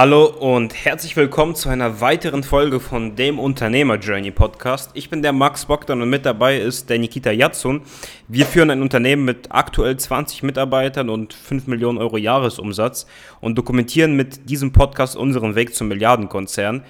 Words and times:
Hallo 0.00 0.26
und 0.26 0.84
herzlich 0.84 1.16
willkommen 1.16 1.56
zu 1.56 1.68
einer 1.68 2.00
weiteren 2.00 2.44
Folge 2.44 2.78
von 2.78 3.16
dem 3.16 3.40
Unternehmer 3.40 3.96
Journey 3.96 4.30
Podcast. 4.30 4.92
Ich 4.94 5.10
bin 5.10 5.22
der 5.22 5.32
Max 5.32 5.64
Bogdan 5.64 6.00
und 6.00 6.08
mit 6.08 6.24
dabei 6.24 6.56
ist 6.56 6.88
der 6.88 7.00
Nikita 7.00 7.32
Yatsun. 7.32 7.82
Wir 8.28 8.46
führen 8.46 8.70
ein 8.70 8.80
Unternehmen 8.80 9.24
mit 9.24 9.50
aktuell 9.50 9.96
20 9.96 10.44
Mitarbeitern 10.44 11.10
und 11.10 11.34
5 11.34 11.66
Millionen 11.66 11.98
Euro 11.98 12.16
Jahresumsatz 12.16 13.08
und 13.40 13.58
dokumentieren 13.58 14.14
mit 14.14 14.48
diesem 14.48 14.72
Podcast 14.72 15.16
unseren 15.16 15.56
Weg 15.56 15.74
zum 15.74 15.88
Milliardenkonzern. 15.88 16.84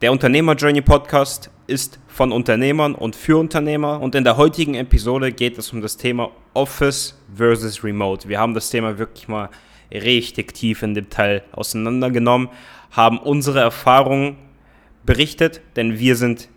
Der 0.00 0.10
Unternehmer 0.10 0.54
Journey 0.54 0.80
Podcast 0.80 1.50
ist 1.66 2.00
von 2.06 2.32
Unternehmern 2.32 2.94
und 2.94 3.14
für 3.14 3.36
Unternehmer 3.36 4.00
und 4.00 4.14
in 4.14 4.24
der 4.24 4.38
heutigen 4.38 4.74
Episode 4.74 5.32
geht 5.32 5.58
es 5.58 5.70
um 5.74 5.82
das 5.82 5.98
Thema 5.98 6.30
Office 6.54 7.20
versus 7.36 7.84
Remote. 7.84 8.26
Wir 8.26 8.40
haben 8.40 8.54
das 8.54 8.70
Thema 8.70 8.96
wirklich 8.96 9.28
mal 9.28 9.50
richtig 9.94 10.54
tief 10.54 10.82
in 10.82 10.94
Detail 10.94 11.42
auseinandergenommen, 11.52 12.48
haben 12.90 13.18
unsere 13.18 13.60
Erfahrungen 13.60 14.36
berichtet, 15.04 15.60
denn 15.76 15.98
wir 15.98 16.16
sind 16.16 16.48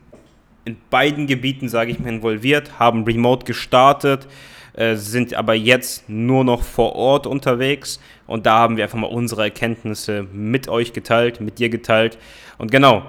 in 0.66 0.78
beiden 0.90 1.28
Gebieten, 1.28 1.70
sage 1.70 1.92
ich 1.92 2.00
mal, 2.00 2.10
involviert, 2.10 2.80
haben 2.80 3.04
remote 3.06 3.46
gestartet, 3.46 4.28
äh, 4.74 4.96
sind 4.96 5.34
aber 5.34 5.54
jetzt 5.54 6.10
nur 6.10 6.44
noch 6.44 6.62
vor 6.62 6.96
Ort 6.96 7.26
unterwegs 7.26 8.00
und 8.28 8.46
da 8.46 8.60
haben 8.60 8.78
wir 8.78 8.84
einfach 8.84 9.00
mal 9.00 9.08
unsere 9.08 9.44
Erkenntnisse 9.44 10.28
mit 10.32 10.68
euch 10.68 10.94
geteilt, 10.94 11.42
mit 11.42 11.60
dir 11.60 11.70
geteilt 11.70 12.18
und 12.58 12.72
genau, 12.72 13.04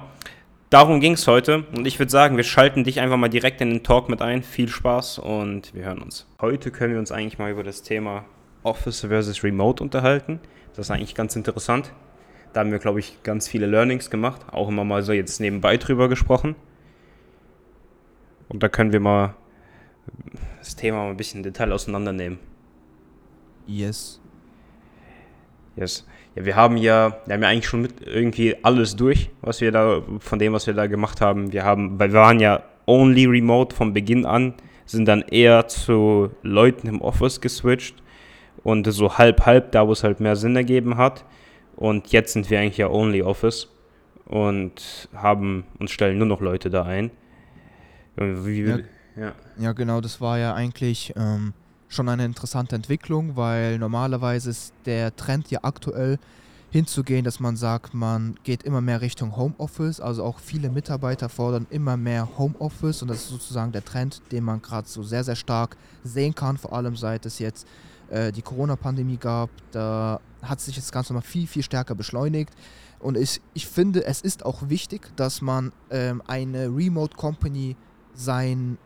darum 0.71 1.01
ging 1.01 1.13
es 1.13 1.27
heute 1.27 1.65
und 1.77 1.87
ich 1.87 1.99
würde 1.99 2.11
sagen, 2.11 2.37
wir 2.37 2.45
schalten 2.45 2.85
dich 2.85 3.01
einfach 3.01 3.17
mal 3.17 3.29
direkt 3.29 3.61
in 3.61 3.71
den 3.71 3.83
Talk 3.83 4.09
mit 4.09 4.23
ein. 4.23 4.43
Viel 4.43 4.69
Spaß 4.69 5.19
und 5.19 5.75
wir 5.75 5.85
hören 5.85 6.03
uns. 6.03 6.27
Heute 6.41 6.71
können 6.71 6.93
wir 6.93 7.01
uns 7.01 7.13
eigentlich 7.13 7.39
mal 7.39 7.51
über 7.51 7.65
das 7.65 7.83
Thema 7.83 8.25
Office 8.63 9.01
versus 9.01 9.45
Remote 9.45 9.83
unterhalten. 9.83 10.41
Das 10.75 10.87
ist 10.87 10.91
eigentlich 10.91 11.15
ganz 11.15 11.37
interessant. 11.37 11.93
Da 12.53 12.61
haben 12.61 12.71
wir, 12.71 12.79
glaube 12.79 13.01
ich, 13.01 13.23
ganz 13.23 13.49
viele 13.49 13.67
Learnings 13.67 14.11
gemacht. 14.11 14.43
Auch 14.51 14.69
immer 14.69 14.85
mal 14.85 15.03
so 15.03 15.13
jetzt 15.13 15.41
nebenbei 15.41 15.77
drüber 15.77 16.09
gesprochen. 16.09 16.57
Und 18.49 18.63
da 18.63 18.69
können 18.69 18.93
wir 18.93 19.01
mal 19.01 19.35
das 20.59 20.77
Thema 20.77 21.05
mal 21.05 21.11
ein 21.11 21.17
bisschen 21.17 21.41
im 21.41 21.45
Detail 21.45 21.73
auseinandernehmen. 21.73 22.39
Yes. 23.67 24.21
Yes. 25.77 26.07
Ja, 26.35 26.45
wir 26.45 26.57
haben 26.57 26.77
ja, 26.77 27.19
wir 27.27 27.35
haben 27.35 27.43
ja 27.43 27.49
eigentlich 27.49 27.69
schon 27.69 27.83
mit 27.83 28.07
irgendwie 28.07 28.57
alles 28.63 28.97
durch, 28.97 29.31
was 29.43 29.61
wir 29.61 29.71
da, 29.71 30.03
von 30.19 30.39
dem, 30.39 30.53
was 30.53 30.67
wir 30.67 30.75
da 30.75 30.87
gemacht 30.87 31.21
haben. 31.21 31.53
Wir 31.53 31.65
haben, 31.65 31.99
weil 31.99 32.13
wir 32.13 32.21
waren 32.21 32.41
ja 32.41 32.63
only 32.87 33.27
remote 33.27 33.77
von 33.77 33.93
Beginn 33.93 34.25
an, 34.25 34.55
sind 34.87 35.07
dann 35.07 35.23
eher 35.23 35.69
zu 35.69 36.31
Leuten 36.43 36.89
im 36.89 37.03
Office 37.03 37.41
geswitcht 37.41 38.03
und 38.65 38.91
so 38.93 39.19
halb 39.19 39.47
halb, 39.47 39.73
da 39.73 39.87
wo 39.87 39.93
es 39.93 40.05
halt 40.05 40.21
mehr 40.21 40.37
Sinn 40.37 40.57
ergeben 40.57 40.97
hat. 40.97 41.25
Und 41.77 42.09
jetzt 42.09 42.33
sind 42.33 42.51
wir 42.51 42.59
eigentlich 42.59 42.79
ja 42.79 42.89
Only 42.89 43.23
Office 43.23 43.69
und 44.27 45.09
haben 45.15 45.65
und 45.79 45.91
stellen 45.91 46.19
nur 46.19 46.27
noch 46.27 46.41
Leute 46.41 46.71
da 46.71 46.83
ein. 46.85 47.11
Wie, 48.17 48.63
ja, 48.63 48.79
ja. 49.17 49.33
ja, 49.59 49.73
genau, 49.73 50.01
das 50.01 50.21
war 50.21 50.39
ja 50.39 50.55
eigentlich 50.55 51.15
ähm, 51.17 51.55
schon 51.89 52.09
eine 52.09 52.25
interessante 52.25 52.75
Entwicklung, 52.75 53.37
weil 53.37 53.79
normalerweise 53.79 54.51
ist 54.51 54.75
der 54.87 55.15
Trend 55.15 55.51
ja 55.51 55.61
aktuell 55.63 56.19
hinzugehen, 56.71 57.25
dass 57.25 57.41
man 57.41 57.57
sagt, 57.57 57.95
man 57.95 58.35
geht 58.45 58.63
immer 58.63 58.81
mehr 58.81 59.01
Richtung 59.01 59.37
Homeoffice, 59.37 60.01
also 60.01 60.23
auch 60.23 60.39
viele 60.39 60.69
Mitarbeiter 60.69 61.29
fordern 61.29 61.67
immer 61.71 61.97
mehr 61.97 62.29
Homeoffice 62.37 63.01
und 63.01 63.09
das 63.09 63.19
ist 63.19 63.31
sozusagen 63.31 63.73
der 63.73 63.85
Trend, 63.85 64.21
den 64.33 64.45
man 64.45 64.61
gerade 64.61 64.87
so 64.87 65.03
sehr, 65.03 65.25
sehr 65.25 65.37
stark 65.37 65.77
sehen 66.05 66.35
kann, 66.35 66.59
vor 66.59 66.75
allem 66.75 66.95
seit 66.97 67.25
es 67.25 67.39
jetzt 67.39 67.67
äh, 68.11 68.33
die 68.33 68.43
Corona-Pandemie 68.43 69.17
gab, 69.17 69.51
da 69.73 70.21
hat 70.43 70.61
sich 70.61 70.77
das 70.77 70.93
Ganze 70.93 71.15
noch 71.15 71.25
viel, 71.25 71.47
viel 71.47 71.63
stärker 71.63 71.95
beschleunigt. 71.95 72.55
Und 73.01 73.17
ich, 73.17 73.41
ich 73.55 73.67
finde, 73.67 74.05
es 74.05 74.21
ist 74.21 74.45
auch 74.45 74.69
wichtig, 74.69 75.11
dass 75.17 75.41
man 75.41 75.73
ähm, 75.91 76.23
eine 76.27 76.67
Remote 76.67 77.17
Company 77.17 77.77
sein 78.15 78.79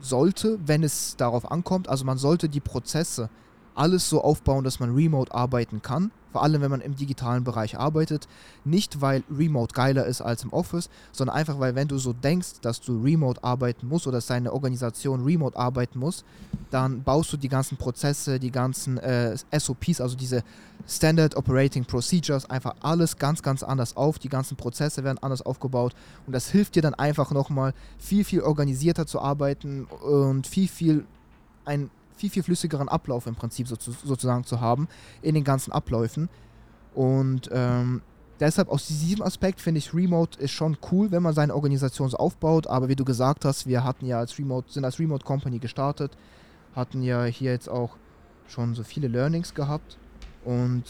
sollte, 0.00 0.58
wenn 0.64 0.82
es 0.82 1.16
darauf 1.16 1.50
ankommt. 1.50 1.88
Also 1.88 2.04
man 2.04 2.18
sollte 2.18 2.48
die 2.48 2.60
Prozesse 2.60 3.28
alles 3.74 4.08
so 4.08 4.22
aufbauen, 4.22 4.64
dass 4.64 4.80
man 4.80 4.94
remote 4.94 5.32
arbeiten 5.34 5.82
kann 5.82 6.10
vor 6.32 6.42
allem 6.42 6.60
wenn 6.60 6.70
man 6.70 6.80
im 6.80 6.96
digitalen 6.96 7.44
Bereich 7.44 7.78
arbeitet. 7.78 8.28
Nicht, 8.64 9.00
weil 9.00 9.22
Remote 9.30 9.74
geiler 9.74 10.06
ist 10.06 10.20
als 10.20 10.44
im 10.44 10.52
Office, 10.52 10.88
sondern 11.12 11.36
einfach, 11.36 11.58
weil 11.58 11.74
wenn 11.74 11.88
du 11.88 11.98
so 11.98 12.12
denkst, 12.12 12.60
dass 12.62 12.80
du 12.80 13.02
Remote 13.02 13.42
arbeiten 13.42 13.88
musst 13.88 14.06
oder 14.06 14.18
dass 14.18 14.26
deine 14.26 14.52
Organisation 14.52 15.24
Remote 15.24 15.58
arbeiten 15.58 15.98
muss, 15.98 16.24
dann 16.70 17.02
baust 17.02 17.32
du 17.32 17.36
die 17.36 17.48
ganzen 17.48 17.76
Prozesse, 17.76 18.38
die 18.38 18.50
ganzen 18.50 18.98
äh, 18.98 19.36
SOPs, 19.56 20.00
also 20.00 20.16
diese 20.16 20.42
Standard 20.86 21.36
Operating 21.36 21.84
Procedures, 21.84 22.48
einfach 22.48 22.74
alles 22.80 23.18
ganz, 23.18 23.42
ganz 23.42 23.62
anders 23.62 23.96
auf. 23.96 24.18
Die 24.18 24.28
ganzen 24.28 24.56
Prozesse 24.56 25.04
werden 25.04 25.18
anders 25.20 25.42
aufgebaut 25.42 25.94
und 26.26 26.32
das 26.32 26.48
hilft 26.50 26.76
dir 26.76 26.82
dann 26.82 26.94
einfach 26.94 27.30
nochmal 27.32 27.74
viel, 27.98 28.24
viel 28.24 28.42
organisierter 28.42 29.06
zu 29.06 29.20
arbeiten 29.20 29.84
und 29.84 30.46
viel, 30.46 30.68
viel 30.68 31.04
ein 31.64 31.90
viel, 32.20 32.30
viel 32.30 32.42
flüssigeren 32.42 32.88
Ablauf 32.88 33.26
im 33.26 33.34
Prinzip 33.34 33.66
so, 33.66 33.76
sozusagen 33.76 34.44
zu 34.44 34.60
haben 34.60 34.88
in 35.22 35.34
den 35.34 35.44
ganzen 35.44 35.72
Abläufen. 35.72 36.28
Und 36.94 37.48
ähm, 37.52 38.02
deshalb 38.40 38.68
aus 38.68 38.86
diesem 38.86 39.22
Aspekt 39.22 39.60
finde 39.60 39.78
ich 39.78 39.94
Remote 39.94 40.38
ist 40.38 40.50
schon 40.50 40.76
cool, 40.92 41.10
wenn 41.10 41.22
man 41.22 41.34
seine 41.34 41.54
Organisation 41.54 42.10
so 42.10 42.18
aufbaut. 42.18 42.66
Aber 42.66 42.88
wie 42.88 42.96
du 42.96 43.04
gesagt 43.04 43.44
hast, 43.44 43.66
wir 43.66 43.84
hatten 43.84 44.06
ja 44.06 44.18
als 44.18 44.38
Remote, 44.38 44.70
sind 44.70 44.84
als 44.84 44.98
Remote 44.98 45.24
Company 45.24 45.58
gestartet, 45.58 46.16
hatten 46.74 47.02
ja 47.02 47.24
hier 47.24 47.52
jetzt 47.52 47.68
auch 47.68 47.96
schon 48.48 48.74
so 48.74 48.82
viele 48.82 49.08
Learnings 49.08 49.54
gehabt. 49.54 49.98
Und 50.44 50.84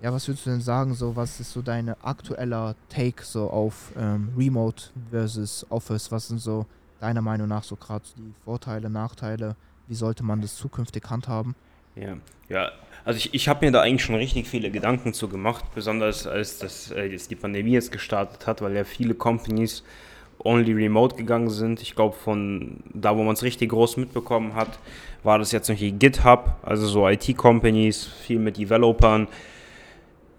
ja, 0.00 0.12
was 0.12 0.28
würdest 0.28 0.46
du 0.46 0.50
denn 0.50 0.60
sagen, 0.60 0.94
so 0.94 1.16
was 1.16 1.40
ist 1.40 1.52
so 1.52 1.62
dein 1.62 1.88
aktueller 2.02 2.76
Take 2.88 3.24
so 3.24 3.50
auf 3.50 3.92
ähm, 3.96 4.32
Remote 4.36 4.90
versus 5.10 5.66
Office? 5.70 6.12
Was 6.12 6.28
sind 6.28 6.40
so 6.40 6.66
deiner 7.00 7.22
Meinung 7.22 7.48
nach 7.48 7.64
so 7.64 7.74
gerade 7.74 8.04
die 8.16 8.34
Vorteile, 8.44 8.90
Nachteile? 8.90 9.56
Wie 9.88 9.94
sollte 9.94 10.24
man 10.24 10.40
das 10.40 10.56
zukünftig 10.56 11.04
handhaben? 11.08 11.54
Ja, 11.94 12.16
ja. 12.48 12.70
Also 13.04 13.18
ich, 13.18 13.32
ich 13.34 13.48
habe 13.48 13.64
mir 13.64 13.72
da 13.72 13.82
eigentlich 13.82 14.04
schon 14.04 14.16
richtig 14.16 14.48
viele 14.48 14.70
Gedanken 14.70 15.12
zu 15.12 15.28
gemacht, 15.28 15.64
besonders 15.74 16.26
als 16.26 16.58
das, 16.58 16.90
äh, 16.90 17.06
jetzt 17.06 17.30
die 17.30 17.36
Pandemie 17.36 17.72
jetzt 17.72 17.92
gestartet 17.92 18.46
hat, 18.46 18.62
weil 18.62 18.74
ja 18.74 18.84
viele 18.84 19.14
Companies 19.14 19.84
only 20.44 20.72
remote 20.72 21.16
gegangen 21.16 21.50
sind. 21.50 21.80
Ich 21.82 21.94
glaube, 21.94 22.16
von 22.16 22.78
da, 22.92 23.16
wo 23.16 23.22
man 23.22 23.34
es 23.34 23.42
richtig 23.42 23.70
groß 23.70 23.96
mitbekommen 23.96 24.54
hat, 24.54 24.78
war 25.22 25.38
das 25.38 25.52
jetzt 25.52 25.68
noch 25.68 25.76
die 25.76 25.92
GitHub, 25.92 26.56
also 26.62 26.86
so 26.86 27.08
IT-Companies, 27.08 28.04
viel 28.04 28.38
mit 28.38 28.58
Developern, 28.58 29.28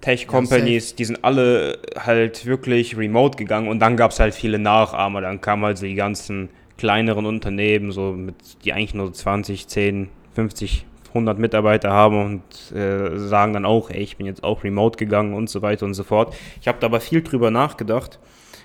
Tech-Companies, 0.02 0.96
die 0.96 1.06
sind 1.06 1.24
alle 1.24 1.79
halt 1.97 2.46
wirklich 2.46 2.97
remote 2.97 3.38
gegangen 3.38 3.68
und 3.68 3.79
dann 3.79 3.97
gab 3.97 4.12
es 4.12 4.19
halt 4.19 4.35
viele 4.35 4.59
Nachahmer. 4.59 5.22
Dann 5.22 5.41
kamen 5.41 5.64
halt 5.64 5.78
so 5.78 5.85
die 5.85 5.96
ganzen 5.96 6.50
kleineren 6.77 7.25
Unternehmen, 7.25 7.91
so 7.91 8.13
mit, 8.13 8.35
die 8.63 8.73
eigentlich 8.73 8.93
nur 8.93 9.11
20, 9.11 9.67
10, 9.67 10.09
50, 10.35 10.85
100 11.09 11.39
Mitarbeiter 11.39 11.91
haben 11.91 12.21
und 12.23 12.77
äh, 12.77 13.17
sagen 13.17 13.53
dann 13.53 13.65
auch, 13.65 13.89
ey, 13.89 14.01
ich 14.01 14.17
bin 14.17 14.25
jetzt 14.25 14.43
auch 14.43 14.63
remote 14.63 14.97
gegangen 14.97 15.33
und 15.33 15.49
so 15.49 15.61
weiter 15.61 15.85
und 15.85 15.93
so 15.93 16.03
fort. 16.03 16.35
Ich 16.61 16.67
habe 16.67 16.77
da 16.79 16.87
aber 16.87 16.99
viel 16.99 17.21
drüber 17.21 17.51
nachgedacht 17.51 18.19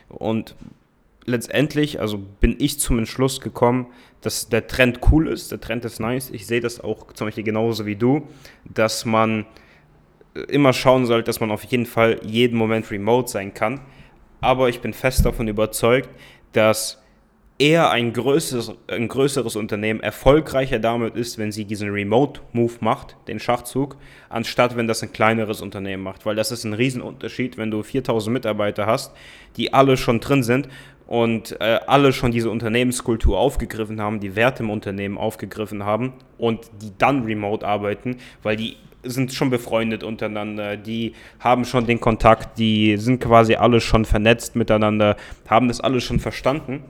und 0.08 0.54
letztendlich, 1.24 2.00
also 2.00 2.18
bin 2.18 2.56
ich 2.58 2.80
zum 2.80 2.98
Entschluss 2.98 3.40
gekommen, 3.40 3.86
dass 4.20 4.48
der 4.48 4.66
Trend 4.66 5.00
cool 5.10 5.28
ist, 5.28 5.50
der 5.50 5.60
Trend 5.60 5.84
ist 5.84 6.00
nice. 6.00 6.30
Ich 6.30 6.46
sehe 6.46 6.60
das 6.60 6.80
auch 6.80 7.12
zum 7.12 7.26
Beispiel 7.26 7.44
genauso 7.44 7.86
wie 7.86 7.96
du, 7.96 8.28
dass 8.64 9.04
man 9.04 9.46
äh, 10.34 10.40
immer 10.42 10.72
schauen 10.72 11.06
sollte, 11.06 11.26
dass 11.26 11.40
man 11.40 11.50
auf 11.50 11.64
jeden 11.64 11.86
Fall 11.86 12.20
jeden 12.22 12.56
Moment 12.56 12.90
remote 12.90 13.30
sein 13.30 13.54
kann. 13.54 13.80
Aber 14.40 14.68
ich 14.68 14.80
bin 14.80 14.92
fest 14.92 15.24
davon 15.24 15.48
überzeugt, 15.48 16.08
dass 16.52 17.01
eher 17.58 17.90
ein 17.90 18.12
größeres, 18.12 18.72
ein 18.88 19.08
größeres 19.08 19.56
Unternehmen 19.56 20.00
erfolgreicher 20.00 20.78
damit 20.78 21.16
ist, 21.16 21.38
wenn 21.38 21.52
sie 21.52 21.64
diesen 21.64 21.90
Remote-Move 21.90 22.74
macht, 22.80 23.16
den 23.28 23.38
Schachzug, 23.38 23.96
anstatt 24.28 24.76
wenn 24.76 24.88
das 24.88 25.02
ein 25.02 25.12
kleineres 25.12 25.60
Unternehmen 25.60 26.02
macht. 26.02 26.26
Weil 26.26 26.34
das 26.34 26.50
ist 26.50 26.64
ein 26.64 26.72
Riesenunterschied, 26.72 27.58
wenn 27.58 27.70
du 27.70 27.82
4000 27.82 28.32
Mitarbeiter 28.32 28.86
hast, 28.86 29.14
die 29.56 29.72
alle 29.72 29.96
schon 29.96 30.20
drin 30.20 30.42
sind 30.42 30.68
und 31.06 31.60
äh, 31.60 31.80
alle 31.86 32.12
schon 32.12 32.32
diese 32.32 32.50
Unternehmenskultur 32.50 33.38
aufgegriffen 33.38 34.00
haben, 34.00 34.18
die 34.18 34.34
Werte 34.34 34.62
im 34.62 34.70
Unternehmen 34.70 35.18
aufgegriffen 35.18 35.84
haben 35.84 36.14
und 36.38 36.70
die 36.80 36.92
dann 36.96 37.24
remote 37.24 37.66
arbeiten, 37.66 38.16
weil 38.42 38.56
die 38.56 38.76
sind 39.04 39.32
schon 39.32 39.50
befreundet 39.50 40.04
untereinander, 40.04 40.76
die 40.76 41.12
haben 41.40 41.64
schon 41.64 41.86
den 41.86 42.00
Kontakt, 42.00 42.58
die 42.58 42.96
sind 42.98 43.20
quasi 43.20 43.56
alle 43.56 43.80
schon 43.80 44.04
vernetzt 44.04 44.54
miteinander, 44.54 45.16
haben 45.48 45.66
das 45.68 45.80
alles 45.80 46.04
schon 46.04 46.20
verstanden 46.20 46.84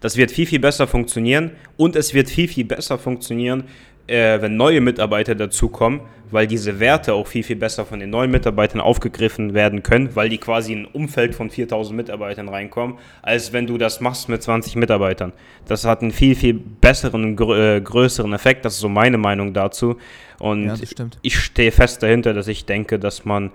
das 0.00 0.16
wird 0.16 0.30
viel, 0.30 0.46
viel 0.46 0.60
besser 0.60 0.86
funktionieren 0.86 1.52
und 1.76 1.96
es 1.96 2.14
wird 2.14 2.30
viel, 2.30 2.48
viel 2.48 2.64
besser 2.64 2.98
funktionieren, 2.98 3.64
äh, 4.06 4.40
wenn 4.40 4.56
neue 4.56 4.80
Mitarbeiter 4.80 5.34
dazukommen, 5.34 6.00
weil 6.30 6.46
diese 6.46 6.80
Werte 6.80 7.14
auch 7.14 7.26
viel, 7.26 7.42
viel 7.42 7.56
besser 7.56 7.84
von 7.84 8.00
den 8.00 8.10
neuen 8.10 8.30
Mitarbeitern 8.30 8.80
aufgegriffen 8.80 9.54
werden 9.54 9.82
können, 9.82 10.14
weil 10.14 10.28
die 10.28 10.38
quasi 10.38 10.72
in 10.72 10.80
ein 10.80 10.86
Umfeld 10.86 11.34
von 11.34 11.50
4000 11.50 11.96
Mitarbeitern 11.96 12.48
reinkommen, 12.48 12.98
als 13.22 13.52
wenn 13.52 13.66
du 13.66 13.78
das 13.78 14.00
machst 14.00 14.28
mit 14.28 14.42
20 14.42 14.76
Mitarbeitern. 14.76 15.32
Das 15.66 15.84
hat 15.84 16.02
einen 16.02 16.12
viel, 16.12 16.34
viel 16.34 16.54
besseren, 16.54 17.36
grö 17.36 17.76
äh, 17.76 17.80
größeren 17.80 18.32
Effekt. 18.32 18.64
Das 18.64 18.74
ist 18.74 18.80
so 18.80 18.88
meine 18.88 19.18
Meinung 19.18 19.52
dazu. 19.52 19.96
Und 20.38 20.66
ja, 20.66 20.74
ich 21.22 21.38
stehe 21.38 21.72
fest 21.72 22.02
dahinter, 22.02 22.34
dass 22.34 22.48
ich 22.48 22.64
denke, 22.64 22.98
dass 22.98 23.24
man 23.24 23.50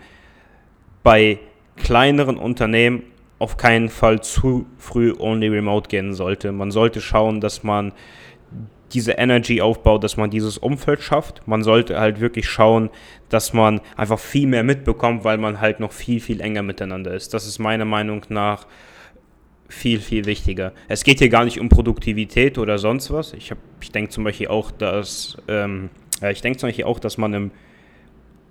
bei 1.03 1.39
kleineren 1.77 2.37
Unternehmen 2.37 3.03
auf 3.41 3.57
keinen 3.57 3.89
Fall 3.89 4.21
zu 4.21 4.67
früh 4.77 5.13
only 5.17 5.47
remote 5.47 5.89
gehen 5.89 6.13
sollte. 6.13 6.51
Man 6.51 6.71
sollte 6.71 7.01
schauen, 7.01 7.41
dass 7.41 7.63
man 7.63 7.91
diese 8.93 9.13
Energy 9.13 9.61
aufbaut, 9.61 10.03
dass 10.03 10.17
man 10.17 10.29
dieses 10.29 10.57
Umfeld 10.57 11.01
schafft. 11.01 11.47
Man 11.47 11.63
sollte 11.63 11.99
halt 11.99 12.19
wirklich 12.19 12.47
schauen, 12.47 12.89
dass 13.29 13.53
man 13.53 13.81
einfach 13.95 14.19
viel 14.19 14.47
mehr 14.47 14.63
mitbekommt, 14.63 15.23
weil 15.23 15.37
man 15.37 15.59
halt 15.59 15.79
noch 15.79 15.91
viel, 15.91 16.19
viel 16.19 16.41
enger 16.41 16.61
miteinander 16.61 17.13
ist. 17.13 17.33
Das 17.33 17.47
ist 17.47 17.57
meiner 17.57 17.85
Meinung 17.85 18.25
nach 18.29 18.67
viel, 19.69 19.99
viel 19.99 20.25
wichtiger. 20.25 20.73
Es 20.87 21.03
geht 21.03 21.19
hier 21.19 21.29
gar 21.29 21.45
nicht 21.45 21.59
um 21.59 21.69
Produktivität 21.69 22.57
oder 22.57 22.77
sonst 22.77 23.11
was. 23.11 23.33
Ich, 23.33 23.51
ich 23.81 23.91
denke 23.91 24.11
zum 24.11 24.27
ähm, 24.27 25.89
ich 26.29 26.41
denke 26.41 26.59
zum 26.59 26.69
Beispiel 26.69 26.85
auch, 26.85 26.99
dass 26.99 27.17
man 27.17 27.33
im 27.33 27.51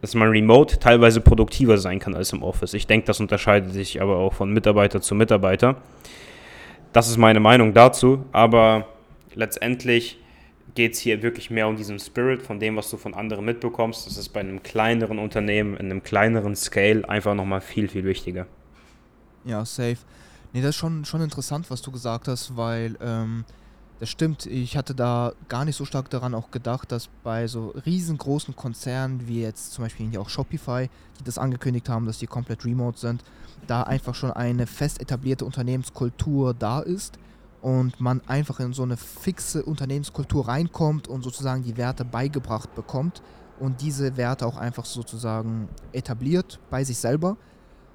dass 0.01 0.15
man 0.15 0.29
remote 0.29 0.79
teilweise 0.79 1.21
produktiver 1.21 1.79
sein 1.79 1.99
kann 1.99 2.15
als 2.15 2.33
im 2.33 2.43
Office. 2.43 2.75
Ich 2.75 2.87
denke, 2.87 3.07
das 3.07 3.21
unterscheidet 3.21 3.73
sich 3.73 4.01
aber 4.01 4.17
auch 4.17 4.33
von 4.33 4.53
Mitarbeiter 4.53 5.01
zu 5.01 5.15
Mitarbeiter. 5.15 5.77
Das 6.93 7.09
ist 7.09 7.19
meine 7.19 7.41
Meinung 7.41 7.75
dazu, 7.75 8.25
aber 8.33 8.87
letztendlich 9.35 10.19
geht 10.75 10.95
es 10.95 11.01
hier 11.01 11.23
wirklich 11.23 11.51
mehr 11.51 11.69
um 11.69 11.77
diesen 11.77 11.99
Spirit 11.99 12.43
von 12.43 12.59
dem, 12.59 12.77
was 12.77 12.91
du 12.91 12.97
von 12.97 13.15
anderen 13.15 13.45
mitbekommst. 13.45 14.07
Das 14.07 14.17
ist 14.17 14.31
bei 14.31 14.41
einem 14.41 14.63
kleineren 14.63 15.19
Unternehmen, 15.19 15.77
in 15.77 15.87
einem 15.87 16.03
kleineren 16.03 16.57
Scale 16.57 17.09
einfach 17.09 17.35
nochmal 17.35 17.61
viel, 17.61 17.89
viel 17.89 18.05
wichtiger. 18.05 18.47
Ja, 19.45 19.65
safe. 19.65 19.99
Nee, 20.53 20.63
das 20.63 20.71
ist 20.71 20.77
schon, 20.77 21.05
schon 21.05 21.21
interessant, 21.21 21.71
was 21.71 21.83
du 21.83 21.91
gesagt 21.91 22.29
hast, 22.29 22.57
weil 22.57 22.97
ähm, 23.01 23.45
das 24.01 24.09
stimmt. 24.09 24.47
Ich 24.47 24.79
hatte 24.79 24.95
da 24.95 25.35
gar 25.49 25.67
nicht 25.67 25.77
so 25.77 25.85
stark 25.85 26.09
daran 26.09 26.35
auch 26.35 26.51
gedacht, 26.51 26.91
dass 26.91 27.09
bei 27.23 27.47
so 27.47 27.75
riesengroßen 27.85 28.57
Konzernen 28.57 29.29
wie 29.29 29.43
jetzt 29.43 29.75
zum 29.75 29.85
Beispiel 29.85 30.09
hier 30.09 30.23
auch 30.23 30.31
Shopify, 30.31 30.89
die 31.19 31.25
das 31.25 31.37
angekündigt 31.37 31.91
haben, 31.91 32.07
dass 32.07 32.19
die 32.19 32.27
komplett 32.27 32.65
remote 32.65 32.99
sind, 32.99 33.23
da 33.67 33.83
einfach 33.83 34.15
schon 34.15 34.31
eine 34.31 34.67
fest 34.67 35.03
etablierte 35.03 35.45
Unternehmenskultur 35.45 36.55
da 36.55 36.81
ist 36.81 37.19
und 37.61 38.01
man 38.01 38.23
einfach 38.27 38.59
in 38.61 38.73
so 38.73 38.83
eine 38.83 38.97
fixe 38.97 39.63
Unternehmenskultur 39.63 40.49
reinkommt 40.49 41.07
und 41.07 41.23
sozusagen 41.23 41.63
die 41.63 41.77
Werte 41.77 42.07
beigebracht 42.07 42.75
bekommt 42.75 43.23
und 43.59 43.83
diese 43.83 44.17
Werte 44.17 44.47
auch 44.47 44.57
einfach 44.57 44.87
sozusagen 44.87 45.69
etabliert 45.93 46.59
bei 46.71 46.85
sich 46.85 46.97
selber 46.97 47.37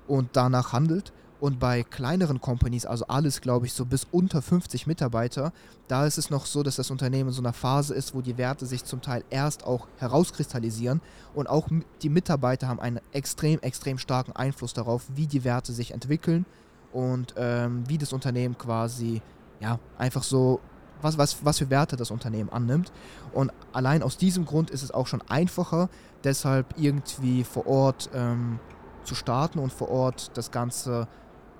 und 0.07 0.29
danach 0.33 0.71
handelt. 0.71 1.11
Und 1.45 1.59
bei 1.59 1.83
kleineren 1.83 2.41
Companies, 2.41 2.87
also 2.87 3.05
alles, 3.05 3.39
glaube 3.39 3.67
ich, 3.67 3.73
so 3.73 3.85
bis 3.85 4.07
unter 4.11 4.41
50 4.41 4.87
Mitarbeiter, 4.87 5.53
da 5.87 6.07
ist 6.07 6.17
es 6.17 6.31
noch 6.31 6.47
so, 6.47 6.63
dass 6.63 6.77
das 6.77 6.89
Unternehmen 6.89 7.29
in 7.29 7.35
so 7.35 7.41
einer 7.43 7.53
Phase 7.53 7.93
ist, 7.93 8.15
wo 8.15 8.21
die 8.21 8.39
Werte 8.39 8.65
sich 8.65 8.83
zum 8.83 8.99
Teil 9.03 9.23
erst 9.29 9.63
auch 9.63 9.87
herauskristallisieren. 9.97 11.01
Und 11.35 11.47
auch 11.47 11.67
die 12.01 12.09
Mitarbeiter 12.09 12.67
haben 12.67 12.79
einen 12.79 12.99
extrem, 13.11 13.59
extrem 13.59 13.99
starken 13.99 14.31
Einfluss 14.31 14.73
darauf, 14.73 15.03
wie 15.13 15.27
die 15.27 15.43
Werte 15.43 15.71
sich 15.71 15.91
entwickeln 15.91 16.47
und 16.91 17.35
ähm, 17.37 17.83
wie 17.87 17.99
das 17.99 18.11
Unternehmen 18.11 18.57
quasi, 18.57 19.21
ja, 19.59 19.77
einfach 19.99 20.23
so, 20.23 20.61
was, 21.03 21.19
was, 21.19 21.45
was 21.45 21.59
für 21.59 21.69
Werte 21.69 21.95
das 21.95 22.09
Unternehmen 22.09 22.49
annimmt. 22.49 22.91
Und 23.33 23.51
allein 23.71 24.01
aus 24.01 24.17
diesem 24.17 24.45
Grund 24.45 24.71
ist 24.71 24.81
es 24.81 24.89
auch 24.89 25.05
schon 25.05 25.21
einfacher, 25.29 25.89
deshalb 26.23 26.73
irgendwie 26.75 27.43
vor 27.43 27.67
Ort 27.67 28.09
ähm, 28.15 28.59
zu 29.03 29.13
starten 29.13 29.59
und 29.59 29.71
vor 29.71 29.89
Ort 29.89 30.31
das 30.33 30.49
Ganze 30.49 31.07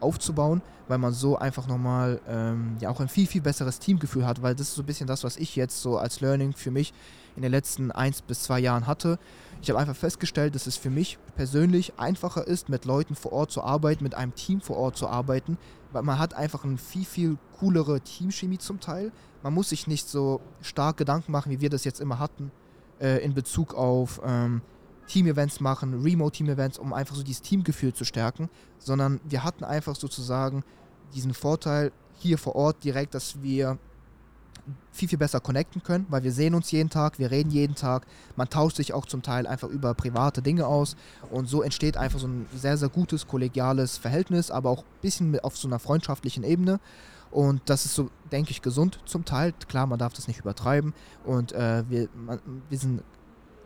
aufzubauen, 0.06 0.62
weil 0.88 0.98
man 0.98 1.14
so 1.14 1.38
einfach 1.38 1.68
nochmal 1.68 2.22
ähm, 2.28 2.78
ja 2.80 2.90
auch 2.90 3.00
ein 3.02 3.10
viel, 3.10 3.28
viel 3.28 3.42
besseres 3.42 3.80
Teamgefühl 3.80 4.26
hat, 4.26 4.42
weil 4.42 4.56
das 4.56 4.70
ist 4.70 4.76
so 4.76 4.84
ein 4.84 4.86
bisschen 4.86 5.08
das, 5.08 5.24
was 5.24 5.38
ich 5.38 5.56
jetzt 5.56 5.82
so 5.82 5.98
als 5.98 6.22
Learning 6.22 6.54
für 6.54 6.72
mich 6.72 6.94
in 7.36 7.42
den 7.42 7.52
letzten 7.52 7.92
eins 7.92 8.22
bis 8.22 8.44
zwei 8.44 8.60
Jahren 8.60 8.88
hatte. 8.88 9.20
Ich 9.62 9.70
habe 9.70 9.80
einfach 9.80 9.96
festgestellt, 9.96 10.56
dass 10.56 10.68
es 10.68 10.78
für 10.78 10.90
mich 10.90 11.18
persönlich 11.36 11.94
einfacher 11.98 12.48
ist, 12.48 12.70
mit 12.70 12.86
Leuten 12.86 13.16
vor 13.16 13.34
Ort 13.34 13.52
zu 13.52 13.64
arbeiten, 13.64 14.04
mit 14.04 14.16
einem 14.16 14.36
Team 14.36 14.62
vor 14.62 14.78
Ort 14.78 14.96
zu 14.96 15.08
arbeiten, 15.08 15.58
weil 15.92 16.04
man 16.04 16.20
hat 16.20 16.34
einfach 16.34 16.64
eine 16.64 16.78
viel, 16.78 17.06
viel 17.06 17.38
coolere 17.60 18.00
Teamchemie 18.02 18.60
zum 18.60 18.80
Teil. 18.80 19.12
Man 19.44 19.54
muss 19.54 19.70
sich 19.70 19.88
nicht 19.88 20.08
so 20.08 20.40
stark 20.62 20.98
Gedanken 20.98 21.32
machen, 21.32 21.52
wie 21.52 21.62
wir 21.62 21.70
das 21.70 21.84
jetzt 21.84 22.00
immer 22.00 22.20
hatten, 22.20 22.52
äh, 23.02 23.24
in 23.24 23.34
Bezug 23.34 23.74
auf 23.74 24.22
ähm, 24.26 24.62
Team-Events 25.08 25.60
machen, 25.60 26.02
Remote-Team-Events, 26.02 26.78
um 26.78 26.94
einfach 26.94 27.16
so 27.16 27.24
dieses 27.24 27.42
Teamgefühl 27.42 27.94
zu 27.94 28.06
stärken, 28.06 28.50
sondern 28.80 29.20
wir 29.24 29.44
hatten 29.44 29.64
einfach 29.64 29.96
sozusagen 29.96 30.64
diesen 31.14 31.34
Vorteil 31.34 31.92
hier 32.18 32.38
vor 32.38 32.56
Ort 32.56 32.84
direkt, 32.84 33.14
dass 33.14 33.42
wir 33.42 33.78
viel, 34.92 35.08
viel 35.08 35.18
besser 35.18 35.40
connecten 35.40 35.84
können, 35.84 36.06
weil 36.10 36.24
wir 36.24 36.32
sehen 36.32 36.56
uns 36.56 36.72
jeden 36.72 36.90
Tag, 36.90 37.20
wir 37.20 37.30
reden 37.30 37.52
jeden 37.52 37.76
Tag, 37.76 38.08
man 38.36 38.50
tauscht 38.50 38.78
sich 38.78 38.94
auch 38.94 39.06
zum 39.06 39.22
Teil 39.22 39.46
einfach 39.46 39.70
über 39.70 39.94
private 39.94 40.42
Dinge 40.42 40.66
aus 40.66 40.96
und 41.30 41.48
so 41.48 41.62
entsteht 41.62 41.98
einfach 41.98 42.20
so 42.20 42.28
ein 42.28 42.48
sehr, 42.56 42.78
sehr 42.78 42.90
gutes 42.90 43.28
kollegiales 43.28 43.98
Verhältnis, 43.98 44.50
aber 44.50 44.70
auch 44.70 44.80
ein 44.80 45.02
bisschen 45.02 45.40
auf 45.42 45.58
so 45.58 45.68
einer 45.68 45.80
freundschaftlichen 45.80 46.44
Ebene 46.44 46.80
und 47.30 47.62
das 47.66 47.86
ist 47.86 47.96
so, 47.96 48.10
denke 48.32 48.52
ich, 48.52 48.62
gesund 48.62 49.00
zum 49.06 49.26
Teil. 49.26 49.54
Klar, 49.68 49.88
man 49.88 50.00
darf 50.00 50.14
das 50.14 50.28
nicht 50.28 50.40
übertreiben 50.40 50.94
und 51.26 51.52
äh, 51.52 51.84
wir, 51.90 52.10
man, 52.16 52.40
wir 52.70 52.78
sind 52.78 53.04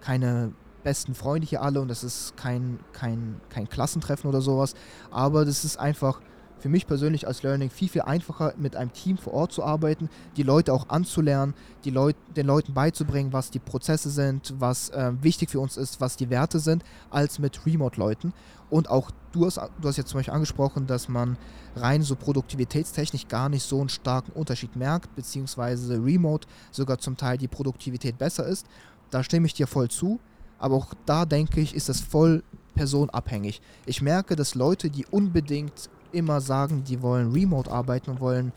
keine 0.01 0.53
besten 0.84 1.14
Freunde 1.14 1.48
hier 1.48 1.62
alle 1.62 1.81
und 1.81 1.88
das 1.88 2.04
ist 2.04 2.36
kein, 2.38 2.80
kein, 2.94 3.40
kein 3.50 3.70
Klassentreffen 3.70 4.30
oder 4.30 4.42
sowas. 4.42 4.74
Aber 5.12 5.46
das 5.46 5.66
ist 5.66 5.78
einfach 5.78 6.22
für 6.60 6.70
mich 6.70 6.88
persönlich 6.88 7.28
als 7.28 7.44
Learning 7.44 7.70
viel, 7.70 7.90
viel 7.90 8.02
einfacher, 8.02 8.54
mit 8.58 8.76
einem 8.76 8.94
Team 8.94 9.18
vor 9.18 9.34
Ort 9.34 9.52
zu 9.52 9.64
arbeiten, 9.64 10.10
die 10.36 10.44
Leute 10.44 10.74
auch 10.74 10.90
anzulernen, 10.90 11.54
die 11.86 11.90
Leut 11.90 12.16
den 12.36 12.46
Leuten 12.46 12.74
beizubringen, 12.74 13.34
was 13.34 13.50
die 13.50 13.60
Prozesse 13.60 14.10
sind, 14.10 14.54
was 14.60 14.90
äh, 14.90 15.12
wichtig 15.22 15.50
für 15.50 15.60
uns 15.60 15.78
ist, 15.78 16.02
was 16.02 16.18
die 16.18 16.30
Werte 16.30 16.60
sind, 16.60 16.84
als 17.10 17.40
mit 17.40 17.66
Remote-Leuten. 17.66 18.34
Und 18.70 18.90
auch 18.90 19.10
du 19.32 19.46
hast, 19.46 19.58
du 19.82 19.88
hast 19.88 19.98
jetzt 19.98 20.10
zum 20.10 20.20
Beispiel 20.20 20.34
angesprochen, 20.34 20.86
dass 20.86 21.10
man 21.10 21.38
rein 21.75 22.04
so 22.04 22.16
produktivitätstechnisch 22.16 23.28
gar 23.28 23.50
nicht 23.50 23.64
so 23.64 23.80
einen 23.80 23.90
starken 23.90 24.32
Unterschied 24.34 24.75
merkt, 24.75 25.16
beziehungsweise 25.16 26.04
Remote 26.04 26.48
sogar 26.72 27.00
zum 27.00 27.18
Teil 27.18 27.38
die 27.38 27.48
Produktivität 27.48 28.18
besser 28.18 28.46
ist. 28.46 28.68
Da 29.10 29.24
stimme 29.24 29.48
ich 29.48 29.54
dir 29.54 29.66
voll 29.66 29.90
zu. 29.90 30.20
Aber 30.60 30.76
auch 30.76 30.94
da 31.06 31.26
denke 31.26 31.62
ich, 31.62 31.74
ist 31.74 31.90
das 31.90 32.00
voll 32.02 32.44
personabhängig. 32.76 33.62
Ich 33.86 34.02
merke, 34.02 34.36
dass 34.36 34.56
Leute, 34.56 34.90
die 34.90 35.06
unbedingt 35.06 35.90
immer 36.12 36.42
sagen, 36.42 36.84
die 36.84 37.02
wollen 37.02 37.32
remote 37.32 37.72
arbeiten 37.72 38.12
und 38.12 38.20
wollen 38.20 38.52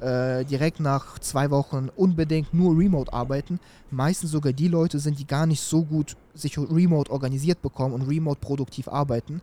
äh, 0.00 0.44
direkt 0.44 0.80
nach 0.80 1.18
zwei 1.18 1.50
Wochen 1.50 1.88
unbedingt 1.94 2.54
nur 2.54 2.76
remote 2.78 3.12
arbeiten, 3.12 3.60
meistens 3.90 4.30
sogar 4.30 4.52
die 4.52 4.68
Leute 4.68 4.98
sind, 4.98 5.18
die 5.18 5.26
gar 5.26 5.46
nicht 5.46 5.60
so 5.60 5.84
gut 5.84 6.16
sich 6.34 6.58
remote 6.58 7.10
organisiert 7.10 7.62
bekommen 7.62 7.94
und 7.94 8.02
remote 8.02 8.40
produktiv 8.40 8.88
arbeiten 8.88 9.42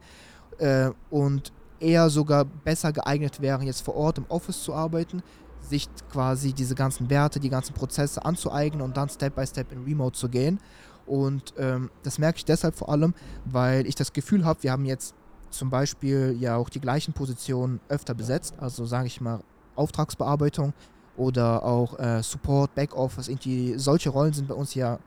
äh, 0.57 0.89
und 1.09 1.51
eher 1.80 2.09
sogar 2.09 2.46
besser 2.46 2.91
geeignet 2.91 3.41
wären, 3.41 3.65
jetzt 3.65 3.81
vor 3.81 3.96
Ort 3.96 4.17
im 4.17 4.25
Office 4.29 4.63
zu 4.63 4.74
arbeiten, 4.74 5.24
sich 5.62 5.88
quasi 6.12 6.53
diese 6.53 6.75
ganzen 6.75 7.10
Werte, 7.10 7.39
die 7.39 7.50
ganzen 7.50 7.74
Prozesse 7.74 8.24
anzueignen 8.24 8.81
und 8.81 8.98
dann 8.98 9.10
Step 9.10 9.36
by 9.36 9.46
Step 9.46 9.72
in 9.72 9.84
Remote 9.84 10.17
zu 10.17 10.29
gehen. 10.29 10.60
Und 11.05 11.53
ähm, 11.58 11.89
das 12.03 12.20
merke 12.20 12.38
ich 12.38 12.46
deshalb 12.46 12.75
vor 12.75 12.89
allem, 12.89 13.13
weil 13.46 13.86
ich 13.88 13.96
das 13.96 14.13
Gefühl 14.13 14.46
habe, 14.46 14.63
wir 14.63 14.72
haben 14.72 14.86
jetzt 14.86 15.15
zum 15.50 15.70
Beispiel 15.70 16.36
ja 16.39 16.55
auch 16.55 16.70
die 16.70 16.79
gleichen 16.79 17.13
Positionen 17.13 17.79
öfter 17.89 18.13
besetzt, 18.13 18.55
also 18.60 18.86
sage 18.86 19.08
ich 19.08 19.20
mal 19.20 19.41
Auftragsbearbeitung 19.75 20.74
oder 21.17 21.63
auch 21.63 22.00
äh, 22.00 22.24
Support, 22.24 22.74
Backoffice, 22.75 23.27
irgendwie 23.27 23.77
solche 23.77 24.10
Rollen 24.10 24.34
sind 24.34 24.48
bei 24.48 24.55
uns 24.55 24.74
ja 24.75 25.00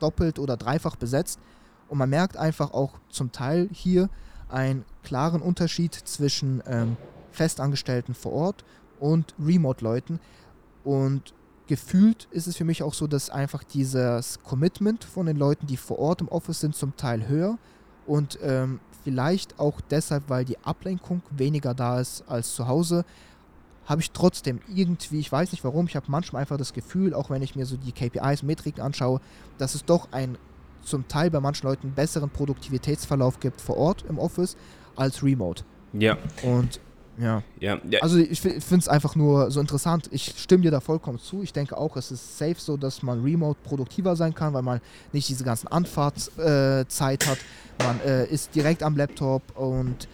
doppelt 0.00 0.38
oder 0.38 0.56
dreifach 0.56 0.96
besetzt. 0.96 1.38
Und 1.88 1.98
man 1.98 2.10
merkt 2.10 2.36
einfach 2.36 2.72
auch 2.72 2.98
zum 3.08 3.30
Teil 3.30 3.68
hier 3.72 4.10
einen 4.48 4.84
klaren 5.02 5.40
Unterschied 5.40 5.94
zwischen 5.94 6.62
ähm, 6.66 6.96
Festangestellten 7.30 8.14
vor 8.14 8.32
Ort 8.32 8.64
und 8.98 9.34
Remote-Leuten. 9.38 10.20
Und 10.84 11.34
gefühlt 11.66 12.28
ist 12.30 12.46
es 12.46 12.56
für 12.56 12.64
mich 12.64 12.82
auch 12.82 12.94
so, 12.94 13.06
dass 13.06 13.30
einfach 13.30 13.64
dieses 13.64 14.38
Commitment 14.42 15.04
von 15.04 15.26
den 15.26 15.36
Leuten, 15.36 15.66
die 15.66 15.76
vor 15.76 15.98
Ort 15.98 16.20
im 16.20 16.28
Office 16.28 16.60
sind, 16.60 16.74
zum 16.74 16.96
Teil 16.96 17.28
höher 17.28 17.58
und 18.06 18.38
ähm, 18.42 18.80
vielleicht 19.04 19.58
auch 19.58 19.80
deshalb, 19.80 20.24
weil 20.28 20.44
die 20.44 20.58
Ablenkung 20.58 21.22
weniger 21.30 21.74
da 21.74 22.00
ist 22.00 22.24
als 22.28 22.54
zu 22.54 22.66
Hause, 22.66 23.04
habe 23.84 24.00
ich 24.00 24.10
trotzdem 24.10 24.60
irgendwie, 24.66 25.20
ich 25.20 25.30
weiß 25.30 25.52
nicht 25.52 25.62
warum, 25.62 25.86
ich 25.86 25.94
habe 25.94 26.06
manchmal 26.08 26.40
einfach 26.40 26.56
das 26.56 26.72
Gefühl, 26.72 27.14
auch 27.14 27.30
wenn 27.30 27.42
ich 27.42 27.54
mir 27.54 27.66
so 27.66 27.76
die 27.76 27.92
KPIs, 27.92 28.42
Metriken 28.42 28.82
anschaue, 28.82 29.20
dass 29.58 29.74
es 29.74 29.84
doch 29.84 30.08
ein 30.12 30.36
zum 30.82 31.08
Teil 31.08 31.30
bei 31.30 31.40
manchen 31.40 31.66
Leuten 31.66 31.92
besseren 31.92 32.30
Produktivitätsverlauf 32.30 33.40
gibt 33.40 33.60
vor 33.60 33.76
Ort 33.76 34.04
im 34.08 34.18
Office 34.18 34.56
als 34.94 35.22
remote. 35.22 35.64
Ja. 35.92 36.16
Und 36.42 36.80
ja. 37.18 37.42
ja, 37.60 37.78
ja. 37.88 38.00
Also 38.02 38.18
ich 38.18 38.40
finde 38.40 38.76
es 38.76 38.88
einfach 38.88 39.14
nur 39.14 39.50
so 39.50 39.60
interessant. 39.60 40.08
Ich 40.12 40.34
stimme 40.38 40.62
dir 40.62 40.70
da 40.70 40.80
vollkommen 40.80 41.18
zu. 41.18 41.42
Ich 41.42 41.52
denke 41.52 41.76
auch, 41.76 41.96
es 41.96 42.10
ist 42.10 42.38
safe 42.38 42.56
so, 42.58 42.76
dass 42.76 43.02
man 43.02 43.22
remote 43.22 43.58
produktiver 43.64 44.16
sein 44.16 44.34
kann, 44.34 44.52
weil 44.52 44.62
man 44.62 44.80
nicht 45.12 45.28
diese 45.28 45.44
ganzen 45.44 45.68
Anfahrtszeit 45.68 47.22
äh, 47.22 47.26
hat. 47.26 47.38
Man 47.78 48.00
äh, 48.00 48.26
ist 48.26 48.54
direkt 48.54 48.82
am 48.82 48.96
Laptop 48.96 49.42
und 49.56 50.08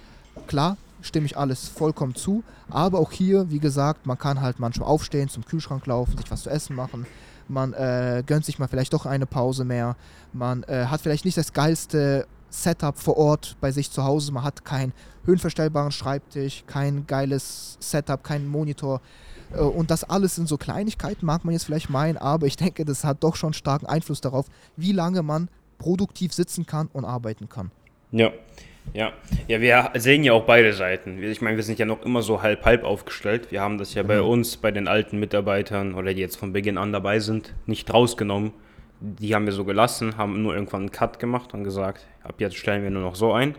klar, 0.47 0.77
stimme 1.01 1.27
ich 1.27 1.37
alles 1.37 1.69
vollkommen 1.69 2.15
zu. 2.15 2.43
Aber 2.71 2.99
auch 2.99 3.13
hier, 3.13 3.51
wie 3.51 3.59
gesagt, 3.59 4.07
man 4.07 4.19
kann 4.19 4.41
halt 4.41 4.59
manchmal 4.61 4.89
aufstehen, 4.89 5.29
zum 5.29 5.45
Kühlschrank 5.45 5.87
laufen, 5.87 6.17
sich 6.17 6.31
was 6.31 6.43
zu 6.43 6.51
essen 6.51 6.77
machen. 6.77 7.07
Man 7.49 7.73
äh, 7.73 8.23
gönnt 8.27 8.45
sich 8.45 8.59
mal 8.59 8.69
vielleicht 8.69 8.93
doch 8.93 9.05
eine 9.05 9.27
Pause 9.27 9.65
mehr. 9.65 9.97
Man 10.33 10.63
äh, 10.65 10.87
hat 10.87 11.01
vielleicht 11.01 11.25
nicht 11.25 11.37
das 11.37 11.53
geilste 11.53 12.27
Setup 12.53 12.99
vor 12.99 13.17
Ort 13.17 13.57
bei 13.61 13.71
sich 13.71 13.91
zu 13.91 14.05
Hause. 14.05 14.33
Man 14.33 14.45
hat 14.45 14.65
keinen 14.65 14.93
höhenverstellbaren 15.25 15.91
Schreibtisch, 15.91 16.65
kein 16.67 17.07
geiles 17.07 17.77
Setup, 17.81 18.23
keinen 18.23 18.47
Monitor. 18.47 19.01
Äh, 19.53 19.61
und 19.61 19.91
das 19.91 20.05
alles 20.05 20.37
sind 20.37 20.49
so 20.49 20.57
Kleinigkeiten, 20.57 21.27
mag 21.27 21.45
man 21.45 21.55
jetzt 21.55 21.65
vielleicht 21.65 21.91
meinen, 21.91 22.19
aber 22.19 22.47
ich 22.47 22.57
denke, 22.57 22.85
das 22.85 23.05
hat 23.05 23.23
doch 23.25 23.37
schon 23.37 23.53
starken 23.53 23.87
Einfluss 23.87 24.21
darauf, 24.21 24.47
wie 24.77 24.93
lange 24.93 25.23
man 25.23 25.49
produktiv 25.79 26.33
sitzen 26.33 26.67
kann 26.67 26.89
und 26.93 27.05
arbeiten 27.05 27.49
kann. 27.49 27.71
Ja, 28.13 28.31
ja, 28.95 29.13
ja, 29.49 29.61
wir 29.61 29.91
sehen 29.95 30.23
ja 30.23 30.33
auch 30.33 30.45
beide 30.45 30.73
Seiten. 30.75 31.23
Ich 31.23 31.41
meine, 31.41 31.57
wir 31.57 31.65
sind 31.65 31.79
ja 31.79 31.87
noch 31.87 32.03
immer 32.05 32.21
so 32.21 32.43
halb-halb 32.43 32.85
aufgestellt. 32.85 33.51
Wir 33.51 33.63
haben 33.63 33.79
das 33.79 33.95
ja 33.95 34.03
mhm. 34.03 34.09
bei 34.09 34.21
uns, 34.21 34.57
bei 34.59 34.71
den 34.71 34.87
alten 34.87 35.19
Mitarbeitern 35.19 35.95
oder 35.95 36.13
die 36.13 36.21
jetzt 36.21 36.37
von 36.37 36.53
Beginn 36.53 36.77
an 36.77 36.93
dabei 36.93 37.19
sind, 37.21 37.55
nicht 37.67 37.93
rausgenommen. 37.93 38.53
Die 39.01 39.35
haben 39.35 39.47
wir 39.47 39.53
so 39.53 39.65
gelassen, 39.65 40.17
haben 40.17 40.43
nur 40.43 40.55
irgendwann 40.55 40.83
einen 40.83 40.93
Cut 40.93 41.19
gemacht 41.19 41.55
und 41.55 41.65
gesagt, 41.65 42.07
ab 42.25 42.35
jetzt 42.39 42.57
stellen 42.57 42.83
wir 42.83 42.91
nur 42.91 43.03
noch 43.03 43.15
so 43.15 43.33
ein. 43.33 43.55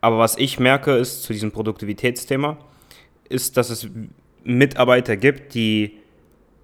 Aber 0.00 0.18
was 0.18 0.36
ich 0.38 0.58
merke, 0.60 0.92
ist 0.92 1.22
zu 1.22 1.32
diesem 1.32 1.50
Produktivitätsthema, 1.50 2.56
ist, 3.28 3.56
dass 3.56 3.70
es 3.70 3.88
Mitarbeiter 4.44 5.16
gibt, 5.16 5.54
die 5.54 5.98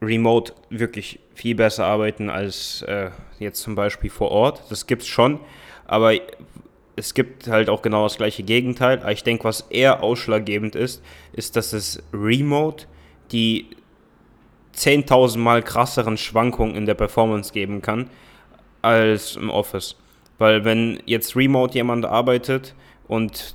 remote 0.01 0.53
wirklich 0.71 1.19
viel 1.35 1.55
besser 1.55 1.87
arbeiten 1.87 2.31
als 2.31 2.83
äh, 2.83 3.11
jetzt 3.39 3.61
zum 3.61 3.75
Beispiel 3.75 4.11
vor 4.11 4.31
Ort. 4.31 4.63
Das 4.71 4.87
gibt 4.87 5.03
es 5.03 5.09
schon. 5.09 5.41
Aber 5.87 6.13
es 6.97 7.15
gibt 7.15 7.49
halt 7.49 7.69
auch 7.69 7.83
genau 7.83 8.05
das 8.05 8.17
gleiche 8.17 8.43
Gegenteil. 8.43 9.03
Ich 9.11 9.25
denke, 9.25 9.45
was 9.45 9.63
eher 9.63 10.03
ausschlaggebend 10.03 10.77
ist, 10.77 11.03
ist, 11.33 11.57
dass 11.57 11.73
es 11.73 12.03
Remote 12.13 12.87
die 13.33 13.67
10.000 14.77 15.39
Mal 15.39 15.63
krasseren 15.63 16.17
Schwankungen 16.17 16.75
in 16.77 16.87
der 16.87 16.95
Performance 16.95 17.53
geben 17.53 17.83
kann 17.83 18.11
als 18.83 19.37
im 19.37 19.51
Office. 19.51 19.97
Weil 20.39 20.65
wenn 20.65 21.01
jetzt 21.07 21.37
Remote 21.37 21.75
jemand 21.75 22.05
arbeitet 22.05 22.75
und 23.09 23.55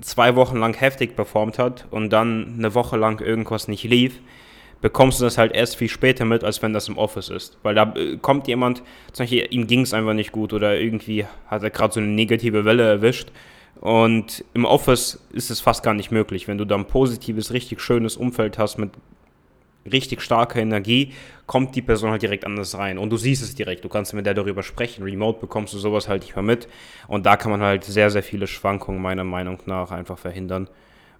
zwei 0.00 0.36
Wochen 0.36 0.58
lang 0.58 0.74
heftig 0.74 1.16
performt 1.16 1.58
hat 1.58 1.86
und 1.90 2.10
dann 2.10 2.54
eine 2.58 2.74
Woche 2.74 2.96
lang 2.96 3.20
irgendwas 3.20 3.68
nicht 3.68 3.84
lief, 3.84 4.20
bekommst 4.80 5.18
du 5.18 5.24
das 5.24 5.38
halt 5.38 5.52
erst 5.52 5.76
viel 5.76 5.88
später 5.88 6.26
mit, 6.26 6.44
als 6.44 6.60
wenn 6.60 6.74
das 6.74 6.88
im 6.88 6.98
Office 6.98 7.30
ist. 7.30 7.56
Weil 7.62 7.74
da 7.74 7.94
äh, 7.96 8.18
kommt 8.18 8.48
jemand, 8.48 8.82
zum 9.12 9.24
Beispiel, 9.24 9.46
ihm 9.50 9.66
ging 9.66 9.80
es 9.80 9.94
einfach 9.94 10.12
nicht 10.12 10.30
gut 10.30 10.52
oder 10.52 10.78
irgendwie 10.78 11.24
hat 11.46 11.62
er 11.62 11.70
gerade 11.70 11.94
so 11.94 12.00
eine 12.00 12.10
negative 12.10 12.64
Welle 12.66 12.82
erwischt. 12.82 13.30
Und 13.80 14.44
im 14.54 14.64
Office 14.64 15.26
ist 15.32 15.50
es 15.50 15.60
fast 15.60 15.82
gar 15.82 15.94
nicht 15.94 16.10
möglich. 16.10 16.48
Wenn 16.48 16.58
du 16.58 16.64
da 16.64 16.74
ein 16.74 16.86
positives, 16.86 17.52
richtig 17.52 17.80
schönes 17.80 18.16
Umfeld 18.16 18.58
hast 18.58 18.78
mit 18.78 18.90
richtig 19.90 20.22
starker 20.22 20.60
Energie, 20.60 21.12
kommt 21.46 21.74
die 21.74 21.82
Person 21.82 22.10
halt 22.10 22.22
direkt 22.22 22.44
anders 22.44 22.76
rein. 22.76 22.98
Und 22.98 23.10
du 23.10 23.16
siehst 23.16 23.42
es 23.42 23.54
direkt, 23.54 23.84
du 23.84 23.88
kannst 23.88 24.14
mit 24.14 24.26
der 24.26 24.34
darüber 24.34 24.62
sprechen. 24.62 25.04
Remote 25.04 25.40
bekommst 25.40 25.74
du 25.74 25.78
sowas 25.78 26.08
halt 26.08 26.22
nicht 26.22 26.36
mehr 26.36 26.42
mit. 26.42 26.68
Und 27.08 27.26
da 27.26 27.36
kann 27.36 27.50
man 27.50 27.60
halt 27.60 27.84
sehr, 27.84 28.10
sehr 28.10 28.22
viele 28.22 28.46
Schwankungen 28.46 29.00
meiner 29.00 29.24
Meinung 29.24 29.58
nach 29.66 29.90
einfach 29.90 30.18
verhindern. 30.18 30.68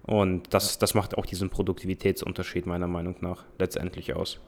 Und 0.03 0.53
das, 0.53 0.77
das 0.77 0.93
macht 0.93 1.17
auch 1.17 1.25
diesen 1.25 1.49
Produktivitätsunterschied 1.49 2.65
meiner 2.65 2.87
Meinung 2.87 3.15
nach 3.21 3.43
letztendlich 3.57 4.15
aus. 4.15 4.39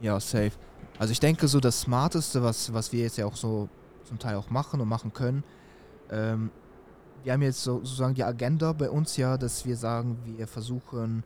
Ja, 0.00 0.18
safe. 0.20 0.52
Also 0.98 1.12
ich 1.12 1.20
denke 1.20 1.48
so 1.48 1.60
das 1.60 1.82
Smarteste, 1.82 2.42
was, 2.42 2.72
was 2.72 2.92
wir 2.92 3.02
jetzt 3.02 3.18
ja 3.18 3.26
auch 3.26 3.36
so 3.36 3.68
zum 4.04 4.18
Teil 4.18 4.36
auch 4.36 4.50
machen 4.50 4.80
und 4.80 4.88
machen 4.88 5.12
können, 5.12 5.44
ähm, 6.10 6.50
wir 7.22 7.32
haben 7.32 7.42
jetzt 7.42 7.62
so, 7.62 7.78
sozusagen 7.78 8.14
die 8.14 8.22
Agenda 8.22 8.72
bei 8.72 8.90
uns 8.90 9.16
ja, 9.16 9.38
dass 9.38 9.64
wir 9.64 9.76
sagen, 9.76 10.18
wir 10.24 10.46
versuchen 10.46 11.24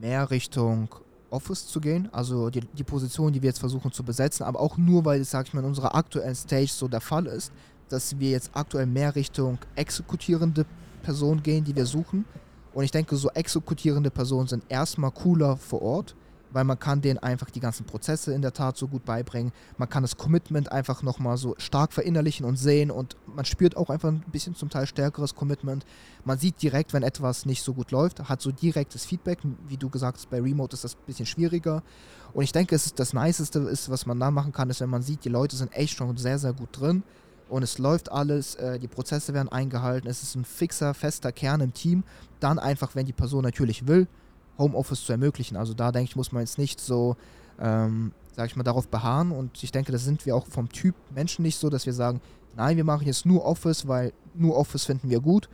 mehr 0.00 0.30
Richtung 0.30 0.94
Office 1.32 1.66
zu 1.66 1.80
gehen, 1.80 2.08
also 2.12 2.50
die, 2.50 2.60
die 2.60 2.84
Position, 2.84 3.32
die 3.32 3.42
wir 3.42 3.48
jetzt 3.48 3.58
versuchen 3.58 3.92
zu 3.92 4.02
besetzen, 4.02 4.44
aber 4.44 4.60
auch 4.60 4.76
nur, 4.76 5.04
weil 5.04 5.20
es, 5.20 5.30
sag 5.30 5.46
ich 5.46 5.54
mal, 5.54 5.60
in 5.60 5.66
unserer 5.66 5.94
aktuellen 5.94 6.34
Stage 6.34 6.68
so 6.68 6.88
der 6.88 7.00
Fall 7.00 7.26
ist, 7.26 7.52
dass 7.88 8.18
wir 8.18 8.30
jetzt 8.30 8.50
aktuell 8.54 8.86
mehr 8.86 9.14
Richtung 9.14 9.58
exekutierende 9.74 10.64
Person 11.02 11.42
gehen, 11.42 11.64
die 11.64 11.74
wir 11.74 11.86
suchen. 11.86 12.24
Und 12.72 12.84
ich 12.84 12.90
denke, 12.90 13.16
so 13.16 13.28
exekutierende 13.30 14.10
Personen 14.10 14.48
sind 14.48 14.64
erstmal 14.68 15.10
cooler 15.10 15.56
vor 15.56 15.82
Ort, 15.82 16.14
weil 16.52 16.64
man 16.64 16.78
kann 16.78 17.00
denen 17.00 17.18
einfach 17.18 17.50
die 17.50 17.60
ganzen 17.60 17.84
Prozesse 17.86 18.32
in 18.32 18.42
der 18.42 18.52
Tat 18.52 18.76
so 18.76 18.88
gut 18.88 19.04
beibringen. 19.04 19.52
Man 19.78 19.88
kann 19.88 20.02
das 20.02 20.16
Commitment 20.16 20.70
einfach 20.70 21.02
nochmal 21.02 21.36
so 21.36 21.54
stark 21.58 21.92
verinnerlichen 21.92 22.46
und 22.46 22.56
sehen 22.56 22.90
und 22.90 23.16
man 23.26 23.44
spürt 23.44 23.76
auch 23.76 23.90
einfach 23.90 24.08
ein 24.08 24.24
bisschen 24.32 24.54
zum 24.54 24.70
Teil 24.70 24.86
stärkeres 24.86 25.34
Commitment. 25.34 25.84
Man 26.24 26.38
sieht 26.38 26.60
direkt, 26.62 26.92
wenn 26.92 27.02
etwas 27.02 27.46
nicht 27.46 27.62
so 27.62 27.74
gut 27.74 27.90
läuft, 27.90 28.28
hat 28.28 28.40
so 28.40 28.52
direktes 28.52 29.04
Feedback. 29.04 29.38
Wie 29.66 29.76
du 29.76 29.88
gesagt 29.88 30.18
hast, 30.18 30.30
bei 30.30 30.40
Remote 30.40 30.74
ist 30.74 30.84
das 30.84 30.94
ein 30.94 31.06
bisschen 31.06 31.26
schwieriger. 31.26 31.82
Und 32.32 32.44
ich 32.44 32.52
denke, 32.52 32.74
es 32.74 32.86
ist 32.86 32.98
das 32.98 33.12
Niceste 33.12 33.58
ist, 33.60 33.90
was 33.90 34.06
man 34.06 34.18
da 34.18 34.30
machen 34.30 34.52
kann, 34.52 34.70
ist, 34.70 34.80
wenn 34.80 34.90
man 34.90 35.02
sieht, 35.02 35.24
die 35.24 35.28
Leute 35.28 35.56
sind 35.56 35.72
echt 35.74 35.96
schon 35.96 36.16
sehr, 36.16 36.38
sehr 36.38 36.52
gut 36.52 36.68
drin 36.72 37.02
und 37.52 37.62
es 37.62 37.76
läuft 37.76 38.10
alles, 38.10 38.54
äh, 38.54 38.78
die 38.78 38.88
Prozesse 38.88 39.34
werden 39.34 39.50
eingehalten, 39.50 40.08
es 40.08 40.22
ist 40.22 40.36
ein 40.36 40.44
fixer, 40.46 40.94
fester 40.94 41.32
Kern 41.32 41.60
im 41.60 41.74
Team. 41.74 42.02
Dann 42.40 42.58
einfach, 42.58 42.94
wenn 42.94 43.04
die 43.04 43.12
Person 43.12 43.42
natürlich 43.42 43.86
will, 43.86 44.08
Homeoffice 44.58 45.04
zu 45.04 45.12
ermöglichen. 45.12 45.56
Also 45.56 45.74
da 45.74 45.92
denke 45.92 46.10
ich, 46.10 46.16
muss 46.16 46.32
man 46.32 46.42
jetzt 46.42 46.58
nicht 46.58 46.80
so, 46.80 47.16
ähm, 47.60 48.12
sage 48.34 48.48
ich 48.48 48.56
mal, 48.56 48.62
darauf 48.62 48.88
beharren. 48.88 49.32
Und 49.32 49.62
ich 49.62 49.72
denke, 49.72 49.92
das 49.92 50.04
sind 50.04 50.26
wir 50.26 50.36
auch 50.36 50.46
vom 50.46 50.68
Typ 50.68 50.94
Menschen 51.14 51.42
nicht 51.42 51.58
so, 51.58 51.70
dass 51.70 51.86
wir 51.86 51.92
sagen, 51.92 52.20
nein, 52.56 52.76
wir 52.76 52.84
machen 52.84 53.06
jetzt 53.06 53.26
nur 53.26 53.44
Office, 53.44 53.88
weil 53.88 54.12
nur 54.34 54.56
Office 54.56 54.84
finden 54.84 55.10
wir 55.10 55.20
gut. 55.20 55.48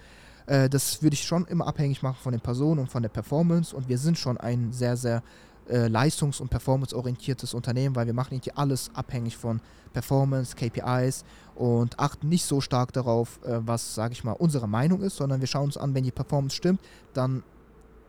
Äh, 0.46 0.68
das 0.68 1.02
würde 1.02 1.14
ich 1.14 1.24
schon 1.24 1.46
immer 1.46 1.66
abhängig 1.66 2.02
machen 2.02 2.18
von 2.22 2.32
den 2.32 2.40
Personen 2.40 2.80
und 2.80 2.90
von 2.90 3.02
der 3.02 3.10
Performance. 3.10 3.74
Und 3.74 3.88
wir 3.88 3.98
sind 3.98 4.18
schon 4.18 4.38
ein 4.38 4.72
sehr, 4.72 4.96
sehr 4.96 5.22
äh, 5.68 5.86
leistungs- 5.88 6.40
und 6.40 6.48
performanceorientiertes 6.48 7.54
Unternehmen, 7.54 7.94
weil 7.94 8.06
wir 8.06 8.14
machen 8.14 8.34
irgendwie 8.34 8.52
alles 8.52 8.90
abhängig 8.94 9.36
von 9.36 9.60
Performance, 9.92 10.56
KPIs 10.56 11.24
und 11.54 11.98
achten 11.98 12.28
nicht 12.28 12.44
so 12.44 12.60
stark 12.60 12.92
darauf, 12.92 13.40
äh, 13.44 13.60
was, 13.66 13.94
sage 13.94 14.12
ich 14.12 14.24
mal, 14.24 14.32
unsere 14.32 14.68
Meinung 14.68 15.02
ist, 15.02 15.16
sondern 15.16 15.40
wir 15.40 15.46
schauen 15.46 15.64
uns 15.64 15.76
an, 15.76 15.94
wenn 15.94 16.04
die 16.04 16.10
Performance 16.10 16.56
stimmt, 16.56 16.80
dann 17.12 17.42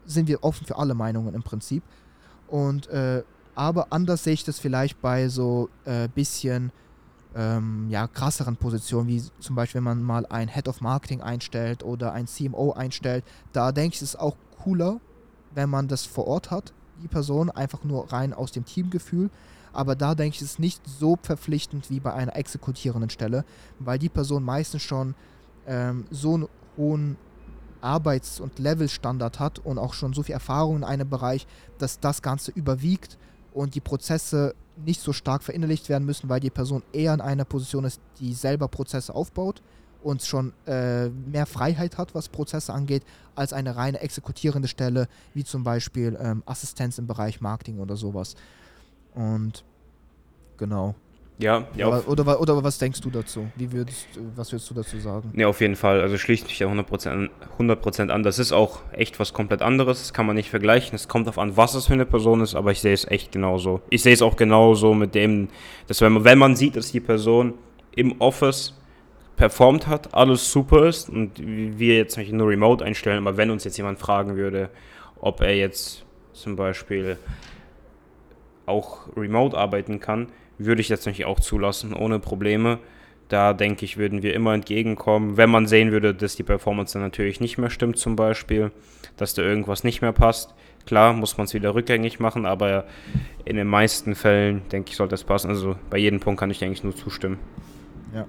sind 0.10 0.28
wir 0.28 0.44
offen 0.44 0.66
für 0.66 0.78
alle 0.78 0.94
Meinungen 0.94 1.34
im 1.34 1.44
Prinzip. 1.44 1.84
Und 2.48 2.88
äh, 2.88 3.24
aber 3.56 3.88
anders 3.89 4.24
sehe 4.24 4.34
ich 4.34 4.44
das 4.44 4.60
vielleicht 4.60 5.01
bei 5.01 5.28
so 5.28 5.70
äh, 5.86 6.08
bisschen 6.08 6.72
ähm, 7.36 7.88
ja, 7.89 8.08
krasseren 8.08 8.56
Positionen, 8.56 9.08
wie 9.08 9.22
zum 9.39 9.56
Beispiel, 9.56 9.80
wenn 9.80 9.84
man 9.84 10.04
mal 10.04 10.25
ein 10.25 10.48
Head 10.48 10.68
of 10.68 10.82
Marketing 10.82 11.22
einstellt 11.22 11.84
oder 11.84 12.13
ein 12.13 12.28
CMO 12.28 12.72
einstellt. 12.72 13.24
Da 13.54 13.72
denke 13.72 13.96
ich, 13.96 14.01
ist 14.01 14.10
es 14.10 14.16
auch 14.16 14.36
cooler, 14.63 15.00
wenn 15.54 15.70
man 15.70 15.88
das 15.88 16.06
vor 16.06 16.28
Ort 16.28 16.51
hat, 16.51 16.74
die 17.04 17.08
Person, 17.08 17.50
einfach 17.50 17.84
nur 17.84 18.12
rein 18.12 18.34
aus 18.34 18.51
dem 18.51 18.66
Teamgefühl. 18.66 19.30
Aber 19.72 19.96
da 19.96 20.16
denke 20.16 20.36
ich, 20.36 20.42
ist 20.42 20.51
es 20.54 20.60
nicht 20.60 20.82
so 20.88 21.18
verpflichtend 21.22 21.89
wie 21.89 22.00
bei 22.00 22.13
einer 22.13 22.36
exekutierenden 22.36 23.10
Stelle, 23.10 23.46
weil 23.78 24.00
die 24.00 24.10
Person 24.10 24.44
meistens 24.44 24.82
schon 24.82 25.16
ähm, 25.68 26.06
so 26.10 26.34
einen 26.34 26.48
hohen 26.78 27.18
Arbeits- 27.81 28.39
und 28.39 28.59
Levelstandard 28.59 29.39
hat 29.39 29.59
und 29.59 29.77
auch 29.77 29.93
schon 29.93 30.13
so 30.13 30.24
viel 30.24 30.33
Erfahrung 30.33 30.77
in 30.77 30.83
einem 30.83 31.09
Bereich, 31.09 31.48
dass 31.77 32.00
das 32.00 32.21
Ganze 32.21 32.51
überwiegt 32.51 33.17
und 33.53 33.75
die 33.75 33.81
Prozesse 33.81 34.55
nicht 34.86 35.01
so 35.01 35.13
stark 35.13 35.43
verinnerlicht 35.43 35.89
werden 35.89 36.05
müssen, 36.05 36.29
weil 36.29 36.39
die 36.39 36.50
Person 36.50 36.83
eher 36.93 37.13
in 37.13 37.21
einer 37.21 37.45
Position 37.45 37.86
ist, 37.86 38.00
die 38.19 38.33
selber 38.33 38.67
Prozesse 38.67 39.13
aufbaut 39.13 39.62
und 40.01 40.24
schon 40.24 40.53
äh, 40.65 41.09
mehr 41.09 41.45
Freiheit 41.45 41.98
hat, 41.98 42.15
was 42.15 42.29
Prozesse 42.29 42.74
angeht, 42.74 43.03
als 43.36 43.51
eine 43.51 43.75
reine 43.75 44.00
exekutierende 44.00 44.67
Stelle, 44.67 45.07
wie 45.33 45.43
zum 45.43 45.63
Beispiel 45.63 46.17
ähm, 46.21 46.43
Assistenz 46.45 46.98
im 46.98 47.07
Bereich 47.07 47.41
Marketing 47.41 47.79
oder 47.79 47.98
sowas. 47.98 48.36
Und 49.13 49.65
genau. 50.57 50.95
Ja, 51.39 51.63
ja. 51.75 51.88
Aber, 51.88 52.05
oder, 52.08 52.41
oder 52.41 52.63
was 52.63 52.77
denkst 52.77 53.00
du 53.00 53.10
dazu? 53.10 53.50
Wie 53.55 53.72
würdest, 53.72 54.08
was 54.36 54.51
würdest 54.51 54.69
du 54.69 54.74
dazu 54.74 55.00
sagen? 55.00 55.31
Ja, 55.36 55.48
auf 55.48 55.62
jeden 55.62 55.77
Fall. 55.77 56.01
Also 56.01 56.17
schließt 56.17 56.43
mich 56.46 56.60
ja 56.60 56.67
100%, 56.67 57.29
100 57.53 58.00
an. 58.12 58.24
Das 58.24 58.39
ist 58.39 58.51
auch 58.51 58.79
echt 58.91 59.22
was 59.22 59.31
komplett 59.31 59.62
anderes. 59.62 60.00
Das 60.00 60.13
kann 60.13 60.25
man 60.25 60.36
nicht 60.36 60.50
vergleichen. 60.50 60.96
Es 60.96 61.08
kommt 61.08 61.27
darauf 61.27 61.39
an, 61.39 61.55
was 61.55 61.75
es 61.75 61.88
für 61.88 61.93
eine 61.93 62.05
Person 62.05 62.41
ist, 62.41 62.55
aber 62.55 62.72
ich 62.72 62.81
sehe 62.81 62.93
es 62.93 63.05
echt 63.05 63.31
genauso. 63.31 63.81
Ich 63.89 64.03
sehe 64.03 64.13
es 64.13 64.22
auch 64.22 64.36
genauso 64.36 64.93
mit 64.93 65.15
dem, 65.15 65.48
dass 65.88 66.01
wenn 66.01 66.12
man, 66.12 66.25
wenn 66.25 66.38
man 66.38 66.58
sieht, 66.58 66.75
dass 66.75 66.91
die 66.91 67.00
Person 67.00 67.53
im 67.96 68.19
Office 68.19 68.74
performt 69.38 69.88
hat, 69.88 70.13
alles 70.13 70.51
super 70.51 70.88
ist 70.88 71.10
und 71.10 71.31
wir 71.39 71.96
jetzt 71.96 72.17
nicht 72.17 72.34
nur 72.34 72.50
Remote 72.50 72.84
einstellen, 72.84 73.25
aber 73.25 73.38
wenn 73.38 73.50
uns 73.50 73.63
jetzt 73.63 73.77
jemand 73.77 73.98
fragen 73.98 74.36
würde, 74.36 74.69
ob 75.22 75.39
er 75.39 75.55
jetzt 75.55 76.03
zum 76.34 76.58
Beispiel 76.58 77.17
auch 78.65 79.08
remote 79.15 79.58
arbeiten 79.58 80.01
kann, 80.01 80.27
würde 80.60 80.82
ich 80.82 80.89
jetzt 80.89 81.06
natürlich 81.06 81.25
auch 81.25 81.39
zulassen, 81.39 81.94
ohne 81.94 82.20
Probleme. 82.20 82.78
Da 83.30 83.54
denke 83.54 83.86
ich, 83.86 83.98
würden 83.98 84.24
wir 84.24 84.34
immer 84.34 84.54
entgegenkommen. 84.54 85.38
Wenn 85.38 85.50
man 85.50 85.68
sehen 85.68 85.92
würde, 85.92 86.13
dass 86.13 86.36
die 86.36 86.44
Performance 86.44 86.94
dann 86.94 87.04
natürlich 87.04 87.39
nicht 87.39 87.58
mehr 87.58 87.70
stimmt, 87.70 87.98
zum 87.98 88.16
Beispiel, 88.16 88.72
dass 89.18 89.34
da 89.34 89.42
irgendwas 89.42 89.84
nicht 89.84 90.01
mehr 90.01 90.13
passt. 90.13 90.54
Klar, 90.86 91.13
muss 91.13 91.38
man 91.38 91.46
es 91.46 91.54
wieder 91.54 91.75
rückgängig 91.75 92.20
machen, 92.20 92.46
aber 92.46 92.86
in 93.46 93.56
den 93.56 93.68
meisten 93.68 94.16
Fällen, 94.16 94.63
denke 94.72 94.89
ich, 94.89 94.96
sollte 94.96 95.12
das 95.12 95.24
passen. 95.24 95.50
Also 95.50 95.75
bei 95.89 95.98
jedem 95.98 96.20
Punkt 96.20 96.39
kann 96.39 96.50
ich 96.50 96.63
eigentlich 96.63 96.84
nur 96.84 96.96
zustimmen. 96.96 97.38
Ja. 98.13 98.25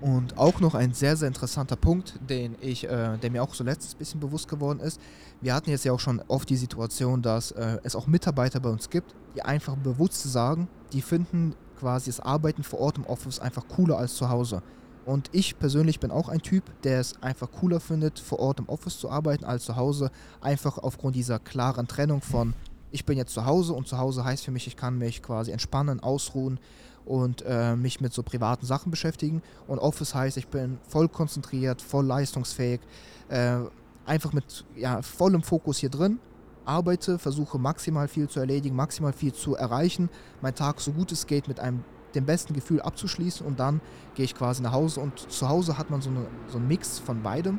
Und 0.00 0.36
auch 0.36 0.60
noch 0.60 0.74
ein 0.74 0.92
sehr, 0.92 1.16
sehr 1.16 1.28
interessanter 1.28 1.76
Punkt, 1.76 2.20
den 2.28 2.56
ich, 2.60 2.84
äh, 2.84 3.16
der 3.16 3.30
mir 3.30 3.42
auch 3.42 3.54
so 3.54 3.64
letztes 3.64 3.94
bisschen 3.94 4.20
bewusst 4.20 4.46
geworden 4.48 4.80
ist. 4.80 5.00
Wir 5.40 5.54
hatten 5.54 5.70
jetzt 5.70 5.84
ja 5.84 5.92
auch 5.92 6.00
schon 6.00 6.22
oft 6.28 6.48
die 6.50 6.56
Situation, 6.56 7.22
dass 7.22 7.50
äh, 7.52 7.78
es 7.82 7.96
auch 7.96 8.06
Mitarbeiter 8.06 8.60
bei 8.60 8.68
uns 8.68 8.90
gibt, 8.90 9.14
die 9.34 9.42
einfach 9.42 9.74
bewusst 9.76 10.22
sagen, 10.22 10.68
die 10.92 11.00
finden 11.00 11.54
quasi 11.78 12.10
das 12.10 12.20
Arbeiten 12.20 12.62
vor 12.62 12.80
Ort 12.80 12.98
im 12.98 13.06
Office 13.06 13.38
einfach 13.38 13.66
cooler 13.68 13.98
als 13.98 14.14
zu 14.14 14.28
Hause. 14.28 14.62
Und 15.06 15.30
ich 15.32 15.58
persönlich 15.58 16.00
bin 16.00 16.10
auch 16.10 16.28
ein 16.28 16.42
Typ, 16.42 16.64
der 16.82 17.00
es 17.00 17.22
einfach 17.22 17.50
cooler 17.52 17.80
findet, 17.80 18.18
vor 18.18 18.40
Ort 18.40 18.58
im 18.58 18.68
Office 18.68 18.98
zu 18.98 19.08
arbeiten 19.08 19.44
als 19.44 19.64
zu 19.64 19.76
Hause. 19.76 20.10
Einfach 20.40 20.78
aufgrund 20.78 21.14
dieser 21.14 21.38
klaren 21.38 21.86
Trennung 21.86 22.22
von, 22.22 22.54
ich 22.90 23.06
bin 23.06 23.16
jetzt 23.16 23.32
zu 23.32 23.46
Hause 23.46 23.72
und 23.72 23.86
zu 23.86 23.98
Hause 23.98 24.24
heißt 24.24 24.44
für 24.44 24.50
mich, 24.50 24.66
ich 24.66 24.76
kann 24.76 24.98
mich 24.98 25.22
quasi 25.22 25.52
entspannen, 25.52 26.00
ausruhen 26.00 26.58
und 27.06 27.42
äh, 27.46 27.76
mich 27.76 28.00
mit 28.00 28.12
so 28.12 28.22
privaten 28.22 28.66
Sachen 28.66 28.90
beschäftigen. 28.90 29.42
Und 29.66 29.78
Office 29.78 30.14
heißt, 30.14 30.36
ich 30.36 30.48
bin 30.48 30.78
voll 30.86 31.08
konzentriert, 31.08 31.80
voll 31.80 32.04
leistungsfähig, 32.04 32.80
äh, 33.28 33.58
einfach 34.04 34.32
mit 34.32 34.64
ja, 34.74 35.00
vollem 35.00 35.42
Fokus 35.42 35.78
hier 35.78 35.90
drin 35.90 36.18
arbeite, 36.66 37.18
versuche 37.18 37.58
maximal 37.58 38.08
viel 38.08 38.28
zu 38.28 38.40
erledigen, 38.40 38.74
maximal 38.74 39.12
viel 39.12 39.32
zu 39.32 39.54
erreichen, 39.54 40.10
mein 40.42 40.54
Tag 40.54 40.80
so 40.80 40.92
gut 40.92 41.12
es 41.12 41.26
geht 41.26 41.48
mit 41.48 41.60
einem 41.60 41.84
dem 42.14 42.24
besten 42.24 42.54
Gefühl 42.54 42.80
abzuschließen 42.80 43.46
und 43.46 43.60
dann 43.60 43.80
gehe 44.14 44.24
ich 44.24 44.34
quasi 44.34 44.62
nach 44.62 44.72
Hause 44.72 45.00
und 45.00 45.30
zu 45.30 45.48
Hause 45.48 45.76
hat 45.76 45.90
man 45.90 46.00
so, 46.00 46.08
eine, 46.10 46.26
so 46.48 46.56
einen 46.56 46.66
Mix 46.66 46.98
von 46.98 47.22
beidem, 47.22 47.58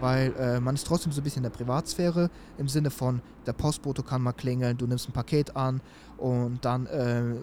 weil 0.00 0.34
äh, 0.38 0.60
man 0.60 0.74
ist 0.74 0.86
trotzdem 0.86 1.12
so 1.12 1.20
ein 1.20 1.24
bisschen 1.24 1.44
in 1.44 1.50
der 1.50 1.56
Privatsphäre 1.56 2.30
im 2.56 2.68
Sinne 2.68 2.90
von 2.90 3.20
der 3.46 3.52
Postbote 3.52 4.02
kann 4.02 4.22
mal 4.22 4.32
klingeln, 4.32 4.78
du 4.78 4.86
nimmst 4.86 5.08
ein 5.08 5.12
Paket 5.12 5.56
an 5.56 5.82
und 6.16 6.64
dann 6.64 6.86
äh, 6.86 7.34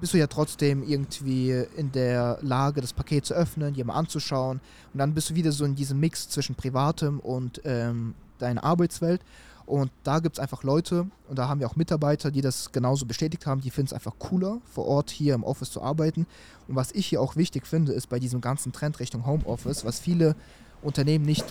bist 0.00 0.14
du 0.14 0.18
ja 0.18 0.26
trotzdem 0.26 0.82
irgendwie 0.82 1.64
in 1.76 1.92
der 1.92 2.38
Lage, 2.42 2.80
das 2.80 2.92
Paket 2.92 3.26
zu 3.26 3.34
öffnen, 3.34 3.74
jemand 3.74 3.98
anzuschauen 3.98 4.60
und 4.92 4.98
dann 4.98 5.14
bist 5.14 5.30
du 5.30 5.34
wieder 5.34 5.52
so 5.52 5.64
in 5.64 5.74
diesem 5.74 6.00
Mix 6.00 6.28
zwischen 6.28 6.54
Privatem 6.54 7.20
und 7.20 7.60
ähm, 7.64 8.14
deiner 8.38 8.64
Arbeitswelt 8.64 9.22
und 9.66 9.90
da 10.04 10.20
gibt 10.20 10.36
es 10.36 10.40
einfach 10.40 10.62
Leute 10.62 11.06
und 11.28 11.38
da 11.38 11.48
haben 11.48 11.58
wir 11.58 11.66
auch 11.66 11.74
Mitarbeiter, 11.74 12.30
die 12.30 12.40
das 12.40 12.70
genauso 12.70 13.04
bestätigt 13.04 13.46
haben. 13.46 13.60
Die 13.60 13.70
finden 13.70 13.88
es 13.88 13.92
einfach 13.92 14.14
cooler, 14.20 14.60
vor 14.64 14.86
Ort 14.86 15.10
hier 15.10 15.34
im 15.34 15.42
Office 15.42 15.72
zu 15.72 15.82
arbeiten. 15.82 16.26
Und 16.68 16.76
was 16.76 16.92
ich 16.92 17.06
hier 17.06 17.20
auch 17.20 17.34
wichtig 17.34 17.66
finde, 17.66 17.92
ist 17.92 18.08
bei 18.08 18.20
diesem 18.20 18.40
ganzen 18.40 18.72
Trend 18.72 19.00
Richtung 19.00 19.26
Homeoffice, 19.26 19.84
was 19.84 19.98
viele 19.98 20.36
Unternehmen 20.82 21.24
nicht 21.24 21.44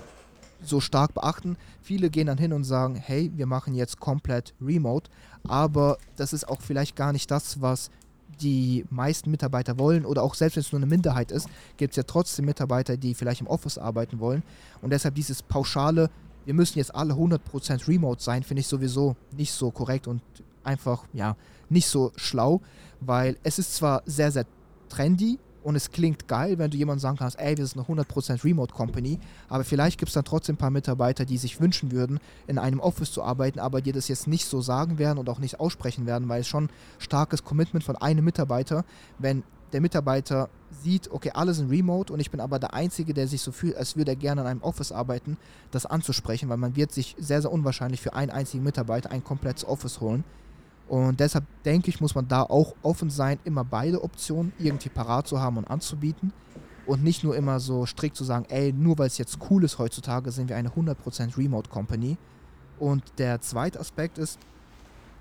so 0.63 0.79
stark 0.79 1.13
beachten. 1.13 1.57
Viele 1.81 2.09
gehen 2.09 2.27
dann 2.27 2.37
hin 2.37 2.53
und 2.53 2.63
sagen, 2.63 2.95
hey, 2.95 3.31
wir 3.35 3.47
machen 3.47 3.75
jetzt 3.75 3.99
komplett 3.99 4.53
remote. 4.61 5.11
Aber 5.45 5.97
das 6.15 6.31
ist 6.31 6.47
auch 6.47 6.61
vielleicht 6.61 6.95
gar 6.95 7.11
nicht 7.11 7.29
das, 7.29 7.61
was 7.61 7.91
die 8.41 8.86
meisten 8.89 9.32
Mitarbeiter 9.32 9.79
wollen 9.79 10.05
oder 10.05 10.24
auch 10.24 10.36
selbst 10.36 10.55
wenn 10.55 10.62
es 10.62 10.72
nur 10.72 10.79
eine 10.79 10.88
Minderheit 10.88 11.32
ist, 11.32 11.48
gibt 11.77 11.91
es 11.91 11.98
ja 11.98 12.03
trotzdem 12.03 12.46
Mitarbeiter, 12.46 12.98
die 12.98 13.13
vielleicht 13.13 13.41
im 13.41 13.48
Office 13.48 13.77
arbeiten 13.77 14.20
wollen. 14.20 14.44
Und 14.82 14.91
deshalb 14.91 15.15
dieses 15.15 15.41
pauschale, 15.41 16.10
wir 16.46 16.53
müssen 16.53 16.77
jetzt 16.77 16.94
alle 16.94 17.13
100% 17.13 17.88
remote 17.88 18.22
sein, 18.22 18.44
finde 18.44 18.62
ich 18.62 18.67
sowieso 18.67 19.15
nicht 19.36 19.51
so 19.51 19.72
korrekt 19.72 20.08
und 20.08 20.22
einfach, 20.63 21.05
ja, 21.13 21.36
nicht 21.70 21.88
so 21.88 22.12
schlau, 22.15 22.62
weil 23.00 23.38
es 23.44 23.60
ist 23.60 23.75
zwar 23.75 24.03
sehr, 24.05 24.32
sehr 24.32 24.46
trendy 24.89 25.39
und 25.65 25.75
es 25.75 25.89
klingt 25.89 26.27
geil, 26.27 26.60
wenn 26.60 26.69
du 26.69 26.77
jemandem 26.77 27.00
sagen 27.00 27.17
kannst, 27.17 27.39
ey, 27.39 27.57
wir 27.57 27.65
sind 27.65 27.89
eine 27.89 28.03
100% 28.03 28.43
Remote 28.43 28.72
Company, 28.72 29.19
aber 29.50 29.63
vielleicht 29.63 29.98
gibt 29.98 30.10
es 30.10 30.13
dann 30.13 30.24
trotzdem 30.24 30.53
ein 30.53 30.57
paar 30.60 30.69
Mitarbeiter, 30.69 31.25
die 31.25 31.39
sich 31.39 31.60
wünschen 31.60 31.91
würden, 31.91 32.19
in 32.45 32.60
einem 32.60 32.79
Office 32.79 33.12
zu 33.12 33.24
arbeiten, 33.24 33.57
aber 33.57 33.81
dir 33.81 33.91
das 33.91 34.07
jetzt 34.07 34.27
nicht 34.27 34.45
so 34.45 34.62
sagen 34.62 35.00
werden 35.00 35.17
und 35.17 35.27
auch 35.27 35.39
nicht 35.39 35.60
aussprechen 35.60 36.05
werden, 36.05 36.29
weil 36.29 36.41
es 36.41 36.48
schon 36.48 36.69
starkes 37.00 37.43
Commitment 37.43 37.84
von 37.84 37.95
einem 37.95 38.24
Mitarbeiter, 38.24 38.86
wenn 39.17 39.43
der 39.74 39.81
Mitarbeiter 39.81 40.50
sieht, 40.69 41.10
okay, 41.10 41.31
alle 41.34 41.55
sind 41.55 41.72
remote 41.72 42.13
und 42.13 42.19
ich 42.19 42.29
bin 42.29 42.41
aber 42.41 42.60
der 42.60 42.75
Einzige, 42.75 43.15
der 43.15 43.27
sich 43.27 43.41
so 43.41 43.51
fühlt, 43.51 43.75
als 43.75 43.95
würde 43.95 44.12
er 44.12 44.17
gerne 44.17 44.41
in 44.41 44.48
einem 44.48 44.62
Office 44.62 44.91
arbeiten, 44.91 45.36
das 45.72 45.88
anzusprechen, 45.88 46.48
weil 46.48 46.57
man 46.57 46.75
wird 46.75 46.91
sich 46.91 47.15
sehr, 47.17 47.41
sehr 47.41 47.51
unwahrscheinlich 47.51 48.01
für 48.01 48.13
einen 48.13 48.29
einzigen 48.29 48.63
Mitarbeiter 48.63 49.10
ein 49.10 49.24
komplettes 49.24 49.67
Office 49.67 50.00
holen. 50.00 50.24
Und 50.87 51.19
deshalb 51.19 51.45
denke 51.63 51.89
ich, 51.89 51.99
muss 51.99 52.13
man 52.13 52.27
da 52.27 52.43
auch 52.43 52.75
offen 52.83 53.09
sein, 53.09 53.39
immer 53.43 53.63
beide 53.63 54.03
Optionen 54.03 54.53
irgendwie 54.59 54.89
parat 54.89 55.27
zu 55.27 55.39
haben 55.39 55.57
und 55.57 55.65
anzubieten. 55.65 56.31
Und 56.85 57.03
nicht 57.03 57.23
nur 57.23 57.35
immer 57.35 57.59
so 57.59 57.87
strikt 57.87 58.15
zu 58.15 58.23
sagen, 58.23 58.45
ey, 58.49 58.71
nur 58.71 58.99
weil 58.99 59.07
es 59.07 59.17
jetzt 59.17 59.39
cool 59.49 59.63
ist 59.63 59.79
heutzutage, 59.79 60.31
sind 60.31 60.49
wir 60.49 60.55
eine 60.55 60.69
100% 60.69 61.35
Remote 61.35 61.69
Company. 61.69 62.17
Und 62.77 63.03
der 63.17 63.41
zweite 63.41 63.79
Aspekt 63.79 64.19
ist, 64.19 64.39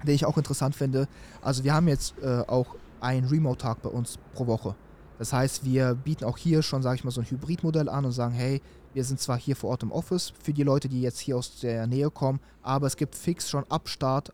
den 0.06 0.14
ich 0.14 0.26
auch 0.26 0.36
interessant 0.36 0.74
finde, 0.74 1.08
also 1.40 1.64
wir 1.64 1.72
haben 1.72 1.88
jetzt 1.88 2.14
äh, 2.22 2.42
auch 2.46 2.76
einen 3.00 3.26
Remote-Tag 3.26 3.80
bei 3.80 3.88
uns 3.88 4.18
pro 4.34 4.46
Woche. 4.46 4.74
Das 5.18 5.32
heißt, 5.32 5.64
wir 5.64 5.94
bieten 5.94 6.24
auch 6.24 6.36
hier 6.36 6.62
schon, 6.62 6.82
sage 6.82 6.96
ich 6.96 7.04
mal, 7.04 7.10
so 7.10 7.20
ein 7.20 7.30
Hybridmodell 7.30 7.88
an 7.88 8.04
und 8.04 8.12
sagen, 8.12 8.34
hey, 8.34 8.60
wir 8.92 9.04
sind 9.04 9.20
zwar 9.20 9.38
hier 9.38 9.56
vor 9.56 9.70
Ort 9.70 9.82
im 9.82 9.92
Office 9.92 10.32
für 10.42 10.52
die 10.52 10.62
Leute, 10.62 10.88
die 10.88 11.00
jetzt 11.00 11.20
hier 11.20 11.36
aus 11.36 11.60
der 11.60 11.86
Nähe 11.86 12.10
kommen, 12.10 12.40
aber 12.62 12.86
es 12.86 12.96
gibt 12.96 13.14
fix 13.14 13.48
schon 13.48 13.64
ab 13.70 13.88
Start 13.88 14.32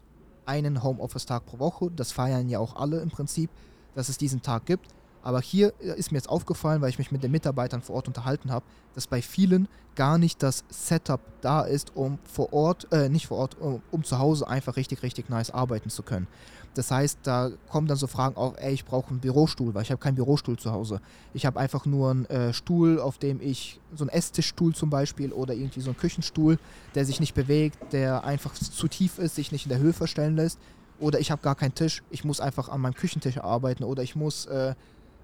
einen 0.51 0.83
Homeoffice-Tag 0.83 1.47
pro 1.47 1.61
Woche. 1.61 1.91
Das 1.95 2.11
feiern 2.11 2.49
ja 2.49 2.59
auch 2.59 2.75
alle 2.75 3.01
im 3.01 3.11
Prinzip, 3.11 3.51
dass 3.95 4.09
es 4.09 4.19
diesen 4.19 4.43
Tag 4.43 4.67
gibt. 4.67 4.89
Aber 5.23 5.41
hier 5.41 5.73
äh, 5.81 5.97
ist 5.99 6.13
mir 6.13 6.19
jetzt 6.19 6.29
aufgefallen, 6.29 6.81
weil 6.81 6.91
ich 6.91 6.99
mich 6.99 7.13
mit 7.13 7.23
den 7.23 7.31
Mitarbeitern 7.31 7.83
vor 7.83 7.97
Ort 7.97 8.09
unterhalten 8.09 8.51
habe, 8.51 8.65
dass 8.95 9.07
bei 9.07 9.23
vielen 9.23 9.69
gar 9.95 10.19
nicht 10.19 10.43
das 10.43 10.65
Setup 10.71 11.21
da 11.41 11.63
ist, 11.63 11.95
um 11.95 12.19
vor 12.25 12.53
Ort, 12.53 12.89
äh, 12.93 13.09
nicht 13.09 13.27
vor 13.27 13.39
Ort, 13.39 13.57
um, 13.61 13.83
um 13.91 14.03
zu 14.03 14.19
Hause 14.19 14.49
einfach 14.49 14.77
richtig, 14.77 15.03
richtig 15.03 15.29
nice 15.29 15.51
arbeiten 15.51 15.91
zu 15.91 16.03
können. 16.03 16.27
Das 16.75 16.91
heißt, 16.91 17.19
da 17.25 17.51
kommen 17.69 17.89
dann 17.89 17.97
so 17.97 18.07
Fragen 18.07 18.37
auf, 18.37 18.55
ey, 18.59 18.73
ich 18.73 18.85
brauche 18.85 19.11
einen 19.11 19.19
Bürostuhl, 19.19 19.75
weil 19.75 19.83
ich 19.83 19.91
habe 19.91 20.01
keinen 20.01 20.15
Bürostuhl 20.15 20.57
zu 20.57 20.71
Hause. 20.71 21.01
Ich 21.35 21.45
habe 21.45 21.59
einfach 21.59 21.85
nur 21.85 22.11
einen 22.11 22.27
äh, 22.27 22.53
Stuhl, 22.53 23.01
auf 23.01 23.19
dem 23.19 23.41
ich, 23.41 23.81
so 23.95 24.05
einen 24.05 24.11
Esstischstuhl 24.11 24.75
zum 24.75 24.89
Beispiel 24.89 25.33
oder 25.33 25.53
irgendwie 25.55 25.81
so 25.81 25.91
einen 25.91 25.97
Küchenstuhl, 25.97 26.59
der 26.95 27.05
sich 27.05 27.19
nicht 27.19 27.35
bewegt, 27.35 27.93
der 27.93 28.25
einfach 28.25 28.55
zu 28.55 28.87
tief 28.87 29.19
ist, 29.19 29.35
sich 29.35 29.51
nicht 29.51 29.67
in 29.67 29.71
der 29.71 29.79
Höhe 29.79 29.93
verstellen 29.93 30.37
lässt. 30.37 30.59
Oder 31.01 31.19
ich 31.19 31.31
habe 31.31 31.43
gar 31.43 31.55
keinen 31.55 31.75
Tisch, 31.75 32.03
ich 32.11 32.25
muss 32.25 32.41
einfach 32.41 32.69
an 32.69 32.81
meinem 32.81 32.95
Küchentisch 32.95 33.39
arbeiten 33.39 33.85
oder 33.85 34.03
ich 34.03 34.15
muss 34.15 34.47
äh, 34.47 34.75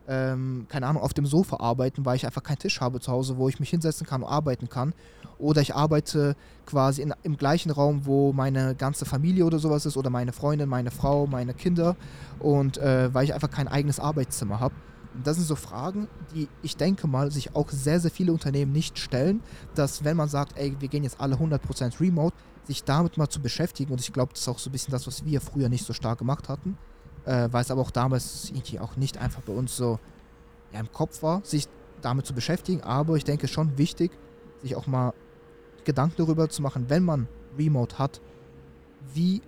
ähm, 0.08 0.66
keine 0.68 0.86
Ahnung, 0.86 1.02
auf 1.02 1.14
dem 1.14 1.26
Sofa 1.26 1.58
arbeiten, 1.60 2.04
weil 2.04 2.16
ich 2.16 2.26
einfach 2.26 2.42
keinen 2.42 2.58
Tisch 2.58 2.80
habe 2.80 3.00
zu 3.00 3.10
Hause, 3.10 3.36
wo 3.36 3.48
ich 3.48 3.60
mich 3.60 3.70
hinsetzen 3.70 4.06
kann 4.06 4.22
und 4.22 4.28
arbeiten 4.28 4.68
kann. 4.68 4.94
Oder 5.38 5.60
ich 5.60 5.74
arbeite 5.74 6.36
quasi 6.64 7.02
in, 7.02 7.12
im 7.22 7.36
gleichen 7.36 7.70
Raum, 7.70 8.06
wo 8.06 8.32
meine 8.32 8.74
ganze 8.74 9.04
Familie 9.04 9.44
oder 9.44 9.58
sowas 9.58 9.84
ist, 9.84 9.96
oder 9.96 10.10
meine 10.10 10.32
Freundin, 10.32 10.68
meine 10.68 10.90
Frau, 10.90 11.26
meine 11.26 11.54
Kinder. 11.54 11.96
Und 12.38 12.78
äh, 12.78 13.12
weil 13.12 13.24
ich 13.24 13.34
einfach 13.34 13.50
kein 13.50 13.68
eigenes 13.68 14.00
Arbeitszimmer 14.00 14.60
habe. 14.60 14.74
Das 15.24 15.36
sind 15.36 15.46
so 15.46 15.56
Fragen, 15.56 16.08
die 16.34 16.46
ich 16.62 16.76
denke 16.76 17.06
mal 17.06 17.30
sich 17.30 17.56
auch 17.56 17.70
sehr, 17.70 18.00
sehr 18.00 18.10
viele 18.10 18.32
Unternehmen 18.32 18.72
nicht 18.72 18.98
stellen, 18.98 19.40
dass 19.74 20.04
wenn 20.04 20.16
man 20.16 20.28
sagt, 20.28 20.58
ey, 20.58 20.76
wir 20.78 20.88
gehen 20.88 21.04
jetzt 21.04 21.20
alle 21.20 21.36
100% 21.36 22.00
remote, 22.00 22.36
sich 22.64 22.84
damit 22.84 23.16
mal 23.16 23.28
zu 23.28 23.40
beschäftigen. 23.40 23.92
Und 23.92 24.00
ich 24.00 24.12
glaube, 24.12 24.32
das 24.32 24.42
ist 24.42 24.48
auch 24.48 24.58
so 24.58 24.68
ein 24.68 24.72
bisschen 24.72 24.92
das, 24.92 25.06
was 25.06 25.24
wir 25.24 25.40
früher 25.40 25.70
nicht 25.70 25.86
so 25.86 25.94
stark 25.94 26.18
gemacht 26.18 26.48
hatten 26.48 26.76
äh, 27.26 27.48
weil 27.50 27.62
es 27.62 27.70
aber 27.70 27.82
auch 27.82 27.90
damals 27.90 28.50
irgendwie 28.50 28.80
auch 28.80 28.96
nicht 28.96 29.18
einfach 29.18 29.42
bei 29.42 29.52
uns 29.52 29.76
so 29.76 29.98
ja, 30.72 30.80
im 30.80 30.90
Kopf 30.92 31.22
war, 31.22 31.44
sich 31.44 31.68
damit 32.00 32.26
zu 32.26 32.34
beschäftigen. 32.34 32.82
Aber 32.82 33.16
ich 33.16 33.24
denke 33.24 33.48
schon 33.48 33.76
wichtig, 33.76 34.12
sich 34.62 34.76
auch 34.76 34.86
mal 34.86 35.12
Gedanken 35.84 36.16
darüber 36.18 36.48
zu 36.48 36.62
machen, 36.62 36.86
wenn 36.88 37.04
man 37.04 37.28
Remote 37.58 37.98
hat, 37.98 38.20
wie 39.12 39.42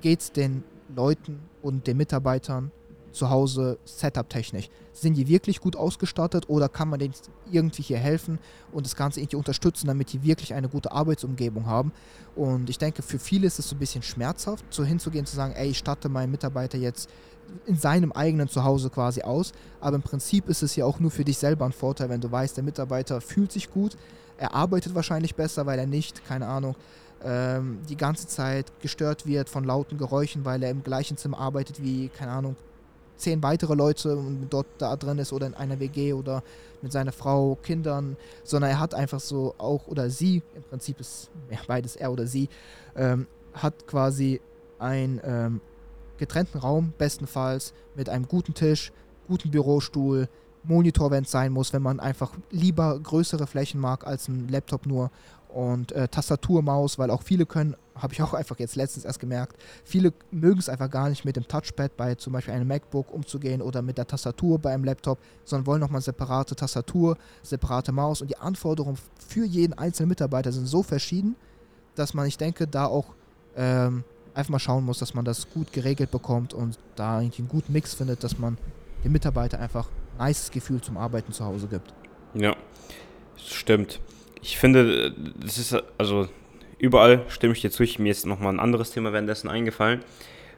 geht 0.00 0.20
es 0.20 0.32
den 0.32 0.64
Leuten 0.94 1.40
und 1.62 1.86
den 1.86 1.96
Mitarbeitern 1.96 2.70
zu 3.12 3.30
Hause 3.30 3.78
Setup-technisch? 3.84 4.68
Sind 4.92 5.14
die 5.14 5.28
wirklich 5.28 5.60
gut 5.60 5.76
ausgestattet 5.76 6.48
oder 6.48 6.68
kann 6.68 6.88
man 6.88 6.98
denen 6.98 7.14
irgendwie 7.50 7.82
hier 7.82 7.98
helfen 7.98 8.38
und 8.72 8.86
das 8.86 8.96
Ganze 8.96 9.20
irgendwie 9.20 9.36
unterstützen, 9.36 9.86
damit 9.86 10.12
die 10.12 10.22
wirklich 10.22 10.54
eine 10.54 10.68
gute 10.68 10.92
Arbeitsumgebung 10.92 11.66
haben? 11.66 11.92
Und 12.34 12.70
ich 12.70 12.78
denke, 12.78 13.02
für 13.02 13.18
viele 13.18 13.46
ist 13.46 13.58
es 13.58 13.68
so 13.68 13.76
ein 13.76 13.78
bisschen 13.78 14.02
schmerzhaft, 14.02 14.64
so 14.70 14.84
hinzugehen, 14.84 15.26
zu 15.26 15.36
sagen, 15.36 15.54
ey, 15.54 15.68
ich 15.68 15.78
statte 15.78 16.08
meinen 16.08 16.30
Mitarbeiter 16.30 16.78
jetzt 16.78 17.08
in 17.66 17.76
seinem 17.76 18.12
eigenen 18.12 18.48
Zuhause 18.48 18.90
quasi 18.90 19.22
aus. 19.22 19.52
Aber 19.80 19.96
im 19.96 20.02
Prinzip 20.02 20.48
ist 20.48 20.62
es 20.62 20.76
ja 20.76 20.84
auch 20.84 21.00
nur 21.00 21.10
für 21.10 21.24
dich 21.24 21.38
selber 21.38 21.66
ein 21.66 21.72
Vorteil, 21.72 22.08
wenn 22.08 22.20
du 22.20 22.30
weißt, 22.30 22.56
der 22.56 22.64
Mitarbeiter 22.64 23.20
fühlt 23.20 23.52
sich 23.52 23.70
gut, 23.70 23.96
er 24.38 24.54
arbeitet 24.54 24.94
wahrscheinlich 24.94 25.34
besser, 25.34 25.66
weil 25.66 25.78
er 25.78 25.86
nicht, 25.86 26.24
keine 26.24 26.48
Ahnung, 26.48 26.74
ähm, 27.24 27.78
die 27.88 27.96
ganze 27.96 28.26
Zeit 28.26 28.72
gestört 28.80 29.26
wird 29.26 29.48
von 29.48 29.64
lauten 29.64 29.98
Geräuschen, 29.98 30.44
weil 30.44 30.62
er 30.62 30.70
im 30.70 30.82
gleichen 30.82 31.16
Zimmer 31.16 31.38
arbeitet 31.38 31.82
wie, 31.82 32.08
keine 32.08 32.32
Ahnung, 32.32 32.56
zehn 33.22 33.42
weitere 33.42 33.74
Leute 33.74 34.18
dort 34.50 34.66
da 34.78 34.96
drin 34.96 35.18
ist 35.18 35.32
oder 35.32 35.46
in 35.46 35.54
einer 35.54 35.80
WG 35.80 36.12
oder 36.12 36.42
mit 36.82 36.92
seiner 36.92 37.12
Frau, 37.12 37.56
Kindern, 37.62 38.16
sondern 38.44 38.70
er 38.70 38.80
hat 38.80 38.94
einfach 38.94 39.20
so 39.20 39.54
auch, 39.58 39.86
oder 39.86 40.10
sie, 40.10 40.42
im 40.54 40.62
Prinzip 40.64 41.00
ist 41.00 41.30
ja, 41.50 41.58
beides 41.66 41.96
er 41.96 42.12
oder 42.12 42.26
sie, 42.26 42.48
ähm, 42.96 43.26
hat 43.54 43.86
quasi 43.86 44.40
einen 44.78 45.20
ähm, 45.24 45.60
getrennten 46.18 46.58
Raum, 46.58 46.92
bestenfalls 46.98 47.72
mit 47.94 48.08
einem 48.08 48.26
guten 48.26 48.54
Tisch, 48.54 48.92
guten 49.28 49.50
Bürostuhl, 49.50 50.28
Monitor, 50.64 51.10
wenn 51.10 51.24
es 51.24 51.30
sein 51.30 51.52
muss, 51.52 51.72
wenn 51.72 51.82
man 51.82 51.98
einfach 51.98 52.32
lieber 52.50 52.98
größere 53.00 53.46
Flächen 53.46 53.80
mag 53.80 54.06
als 54.06 54.28
ein 54.28 54.48
Laptop 54.48 54.86
nur 54.86 55.10
und 55.52 55.92
äh, 55.92 56.08
Tastatur, 56.08 56.62
Maus, 56.62 56.98
weil 56.98 57.10
auch 57.10 57.22
viele 57.22 57.46
können, 57.46 57.76
habe 57.94 58.14
ich 58.14 58.22
auch 58.22 58.32
einfach 58.32 58.58
jetzt 58.58 58.74
letztens 58.74 59.04
erst 59.04 59.20
gemerkt, 59.20 59.56
viele 59.84 60.12
mögen 60.30 60.58
es 60.58 60.68
einfach 60.68 60.90
gar 60.90 61.08
nicht 61.08 61.24
mit 61.24 61.36
dem 61.36 61.46
Touchpad 61.46 61.96
bei 61.96 62.14
zum 62.14 62.32
Beispiel 62.32 62.54
einem 62.54 62.68
MacBook 62.68 63.12
umzugehen 63.12 63.60
oder 63.60 63.82
mit 63.82 63.98
der 63.98 64.06
Tastatur 64.06 64.58
bei 64.58 64.72
einem 64.72 64.84
Laptop, 64.84 65.18
sondern 65.44 65.66
wollen 65.66 65.80
nochmal 65.80 66.00
separate 66.00 66.56
Tastatur, 66.56 67.18
separate 67.42 67.92
Maus 67.92 68.22
und 68.22 68.28
die 68.28 68.38
Anforderungen 68.38 68.98
für 69.28 69.44
jeden 69.44 69.74
einzelnen 69.74 70.08
Mitarbeiter 70.08 70.52
sind 70.52 70.66
so 70.66 70.82
verschieden, 70.82 71.36
dass 71.94 72.14
man, 72.14 72.26
ich 72.26 72.38
denke, 72.38 72.66
da 72.66 72.86
auch 72.86 73.14
ähm, 73.56 74.04
einfach 74.34 74.50
mal 74.50 74.58
schauen 74.58 74.84
muss, 74.84 74.98
dass 74.98 75.12
man 75.12 75.24
das 75.24 75.50
gut 75.50 75.72
geregelt 75.72 76.10
bekommt 76.10 76.54
und 76.54 76.78
da 76.96 77.20
irgendwie 77.20 77.42
einen 77.42 77.48
guten 77.48 77.72
Mix 77.72 77.92
findet, 77.94 78.24
dass 78.24 78.38
man 78.38 78.56
den 79.04 79.12
Mitarbeiter 79.12 79.58
einfach 79.58 79.88
nice 80.18 80.50
Gefühl 80.50 80.80
zum 80.80 80.96
Arbeiten 80.96 81.32
zu 81.32 81.44
Hause 81.44 81.66
gibt. 81.66 81.92
Ja, 82.34 82.56
stimmt. 83.36 84.00
Ich 84.42 84.58
finde, 84.58 85.14
das 85.40 85.56
ist 85.56 85.82
also 85.98 86.28
überall 86.78 87.24
stimme 87.28 87.54
ich 87.54 87.60
dir 87.60 87.70
zu. 87.70 87.84
Mir 87.98 88.10
ist 88.10 88.26
nochmal 88.26 88.52
ein 88.52 88.60
anderes 88.60 88.90
Thema 88.90 89.12
währenddessen 89.12 89.48
eingefallen. 89.48 90.00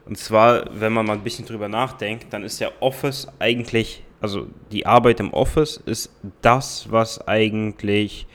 Und 0.05 0.17
zwar, 0.17 0.65
wenn 0.71 0.91
man 0.91 1.05
mal 1.05 1.13
ein 1.13 1.23
bisschen 1.23 1.45
drüber 1.45 1.67
nachdenkt, 1.67 2.33
dann 2.33 2.43
ist 2.43 2.59
ja 2.59 2.69
Office 2.79 3.27
eigentlich, 3.39 4.03
also 4.21 4.47
die 4.71 4.85
Arbeit 4.85 5.19
im 5.19 5.33
Office 5.33 5.81
ist 5.85 6.11
das, 6.41 6.91
was 6.91 7.27
eigentlich 7.27 8.27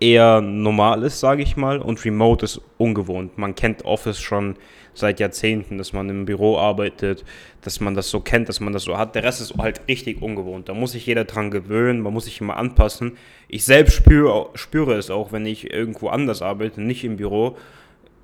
eher 0.00 0.40
normal 0.40 1.02
ist, 1.02 1.20
sage 1.20 1.42
ich 1.42 1.56
mal, 1.56 1.78
und 1.78 2.04
Remote 2.04 2.44
ist 2.44 2.60
ungewohnt. 2.78 3.36
Man 3.36 3.54
kennt 3.54 3.84
Office 3.84 4.18
schon 4.18 4.56
seit 4.94 5.20
Jahrzehnten, 5.20 5.78
dass 5.78 5.92
man 5.92 6.08
im 6.08 6.24
Büro 6.24 6.58
arbeitet, 6.58 7.24
dass 7.62 7.80
man 7.80 7.94
das 7.94 8.10
so 8.10 8.20
kennt, 8.20 8.48
dass 8.48 8.60
man 8.60 8.72
das 8.72 8.84
so 8.84 8.96
hat. 8.96 9.14
Der 9.14 9.22
Rest 9.22 9.40
ist 9.40 9.54
halt 9.56 9.82
richtig 9.88 10.22
ungewohnt. 10.22 10.68
Da 10.68 10.74
muss 10.74 10.92
sich 10.92 11.06
jeder 11.06 11.24
dran 11.24 11.50
gewöhnen, 11.50 12.00
man 12.00 12.12
muss 12.12 12.24
sich 12.24 12.40
immer 12.40 12.56
anpassen. 12.56 13.16
Ich 13.48 13.64
selbst 13.64 13.94
spüre, 13.94 14.50
spüre 14.54 14.94
es 14.94 15.10
auch, 15.10 15.32
wenn 15.32 15.46
ich 15.46 15.72
irgendwo 15.72 16.08
anders 16.08 16.42
arbeite, 16.42 16.80
nicht 16.80 17.04
im 17.04 17.16
Büro 17.16 17.56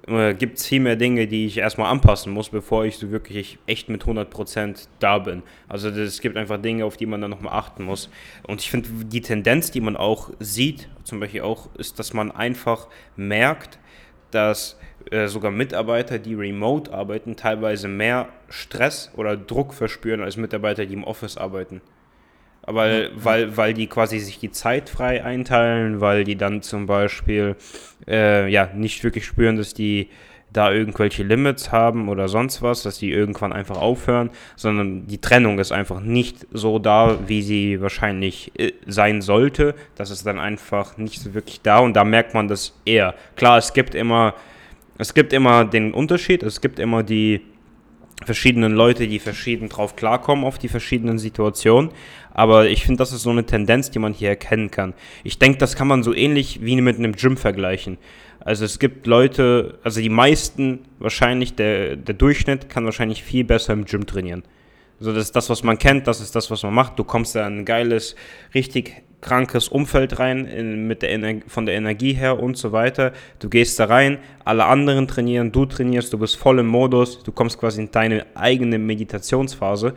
äh, 0.06 0.34
gibt 0.34 0.58
es 0.58 0.66
viel 0.66 0.80
mehr 0.80 0.96
Dinge, 0.96 1.26
die 1.26 1.46
ich 1.46 1.58
erstmal 1.58 1.90
anpassen 1.90 2.32
muss, 2.32 2.48
bevor 2.48 2.84
ich 2.84 2.96
so 2.96 3.10
wirklich 3.10 3.58
echt 3.66 3.88
mit 3.88 4.04
100% 4.04 4.88
da 5.00 5.18
bin. 5.18 5.42
Also 5.68 5.88
es 5.88 6.20
gibt 6.20 6.36
einfach 6.36 6.60
Dinge, 6.60 6.84
auf 6.84 6.96
die 6.96 7.06
man 7.06 7.20
dann 7.20 7.30
nochmal 7.30 7.54
achten 7.54 7.84
muss. 7.84 8.08
Und 8.44 8.60
ich 8.60 8.70
finde, 8.70 8.88
die 9.04 9.20
Tendenz, 9.20 9.70
die 9.70 9.80
man 9.80 9.96
auch 9.96 10.30
sieht, 10.38 10.88
zum 11.04 11.20
Beispiel 11.20 11.42
auch, 11.42 11.74
ist, 11.74 11.98
dass 11.98 12.12
man 12.12 12.30
einfach 12.30 12.88
merkt, 13.16 13.78
dass 14.30 14.78
äh, 15.10 15.28
sogar 15.28 15.50
Mitarbeiter, 15.50 16.18
die 16.18 16.34
remote 16.34 16.92
arbeiten, 16.92 17.36
teilweise 17.36 17.88
mehr 17.88 18.28
Stress 18.48 19.10
oder 19.16 19.36
Druck 19.36 19.74
verspüren 19.74 20.22
als 20.22 20.36
Mitarbeiter, 20.36 20.86
die 20.86 20.94
im 20.94 21.04
Office 21.04 21.36
arbeiten. 21.36 21.80
Aber 22.62 22.88
ja. 22.88 23.08
weil, 23.14 23.56
weil 23.56 23.74
die 23.74 23.86
quasi 23.86 24.18
sich 24.18 24.38
die 24.38 24.50
Zeit 24.50 24.88
frei 24.88 25.24
einteilen, 25.24 26.00
weil 26.00 26.24
die 26.24 26.36
dann 26.36 26.62
zum 26.62 26.86
Beispiel 26.86 27.54
äh, 28.08 28.50
ja 28.50 28.68
nicht 28.74 29.04
wirklich 29.04 29.24
spüren, 29.24 29.56
dass 29.56 29.72
die 29.72 30.10
da 30.56 30.72
irgendwelche 30.72 31.22
Limits 31.22 31.72
haben 31.72 32.08
oder 32.08 32.28
sonst 32.28 32.62
was, 32.62 32.82
dass 32.82 32.98
die 32.98 33.10
irgendwann 33.10 33.52
einfach 33.52 33.76
aufhören, 33.76 34.30
sondern 34.56 35.06
die 35.06 35.20
Trennung 35.20 35.58
ist 35.58 35.72
einfach 35.72 36.00
nicht 36.00 36.46
so 36.52 36.78
da, 36.78 37.18
wie 37.26 37.42
sie 37.42 37.80
wahrscheinlich 37.80 38.52
äh, 38.58 38.72
sein 38.86 39.22
sollte. 39.22 39.74
Das 39.94 40.10
ist 40.10 40.26
dann 40.26 40.38
einfach 40.38 40.96
nicht 40.96 41.20
so 41.20 41.34
wirklich 41.34 41.60
da 41.62 41.78
und 41.78 41.94
da 41.94 42.04
merkt 42.04 42.34
man 42.34 42.48
das 42.48 42.78
eher. 42.84 43.14
Klar, 43.36 43.58
es 43.58 43.72
gibt 43.72 43.94
immer, 43.94 44.34
es 44.98 45.14
gibt 45.14 45.32
immer 45.32 45.64
den 45.64 45.92
Unterschied, 45.92 46.42
es 46.42 46.60
gibt 46.60 46.78
immer 46.78 47.02
die 47.02 47.42
verschiedenen 48.24 48.72
Leute, 48.72 49.06
die 49.06 49.18
verschieden 49.18 49.68
drauf 49.68 49.94
klarkommen 49.94 50.44
auf 50.44 50.58
die 50.58 50.68
verschiedenen 50.68 51.18
Situationen. 51.18 51.90
Aber 52.32 52.68
ich 52.68 52.84
finde, 52.84 52.98
das 52.98 53.12
ist 53.12 53.22
so 53.22 53.30
eine 53.30 53.44
Tendenz, 53.44 53.90
die 53.90 53.98
man 53.98 54.12
hier 54.12 54.30
erkennen 54.30 54.70
kann. 54.70 54.94
Ich 55.22 55.38
denke, 55.38 55.58
das 55.58 55.76
kann 55.76 55.88
man 55.88 56.02
so 56.02 56.14
ähnlich 56.14 56.60
wie 56.62 56.80
mit 56.80 56.98
einem 56.98 57.12
Gym 57.12 57.36
vergleichen. 57.36 57.98
Also 58.46 58.64
es 58.64 58.78
gibt 58.78 59.08
Leute, 59.08 59.80
also 59.82 60.00
die 60.00 60.08
meisten 60.08 60.84
wahrscheinlich, 61.00 61.56
der, 61.56 61.96
der 61.96 62.14
Durchschnitt 62.14 62.68
kann 62.68 62.84
wahrscheinlich 62.84 63.24
viel 63.24 63.42
besser 63.42 63.72
im 63.72 63.86
Gym 63.86 64.06
trainieren. 64.06 64.44
Also 65.00 65.12
das 65.12 65.24
ist 65.24 65.34
das, 65.34 65.50
was 65.50 65.64
man 65.64 65.78
kennt, 65.78 66.06
das 66.06 66.20
ist 66.20 66.36
das, 66.36 66.48
was 66.48 66.62
man 66.62 66.72
macht. 66.72 66.96
Du 66.96 67.02
kommst 67.02 67.34
da 67.34 67.44
in 67.44 67.58
ein 67.58 67.64
geiles, 67.64 68.14
richtig 68.54 69.02
krankes 69.20 69.66
Umfeld 69.66 70.20
rein, 70.20 70.46
in, 70.46 70.86
mit 70.86 71.02
der 71.02 71.40
von 71.48 71.66
der 71.66 71.74
Energie 71.74 72.12
her 72.12 72.38
und 72.40 72.56
so 72.56 72.70
weiter. 72.70 73.12
Du 73.40 73.48
gehst 73.48 73.80
da 73.80 73.86
rein, 73.86 74.18
alle 74.44 74.66
anderen 74.66 75.08
trainieren, 75.08 75.50
du 75.50 75.66
trainierst, 75.66 76.12
du 76.12 76.18
bist 76.18 76.36
voll 76.36 76.60
im 76.60 76.68
Modus, 76.68 77.24
du 77.24 77.32
kommst 77.32 77.58
quasi 77.58 77.82
in 77.82 77.90
deine 77.90 78.26
eigene 78.36 78.78
Meditationsphase. 78.78 79.94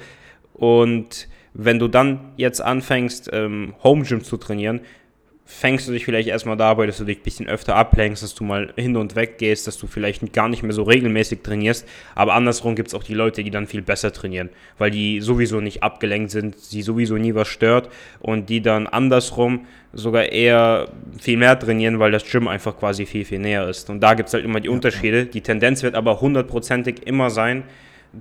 Und 0.55 1.27
wenn 1.53 1.77
du 1.77 1.87
dann 1.87 2.31
jetzt 2.35 2.61
anfängst, 2.61 3.29
ähm, 3.31 3.75
Home 3.83 4.03
Gym 4.05 4.23
zu 4.23 4.37
trainieren, 4.37 4.81
fängst 5.51 5.87
du 5.87 5.91
dich 5.91 6.05
vielleicht 6.05 6.29
erstmal 6.29 6.57
dabei, 6.57 6.85
dass 6.85 6.99
du 6.99 7.05
dich 7.05 7.17
ein 7.17 7.23
bisschen 7.23 7.47
öfter 7.47 7.75
ablenkst, 7.75 8.21
dass 8.21 8.35
du 8.35 8.43
mal 8.43 8.71
hin 8.75 8.95
und 8.95 9.15
weg 9.15 9.39
gehst, 9.39 9.65
dass 9.65 9.79
du 9.79 9.87
vielleicht 9.87 10.31
gar 10.31 10.47
nicht 10.47 10.61
mehr 10.61 10.73
so 10.73 10.83
regelmäßig 10.83 11.41
trainierst. 11.41 11.87
Aber 12.13 12.35
andersrum 12.35 12.75
gibt 12.75 12.89
es 12.89 12.93
auch 12.93 13.03
die 13.03 13.15
Leute, 13.15 13.43
die 13.43 13.49
dann 13.49 13.65
viel 13.65 13.81
besser 13.81 14.13
trainieren, 14.13 14.49
weil 14.77 14.91
die 14.91 15.21
sowieso 15.21 15.59
nicht 15.59 15.81
abgelenkt 15.81 16.29
sind, 16.29 16.59
sie 16.59 16.83
sowieso 16.83 17.15
nie 17.15 17.33
was 17.33 17.47
stört 17.47 17.89
und 18.19 18.47
die 18.47 18.61
dann 18.61 18.85
andersrum 18.85 19.65
sogar 19.91 20.25
eher 20.25 20.87
viel 21.19 21.37
mehr 21.37 21.57
trainieren, 21.57 21.97
weil 21.97 22.11
das 22.11 22.29
Gym 22.29 22.47
einfach 22.47 22.77
quasi 22.77 23.07
viel, 23.07 23.25
viel 23.25 23.39
näher 23.39 23.67
ist. 23.67 23.89
Und 23.89 24.01
da 24.01 24.13
gibt 24.13 24.27
es 24.27 24.35
halt 24.35 24.45
immer 24.45 24.59
die 24.59 24.69
Unterschiede. 24.69 25.25
Die 25.25 25.41
Tendenz 25.41 25.81
wird 25.81 25.95
aber 25.95 26.21
hundertprozentig 26.21 27.07
immer 27.07 27.31
sein, 27.31 27.63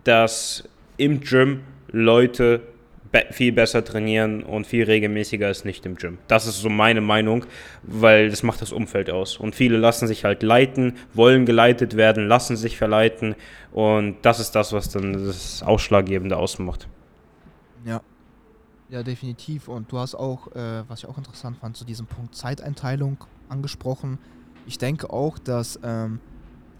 dass 0.02 0.66
im 0.96 1.20
Gym 1.20 1.60
Leute 1.92 2.62
be 3.10 3.26
viel 3.30 3.52
besser 3.52 3.84
trainieren 3.84 4.42
und 4.42 4.66
viel 4.66 4.84
regelmäßiger 4.84 5.46
als 5.46 5.64
nicht 5.64 5.86
im 5.86 5.96
Gym. 5.96 6.18
Das 6.28 6.46
ist 6.46 6.60
so 6.60 6.68
meine 6.68 7.00
Meinung, 7.00 7.44
weil 7.82 8.30
das 8.30 8.42
macht 8.42 8.60
das 8.62 8.72
Umfeld 8.72 9.10
aus. 9.10 9.36
Und 9.36 9.54
viele 9.54 9.78
lassen 9.78 10.06
sich 10.06 10.24
halt 10.24 10.42
leiten, 10.42 10.94
wollen 11.14 11.46
geleitet 11.46 11.96
werden, 11.96 12.28
lassen 12.28 12.56
sich 12.56 12.76
verleiten 12.76 13.34
und 13.72 14.16
das 14.22 14.40
ist 14.40 14.52
das, 14.52 14.72
was 14.72 14.90
dann 14.90 15.12
das 15.12 15.62
Ausschlaggebende 15.62 16.36
ausmacht. 16.36 16.88
Ja. 17.84 18.00
Ja, 18.90 19.02
definitiv. 19.02 19.68
Und 19.68 19.92
du 19.92 19.98
hast 19.98 20.14
auch, 20.14 20.50
äh, 20.52 20.82
was 20.88 21.00
ich 21.00 21.06
auch 21.06 21.18
interessant 21.18 21.58
fand, 21.58 21.76
zu 21.76 21.84
diesem 21.84 22.06
Punkt 22.06 22.34
Zeiteinteilung 22.34 23.18
angesprochen. 23.50 24.18
Ich 24.66 24.78
denke 24.78 25.10
auch, 25.10 25.38
dass 25.38 25.78
ähm, 25.82 26.20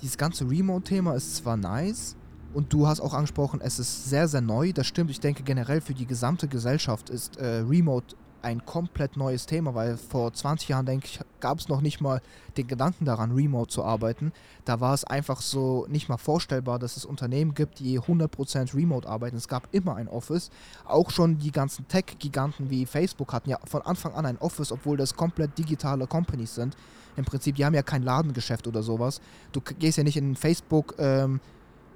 dieses 0.00 0.16
ganze 0.16 0.48
Remote-Thema 0.48 1.14
ist 1.14 1.36
zwar 1.36 1.56
nice, 1.56 2.16
und 2.54 2.72
du 2.72 2.87
hast 2.87 3.00
auch 3.00 3.14
angesprochen, 3.14 3.61
es 3.62 3.78
ist 3.78 4.08
sehr, 4.08 4.28
sehr 4.28 4.40
neu. 4.40 4.72
Das 4.72 4.87
stimmt. 4.87 5.11
Ich 5.11 5.20
denke 5.20 5.42
generell 5.42 5.80
für 5.80 5.94
die 5.94 6.06
gesamte 6.06 6.48
Gesellschaft 6.48 7.11
ist 7.11 7.37
äh, 7.37 7.62
Remote 7.68 8.16
ein 8.40 8.64
komplett 8.64 9.16
neues 9.16 9.46
Thema, 9.46 9.74
weil 9.74 9.96
vor 9.96 10.32
20 10.32 10.68
Jahren, 10.68 10.87
denke 10.87 11.06
ich, 11.06 11.20
gab 11.40 11.58
es 11.58 11.68
noch 11.68 11.80
nicht 11.80 12.00
mal 12.00 12.20
den 12.56 12.66
Gedanken 12.66 13.04
daran, 13.04 13.32
remote 13.32 13.70
zu 13.72 13.84
arbeiten. 13.84 14.32
Da 14.64 14.80
war 14.80 14.94
es 14.94 15.04
einfach 15.04 15.40
so 15.40 15.87
nicht 15.88 16.08
mal 16.08 16.18
vorstellbar, 16.18 16.78
dass 16.78 16.96
es 16.96 17.04
Unternehmen 17.04 17.54
gibt, 17.54 17.80
die 17.80 17.98
100% 17.98 18.74
remote 18.74 19.08
arbeiten. 19.08 19.37
Es 19.37 19.48
gab 19.48 19.68
immer 19.72 19.96
ein 19.96 20.08
Office. 20.08 20.50
Auch 20.84 21.11
schon 21.11 21.38
die 21.38 21.50
ganzen 21.50 21.88
Tech-Giganten 21.88 22.70
wie 22.70 22.87
Facebook 22.87 23.32
hatten 23.32 23.50
ja 23.50 23.58
von 23.64 23.82
Anfang 23.82 24.14
an 24.14 24.26
ein 24.26 24.38
Office, 24.38 24.72
obwohl 24.72 24.96
das 24.96 25.14
komplett 25.14 25.58
digitale 25.58 26.06
Companies 26.06 26.54
sind. 26.54 26.76
Im 27.16 27.24
Prinzip, 27.24 27.56
die 27.56 27.64
haben 27.64 27.74
ja 27.74 27.82
kein 27.82 28.04
Ladengeschäft 28.04 28.68
oder 28.68 28.84
sowas. 28.84 29.20
Du 29.50 29.61
gehst 29.61 29.98
ja 29.98 30.04
nicht 30.04 30.16
in 30.16 30.37
Facebook. 30.37 30.94
Ähm, 30.98 31.40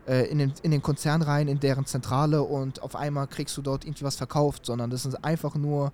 äh, 0.06 0.26
in, 0.26 0.38
den, 0.38 0.52
in 0.62 0.70
den 0.70 0.82
Konzern 0.82 1.22
rein, 1.22 1.48
in 1.48 1.60
deren 1.60 1.86
Zentrale 1.86 2.42
und 2.42 2.82
auf 2.82 2.96
einmal 2.96 3.26
kriegst 3.26 3.56
du 3.56 3.62
dort 3.62 3.84
irgendwie 3.84 4.04
was 4.04 4.16
verkauft, 4.16 4.66
sondern 4.66 4.90
das 4.90 5.06
ist 5.06 5.24
einfach 5.24 5.54
nur 5.54 5.92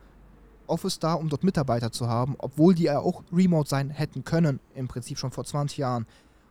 Office 0.66 0.98
da, 0.98 1.14
um 1.14 1.28
dort 1.28 1.44
Mitarbeiter 1.44 1.92
zu 1.92 2.08
haben, 2.08 2.34
obwohl 2.38 2.74
die 2.74 2.84
ja 2.84 2.98
auch 2.98 3.22
remote 3.32 3.68
sein 3.68 3.90
hätten 3.90 4.24
können, 4.24 4.60
im 4.74 4.88
Prinzip 4.88 5.18
schon 5.18 5.30
vor 5.30 5.44
20 5.44 5.78
Jahren. 5.78 6.06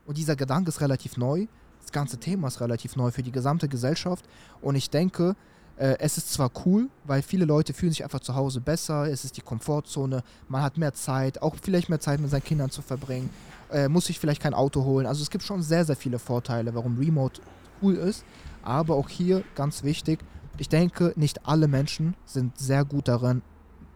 Und 0.05 0.17
dieser 0.17 0.35
Gedanke 0.35 0.69
ist 0.69 0.81
relativ 0.81 1.17
neu, 1.17 1.47
das 1.81 1.91
ganze 1.91 2.17
Thema 2.17 2.47
ist 2.47 2.59
relativ 2.59 2.95
neu 2.95 3.11
für 3.11 3.23
die 3.23 3.31
gesamte 3.31 3.67
Gesellschaft. 3.67 4.25
Und 4.61 4.75
ich 4.75 4.89
denke, 4.89 5.35
äh, 5.77 5.95
es 5.99 6.17
ist 6.17 6.33
zwar 6.33 6.51
cool, 6.65 6.89
weil 7.05 7.21
viele 7.21 7.45
Leute 7.45 7.73
fühlen 7.73 7.91
sich 7.91 8.03
einfach 8.03 8.19
zu 8.19 8.35
Hause 8.35 8.59
besser, 8.61 9.09
es 9.09 9.23
ist 9.23 9.37
die 9.37 9.41
Komfortzone, 9.41 10.23
man 10.47 10.61
hat 10.61 10.77
mehr 10.77 10.93
Zeit, 10.93 11.41
auch 11.41 11.55
vielleicht 11.61 11.89
mehr 11.89 11.99
Zeit 11.99 12.19
mit 12.19 12.29
seinen 12.29 12.43
Kindern 12.43 12.71
zu 12.71 12.81
verbringen 12.81 13.29
äh, 13.71 13.87
muss 13.87 14.09
ich 14.09 14.19
vielleicht 14.19 14.41
kein 14.41 14.53
Auto 14.53 14.83
holen. 14.83 15.05
Also 15.05 15.21
es 15.21 15.29
gibt 15.29 15.43
schon 15.43 15.61
sehr, 15.61 15.85
sehr 15.85 15.95
viele 15.95 16.19
Vorteile, 16.19 16.73
warum 16.75 16.97
Remote 16.97 17.41
cool 17.81 17.95
ist. 17.95 18.25
Aber 18.63 18.95
auch 18.95 19.09
hier 19.09 19.43
ganz 19.55 19.83
wichtig, 19.83 20.19
ich 20.57 20.69
denke, 20.69 21.13
nicht 21.15 21.45
alle 21.47 21.67
Menschen 21.67 22.15
sind 22.25 22.57
sehr 22.57 22.83
gut 22.83 23.07
darin, 23.07 23.41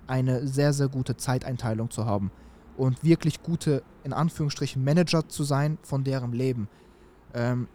eine 0.08 0.48
sehr, 0.48 0.74
sehr 0.74 0.90
gute 0.90 1.18
Zeiteinteilung 1.18 1.90
zu 1.90 2.06
haben 2.06 2.32
und 2.78 3.04
wirklich 3.04 3.42
gute, 3.42 3.84
in 4.04 4.14
Anführungsstrichen, 4.14 4.84
Manager 4.84 5.28
zu 5.28 5.44
sein 5.44 5.78
von 5.82 6.04
deren 6.04 6.34
Leben. 6.34 6.68
Ähm, 7.34 7.68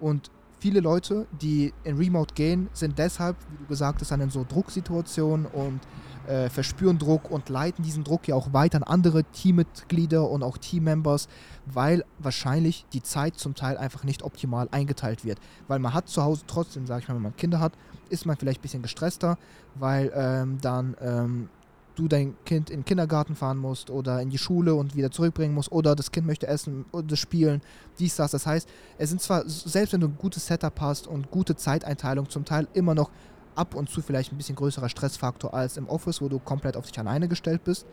und 0.00 0.30
viele 0.58 0.80
Leute, 0.80 1.26
die 1.40 1.72
in 1.84 1.96
Remote 1.96 2.34
gehen, 2.34 2.68
sind 2.72 2.98
deshalb, 2.98 3.36
wie 3.50 3.56
du 3.58 3.66
gesagt 3.66 4.00
hast, 4.00 4.10
in 4.10 4.30
so 4.30 4.44
Drucksituationen 4.48 5.46
und 5.46 5.80
äh, 6.26 6.48
verspüren 6.48 6.98
Druck 6.98 7.30
und 7.30 7.48
leiten 7.48 7.84
diesen 7.84 8.04
Druck 8.04 8.28
ja 8.28 8.34
auch 8.34 8.52
weiter 8.52 8.78
an 8.78 8.82
andere 8.82 9.24
Teammitglieder 9.24 10.28
und 10.28 10.42
auch 10.42 10.58
Teammembers, 10.58 11.28
weil 11.66 12.04
wahrscheinlich 12.18 12.86
die 12.92 13.02
Zeit 13.02 13.36
zum 13.36 13.54
Teil 13.54 13.76
einfach 13.76 14.04
nicht 14.04 14.22
optimal 14.22 14.68
eingeteilt 14.70 15.24
wird. 15.24 15.38
Weil 15.68 15.78
man 15.78 15.94
hat 15.94 16.08
zu 16.08 16.22
Hause 16.22 16.44
trotzdem, 16.46 16.86
sage 16.86 17.02
ich 17.02 17.08
mal, 17.08 17.14
wenn 17.14 17.22
man 17.22 17.36
Kinder 17.36 17.60
hat, 17.60 17.72
ist 18.10 18.26
man 18.26 18.36
vielleicht 18.36 18.60
ein 18.60 18.62
bisschen 18.62 18.82
gestresster, 18.82 19.38
weil 19.74 20.12
ähm, 20.14 20.58
dann 20.60 20.96
ähm, 21.00 21.48
du 21.94 22.08
dein 22.08 22.34
Kind 22.44 22.70
in 22.70 22.80
den 22.80 22.84
Kindergarten 22.84 23.34
fahren 23.34 23.58
musst 23.58 23.90
oder 23.90 24.20
in 24.20 24.30
die 24.30 24.38
Schule 24.38 24.74
und 24.74 24.96
wieder 24.96 25.10
zurückbringen 25.10 25.54
musst 25.54 25.72
oder 25.72 25.94
das 25.94 26.10
Kind 26.10 26.26
möchte 26.26 26.46
essen 26.46 26.84
oder 26.92 27.16
spielen, 27.16 27.60
dies, 27.98 28.16
das. 28.16 28.30
Das 28.30 28.46
heißt, 28.46 28.68
es 28.98 29.10
sind 29.10 29.20
zwar, 29.20 29.48
selbst 29.48 29.92
wenn 29.92 30.00
du 30.00 30.08
ein 30.08 30.16
gutes 30.18 30.46
Setup 30.46 30.80
hast 30.80 31.06
und 31.06 31.30
gute 31.30 31.56
Zeiteinteilung, 31.56 32.28
zum 32.28 32.44
Teil 32.44 32.66
immer 32.72 32.94
noch 32.94 33.10
ab 33.54 33.74
und 33.74 33.90
zu 33.90 34.02
vielleicht 34.02 34.32
ein 34.32 34.36
bisschen 34.36 34.56
größerer 34.56 34.88
Stressfaktor 34.88 35.54
als 35.54 35.76
im 35.76 35.88
Office, 35.88 36.20
wo 36.20 36.28
du 36.28 36.38
komplett 36.38 36.76
auf 36.76 36.86
dich 36.86 36.98
alleine 36.98 37.28
gestellt 37.28 37.64
bist. 37.64 37.86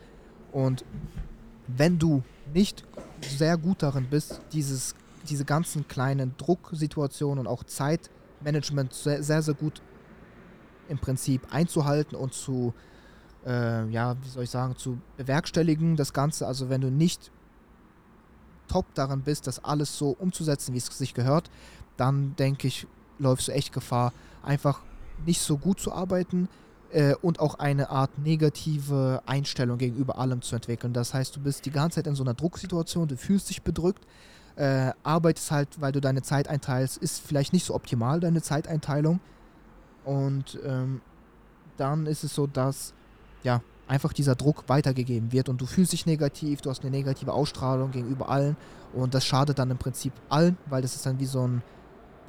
Und 0.52 0.84
wenn 1.66 1.98
du 1.98 2.22
nicht 2.52 2.84
sehr 3.22 3.56
gut 3.56 3.82
darin 3.82 4.08
bist, 4.08 4.40
dieses, 4.52 4.94
diese 5.28 5.44
ganzen 5.44 5.86
kleinen 5.88 6.34
Drucksituationen 6.36 7.38
und 7.40 7.46
auch 7.46 7.64
Zeitmanagement 7.64 8.92
sehr, 8.92 9.22
sehr, 9.22 9.42
sehr 9.42 9.54
gut 9.54 9.82
im 10.88 10.98
Prinzip 10.98 11.42
einzuhalten 11.52 12.16
und 12.16 12.34
zu, 12.34 12.74
äh, 13.46 13.88
ja, 13.88 14.16
wie 14.22 14.28
soll 14.28 14.44
ich 14.44 14.50
sagen, 14.50 14.76
zu 14.76 14.98
bewerkstelligen, 15.16 15.96
das 15.96 16.12
Ganze. 16.12 16.46
Also 16.46 16.68
wenn 16.68 16.80
du 16.80 16.90
nicht 16.90 17.30
top 18.66 18.92
daran 18.94 19.22
bist, 19.22 19.46
das 19.46 19.62
alles 19.64 19.96
so 19.96 20.10
umzusetzen, 20.10 20.74
wie 20.74 20.78
es 20.78 20.86
sich 20.86 21.14
gehört, 21.14 21.50
dann 21.96 22.34
denke 22.36 22.66
ich, 22.66 22.86
läufst 23.18 23.48
du 23.48 23.52
echt 23.52 23.72
Gefahr, 23.72 24.12
einfach 24.42 24.80
nicht 25.26 25.40
so 25.40 25.56
gut 25.58 25.80
zu 25.80 25.92
arbeiten 25.92 26.48
äh, 26.92 27.14
und 27.22 27.40
auch 27.40 27.56
eine 27.56 27.90
Art 27.90 28.18
negative 28.18 29.22
Einstellung 29.26 29.78
gegenüber 29.78 30.18
allem 30.18 30.42
zu 30.42 30.54
entwickeln. 30.54 30.92
Das 30.92 31.14
heißt, 31.14 31.36
du 31.36 31.40
bist 31.40 31.66
die 31.66 31.70
ganze 31.70 31.96
Zeit 31.96 32.06
in 32.06 32.14
so 32.14 32.24
einer 32.24 32.34
Drucksituation, 32.34 33.08
du 33.08 33.16
fühlst 33.16 33.50
dich 33.50 33.62
bedrückt, 33.62 34.06
äh, 34.56 34.92
arbeitest 35.02 35.50
halt, 35.50 35.80
weil 35.80 35.92
du 35.92 36.00
deine 36.00 36.22
Zeit 36.22 36.48
einteilst, 36.48 36.98
ist 36.98 37.20
vielleicht 37.20 37.52
nicht 37.52 37.64
so 37.64 37.74
optimal, 37.74 38.20
deine 38.20 38.42
Zeiteinteilung. 38.42 39.20
Und 40.04 40.58
ähm, 40.64 41.00
dann 41.76 42.06
ist 42.06 42.24
es 42.24 42.34
so, 42.34 42.46
dass 42.46 42.94
ja, 43.42 43.62
einfach 43.90 44.12
dieser 44.12 44.36
Druck 44.36 44.64
weitergegeben 44.68 45.32
wird 45.32 45.48
und 45.48 45.60
du 45.60 45.66
fühlst 45.66 45.92
dich 45.92 46.06
negativ, 46.06 46.60
du 46.60 46.70
hast 46.70 46.82
eine 46.82 46.90
negative 46.90 47.32
Ausstrahlung 47.32 47.90
gegenüber 47.90 48.28
allen 48.28 48.56
und 48.92 49.14
das 49.14 49.24
schadet 49.24 49.58
dann 49.58 49.70
im 49.70 49.78
Prinzip 49.78 50.12
allen, 50.28 50.56
weil 50.66 50.80
das 50.80 50.94
ist 50.94 51.04
dann 51.06 51.18
wie 51.18 51.26
so 51.26 51.46
ein, 51.46 51.62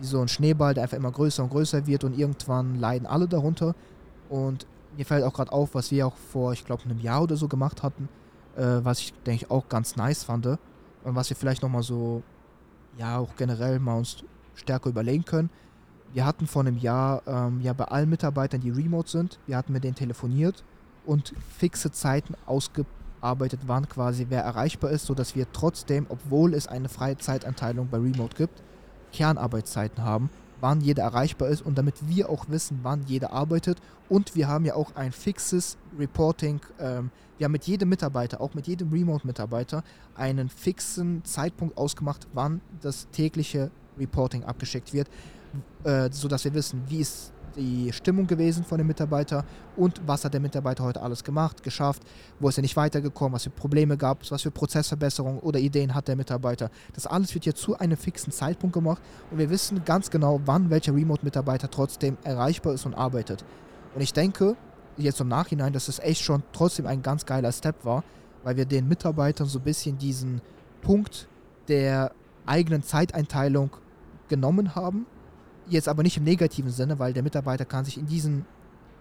wie 0.01 0.07
so 0.07 0.19
ein 0.19 0.27
Schneeball, 0.27 0.73
der 0.73 0.83
einfach 0.83 0.97
immer 0.97 1.11
größer 1.11 1.43
und 1.43 1.49
größer 1.49 1.85
wird 1.87 2.03
und 2.03 2.17
irgendwann 2.17 2.75
leiden 2.79 3.05
alle 3.05 3.27
darunter. 3.27 3.75
Und 4.29 4.65
mir 4.97 5.05
fällt 5.05 5.23
auch 5.23 5.33
gerade 5.33 5.51
auf, 5.51 5.75
was 5.75 5.91
wir 5.91 6.07
auch 6.07 6.15
vor, 6.15 6.53
ich 6.53 6.65
glaube, 6.65 6.83
einem 6.83 6.99
Jahr 6.99 7.23
oder 7.23 7.37
so 7.37 7.47
gemacht 7.47 7.83
hatten, 7.83 8.09
äh, 8.57 8.79
was 8.83 8.99
ich 8.99 9.13
denke 9.25 9.45
ich 9.45 9.51
auch 9.51 9.69
ganz 9.69 9.95
nice 9.95 10.23
fand 10.23 10.45
und 10.45 10.57
was 11.03 11.29
wir 11.29 11.37
vielleicht 11.37 11.61
nochmal 11.61 11.83
so, 11.83 12.23
ja, 12.97 13.17
auch 13.17 13.35
generell 13.37 13.79
mal 13.79 13.97
uns 13.97 14.23
stärker 14.55 14.89
überlegen 14.89 15.23
können. 15.23 15.49
Wir 16.13 16.25
hatten 16.25 16.45
vor 16.45 16.61
einem 16.61 16.77
Jahr 16.77 17.21
ähm, 17.25 17.61
ja 17.61 17.71
bei 17.73 17.85
allen 17.85 18.09
Mitarbeitern, 18.09 18.59
die 18.59 18.69
remote 18.69 19.09
sind, 19.09 19.39
wir 19.47 19.55
hatten 19.55 19.71
mit 19.71 19.83
denen 19.83 19.95
telefoniert 19.95 20.63
und 21.05 21.33
fixe 21.57 21.91
Zeiten 21.91 22.35
ausgearbeitet 22.45 23.67
waren, 23.67 23.87
quasi 23.87 24.25
wer 24.29 24.43
erreichbar 24.43 24.91
ist, 24.91 25.05
sodass 25.05 25.35
wir 25.35 25.49
trotzdem, 25.53 26.05
obwohl 26.09 26.53
es 26.53 26.67
eine 26.67 26.89
freie 26.89 27.17
Zeitanteilung 27.17 27.87
bei 27.89 27.97
Remote 27.97 28.35
gibt, 28.35 28.61
Kernarbeitszeiten 29.12 30.04
haben, 30.04 30.30
wann 30.60 30.82
jeder 30.82 31.04
erreichbar 31.04 31.50
ist 31.50 31.62
und 31.62 31.78
damit 31.78 31.95
wir 32.08 32.30
auch 32.30 32.50
wissen, 32.50 32.80
wann 32.84 33.04
jeder 33.06 33.34
arbeitet. 33.34 33.80
Und 34.10 34.36
wir 34.36 34.47
haben 34.47 34.65
ja 34.65 34.76
auch 34.76 34.95
ein 34.95 35.12
fixes 35.12 35.78
Reporting. 35.97 36.60
Ähm, 36.80 37.12
wir 37.38 37.45
haben 37.45 37.52
mit 37.54 37.65
jedem 37.65 37.89
Mitarbeiter, 37.89 38.41
auch 38.41 38.54
mit 38.54 38.67
jedem 38.67 38.91
Remote-Mitarbeiter, 38.91 39.84
einen 40.15 40.50
fixen 40.50 41.24
Zeitpunkt 41.26 41.78
ausgemacht, 41.78 42.28
wann 42.34 42.62
das 42.82 43.08
tägliche 43.12 43.71
Reporting 43.97 44.43
abgeschickt 44.43 44.93
wird, 44.93 45.08
äh, 45.84 46.10
sodass 46.12 46.43
wir 46.43 46.54
wissen, 46.54 46.84
wie 46.88 47.00
ist 47.00 47.34
die 47.55 47.91
Stimmung 47.93 48.27
gewesen 48.27 48.63
von 48.63 48.77
dem 48.77 48.87
Mitarbeiter 48.87 49.45
und 49.75 50.01
was 50.05 50.25
hat 50.25 50.33
der 50.33 50.41
Mitarbeiter 50.41 50.83
heute 50.83 51.01
alles 51.01 51.23
gemacht, 51.23 51.63
geschafft, 51.63 52.03
wo 52.39 52.49
ist 52.49 52.57
er 52.57 52.61
nicht 52.61 52.75
weitergekommen, 52.75 53.33
was 53.33 53.43
für 53.43 53.49
Probleme 53.49 53.97
gab 53.97 54.23
es, 54.23 54.31
was 54.31 54.41
für 54.41 54.51
Prozessverbesserungen 54.51 55.39
oder 55.39 55.59
Ideen 55.59 55.93
hat 55.93 56.07
der 56.07 56.15
Mitarbeiter. 56.15 56.69
Das 56.93 57.07
alles 57.07 57.33
wird 57.33 57.43
hier 57.43 57.55
zu 57.55 57.77
einem 57.77 57.97
fixen 57.97 58.31
Zeitpunkt 58.31 58.73
gemacht 58.73 59.01
und 59.29 59.37
wir 59.37 59.49
wissen 59.49 59.83
ganz 59.85 60.09
genau, 60.09 60.41
wann 60.45 60.69
welcher 60.69 60.93
Remote-Mitarbeiter 60.93 61.69
trotzdem 61.69 62.17
erreichbar 62.23 62.73
ist 62.73 62.85
und 62.85 62.93
arbeitet. 62.93 63.43
Und 63.95 64.01
ich 64.01 64.13
denke, 64.13 64.55
jetzt 64.97 65.19
im 65.19 65.27
Nachhinein, 65.27 65.73
dass 65.73 65.87
es 65.87 65.99
echt 65.99 66.23
schon 66.23 66.43
trotzdem 66.53 66.85
ein 66.85 67.01
ganz 67.01 67.25
geiler 67.25 67.51
Step 67.51 67.83
war, 67.83 68.03
weil 68.43 68.57
wir 68.57 68.65
den 68.65 68.87
Mitarbeitern 68.87 69.47
so 69.47 69.59
ein 69.59 69.63
bisschen 69.63 69.97
diesen 69.97 70.41
Punkt 70.81 71.27
der 71.67 72.11
eigenen 72.45 72.83
Zeiteinteilung 72.83 73.71
genommen 74.27 74.75
haben 74.75 75.05
Jetzt 75.71 75.88
aber 75.88 76.03
nicht 76.03 76.17
im 76.17 76.25
negativen 76.25 76.69
Sinne, 76.69 76.99
weil 76.99 77.13
der 77.13 77.23
Mitarbeiter 77.23 77.63
kann 77.63 77.86
sich 77.86 77.97
in, 77.97 78.05
diesen, 78.05 78.45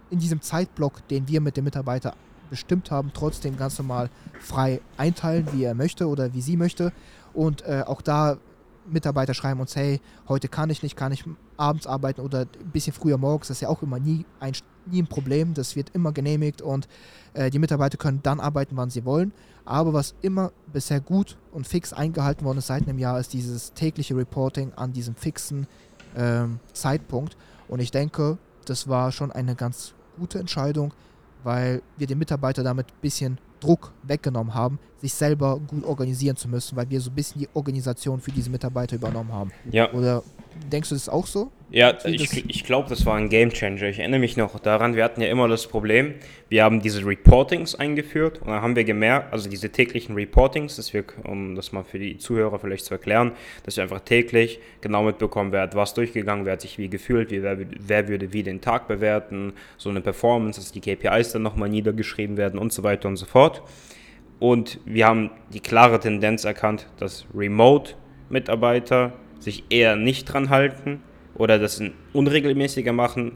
in 0.08 0.20
diesem 0.20 0.40
Zeitblock, 0.40 1.06
den 1.08 1.26
wir 1.26 1.40
mit 1.40 1.56
dem 1.56 1.64
Mitarbeiter 1.64 2.14
bestimmt 2.48 2.92
haben, 2.92 3.10
trotzdem 3.12 3.56
ganz 3.56 3.76
normal 3.76 4.08
frei 4.38 4.80
einteilen, 4.96 5.48
wie 5.52 5.64
er 5.64 5.74
möchte 5.74 6.06
oder 6.06 6.32
wie 6.32 6.40
sie 6.40 6.56
möchte. 6.56 6.92
Und 7.34 7.62
äh, 7.62 7.82
auch 7.84 8.00
da 8.02 8.38
Mitarbeiter 8.86 9.34
schreiben 9.34 9.58
uns, 9.58 9.74
hey, 9.74 10.00
heute 10.28 10.46
kann 10.46 10.70
ich 10.70 10.84
nicht, 10.84 10.96
kann 10.96 11.10
ich 11.10 11.24
abends 11.56 11.88
arbeiten 11.88 12.20
oder 12.20 12.42
ein 12.42 12.70
bisschen 12.72 12.92
früher 12.92 13.18
morgens. 13.18 13.48
Das 13.48 13.56
ist 13.56 13.62
ja 13.62 13.68
auch 13.68 13.82
immer 13.82 13.98
nie 13.98 14.24
ein, 14.38 14.52
nie 14.86 15.02
ein 15.02 15.08
Problem. 15.08 15.54
Das 15.54 15.74
wird 15.74 15.90
immer 15.90 16.12
genehmigt 16.12 16.62
und 16.62 16.86
äh, 17.34 17.50
die 17.50 17.58
Mitarbeiter 17.58 17.98
können 17.98 18.20
dann 18.22 18.38
arbeiten, 18.38 18.76
wann 18.76 18.90
sie 18.90 19.04
wollen. 19.04 19.32
Aber 19.64 19.92
was 19.92 20.14
immer 20.22 20.52
bisher 20.72 21.00
gut 21.00 21.36
und 21.50 21.66
fix 21.66 21.92
eingehalten 21.92 22.44
worden 22.44 22.58
ist 22.58 22.68
seit 22.68 22.86
einem 22.86 23.00
Jahr, 23.00 23.18
ist 23.18 23.32
dieses 23.32 23.72
tägliche 23.72 24.16
Reporting 24.16 24.72
an 24.74 24.92
diesem 24.92 25.16
fixen 25.16 25.66
ähm, 26.16 26.60
Zeitpunkt. 26.72 27.36
Und 27.68 27.80
ich 27.80 27.90
denke, 27.90 28.38
das 28.64 28.88
war 28.88 29.12
schon 29.12 29.30
eine 29.30 29.54
ganz 29.54 29.94
gute 30.18 30.38
Entscheidung, 30.38 30.92
weil 31.44 31.82
wir 31.96 32.06
den 32.06 32.18
Mitarbeiter 32.18 32.62
damit 32.62 32.88
ein 32.88 33.00
bisschen 33.00 33.38
Druck 33.60 33.92
weggenommen 34.02 34.54
haben, 34.54 34.78
sich 35.00 35.14
selber 35.14 35.58
gut 35.66 35.84
organisieren 35.84 36.36
zu 36.36 36.48
müssen, 36.48 36.76
weil 36.76 36.88
wir 36.90 37.00
so 37.00 37.10
ein 37.10 37.14
bisschen 37.14 37.40
die 37.40 37.48
Organisation 37.54 38.20
für 38.20 38.30
diese 38.30 38.50
Mitarbeiter 38.50 38.96
übernommen 38.96 39.32
haben. 39.32 39.52
Ja. 39.70 39.90
Oder 39.92 40.22
denkst 40.70 40.90
du 40.90 40.94
das 40.94 41.08
auch 41.08 41.26
so? 41.26 41.50
Ja, 41.72 41.96
ich, 42.04 42.50
ich 42.50 42.64
glaube, 42.64 42.88
das 42.88 43.06
war 43.06 43.14
ein 43.14 43.28
Game 43.28 43.50
Changer. 43.50 43.84
Ich 43.84 44.00
erinnere 44.00 44.18
mich 44.18 44.36
noch 44.36 44.58
daran, 44.58 44.96
wir 44.96 45.04
hatten 45.04 45.20
ja 45.20 45.28
immer 45.28 45.46
das 45.46 45.68
Problem, 45.68 46.14
wir 46.48 46.64
haben 46.64 46.82
diese 46.82 47.06
Reportings 47.06 47.76
eingeführt 47.76 48.40
und 48.40 48.48
dann 48.48 48.60
haben 48.60 48.74
wir 48.74 48.82
gemerkt, 48.82 49.32
also 49.32 49.48
diese 49.48 49.70
täglichen 49.70 50.16
Reportings, 50.16 50.76
dass 50.76 50.92
wir, 50.92 51.04
um 51.22 51.54
das 51.54 51.70
mal 51.70 51.84
für 51.84 52.00
die 52.00 52.18
Zuhörer 52.18 52.58
vielleicht 52.58 52.86
zu 52.86 52.94
erklären, 52.94 53.32
dass 53.62 53.76
wir 53.76 53.84
einfach 53.84 54.00
täglich 54.00 54.58
genau 54.80 55.04
mitbekommen, 55.04 55.52
wer 55.52 55.62
hat 55.62 55.76
was 55.76 55.94
durchgegangen, 55.94 56.44
wer 56.44 56.54
hat 56.54 56.60
sich 56.60 56.76
wie 56.76 56.88
gefühlt, 56.88 57.30
wie, 57.30 57.44
wer, 57.44 57.56
wer 57.78 58.08
würde 58.08 58.32
wie 58.32 58.42
den 58.42 58.60
Tag 58.60 58.88
bewerten, 58.88 59.52
so 59.78 59.90
eine 59.90 60.00
Performance, 60.00 60.58
dass 60.58 60.72
die 60.72 60.80
KPIs 60.80 61.30
dann 61.32 61.42
nochmal 61.42 61.68
niedergeschrieben 61.68 62.36
werden 62.36 62.58
und 62.58 62.72
so 62.72 62.82
weiter 62.82 63.06
und 63.08 63.16
so 63.16 63.26
fort. 63.26 63.62
Und 64.40 64.80
wir 64.84 65.06
haben 65.06 65.30
die 65.52 65.60
klare 65.60 66.00
Tendenz 66.00 66.44
erkannt, 66.44 66.88
dass 66.98 67.26
Remote-Mitarbeiter 67.34 69.12
sich 69.38 69.64
eher 69.70 69.96
nicht 69.96 70.24
dran 70.24 70.50
halten 70.50 71.02
oder 71.34 71.58
das 71.58 71.80
unregelmäßiger 72.12 72.92
machen 72.92 73.32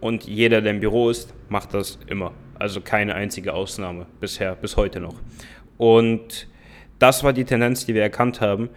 und 0.00 0.24
jeder, 0.24 0.60
der 0.60 0.72
im 0.72 0.80
Büro 0.80 1.08
ist, 1.08 1.32
macht 1.48 1.72
das 1.72 1.98
immer. 2.08 2.32
Also 2.58 2.80
keine 2.80 3.14
einzige 3.14 3.54
Ausnahme 3.54 4.06
bisher, 4.20 4.54
bis 4.54 4.76
heute 4.76 5.00
noch. 5.00 5.14
Und 5.78 6.48
das 6.98 7.24
war 7.24 7.32
die 7.32 7.44
Tendenz, 7.44 7.86
die 7.86 7.94
wir 7.94 8.02
erkannt 8.02 8.40
haben. 8.40 8.68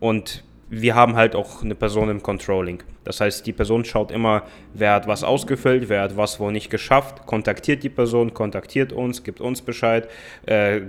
Und 0.00 0.44
wir 0.70 0.94
haben 0.94 1.16
halt 1.16 1.34
auch 1.34 1.62
eine 1.62 1.74
Person 1.74 2.10
im 2.10 2.22
Controlling. 2.22 2.82
Das 3.04 3.20
heißt, 3.20 3.46
die 3.46 3.52
Person 3.52 3.84
schaut 3.84 4.10
immer, 4.10 4.42
wer 4.74 4.92
hat 4.92 5.06
was 5.06 5.24
ausgefüllt, 5.24 5.88
wer 5.88 6.02
hat 6.02 6.16
was 6.16 6.40
wo 6.40 6.50
nicht 6.50 6.68
geschafft, 6.70 7.26
kontaktiert 7.26 7.82
die 7.82 7.88
Person, 7.88 8.34
kontaktiert 8.34 8.92
uns, 8.92 9.24
gibt 9.24 9.40
uns 9.40 9.62
Bescheid, 9.62 10.08
äh, 10.46 10.80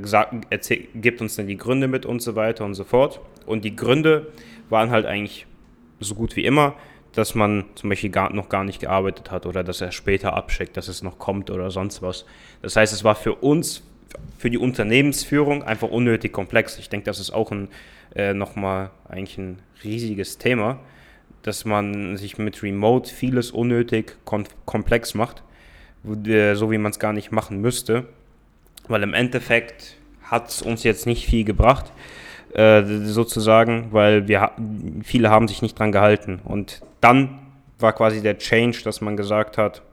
gibt 0.96 1.22
uns 1.22 1.36
dann 1.36 1.48
die 1.48 1.58
Gründe 1.58 1.88
mit 1.88 2.06
und 2.06 2.22
so 2.22 2.36
weiter 2.36 2.66
und 2.66 2.74
so 2.74 2.84
fort. 2.84 3.22
Und 3.46 3.64
die 3.64 3.76
Gründe 3.76 4.28
waren 4.70 4.92
halt 4.92 5.06
eigentlich 5.06 5.46
so 6.00 6.16
gut 6.16 6.36
wie 6.36 6.46
immer 6.46 6.76
dass 7.14 7.36
man 7.36 7.66
zum 7.76 7.90
Beispiel 7.90 8.10
gar, 8.10 8.32
noch 8.34 8.50
gar 8.50 8.64
nicht 8.64 8.80
gearbeitet 8.80 9.32
hat 9.32 9.46
oder 9.46 9.64
dass 9.64 9.82
er 9.82 9.92
später 9.92 10.34
abschickt, 10.34 10.78
dass 10.78 10.88
es 10.88 11.02
noch 11.02 11.18
kommt 11.18 11.50
oder 11.50 11.72
sonst 11.72 12.02
was. 12.02 12.26
Das 12.62 12.76
heißt, 12.76 12.94
es 12.94 13.04
war 13.04 13.16
für 13.16 13.36
uns, 13.36 13.82
für 14.38 14.50
die 14.50 14.58
Unternehmensführung 14.58 15.64
einfach 15.64 15.90
unnötig 15.90 16.32
komplex. 16.32 16.78
Ich 16.78 16.90
denke, 16.90 17.06
das 17.06 17.20
ist 17.20 17.32
auch 17.32 17.52
ein, 17.52 17.70
äh, 18.16 18.34
nochmal 18.34 18.92
eigentlich 19.08 19.38
ein 19.38 19.62
riesiges 19.84 20.38
Thema, 20.38 20.80
dass 21.44 21.66
man 21.66 22.18
sich 22.18 22.38
mit 22.38 22.62
Remote 22.64 23.14
vieles 23.14 23.52
unnötig 23.52 24.18
komplex 24.66 25.14
macht, 25.14 25.44
so 26.04 26.72
wie 26.72 26.78
man 26.78 26.92
es 26.92 27.00
gar 27.00 27.14
nicht 27.14 27.32
machen 27.32 27.62
müsste, 27.62 28.06
weil 28.88 29.04
im 29.04 29.14
Endeffekt 29.14 29.98
hat 30.24 30.50
es 30.50 30.62
uns 30.62 30.84
jetzt 30.84 31.06
nicht 31.06 31.26
viel 31.26 31.44
gebracht. 31.44 31.92
Äh, 32.54 32.84
sozusagen, 33.06 33.90
weil 33.92 34.28
wir 34.28 34.52
viele 35.04 35.30
haben 35.30 35.48
sich 35.48 35.62
nicht 35.62 35.78
dran 35.78 35.92
gehalten. 35.92 36.40
Und 36.44 36.82
dann 37.00 37.38
war 37.78 37.94
quasi 37.94 38.22
der 38.22 38.40
Change, 38.40 38.82
dass 38.84 39.02
man 39.02 39.16
gesagt 39.18 39.58
hat, 39.58 39.84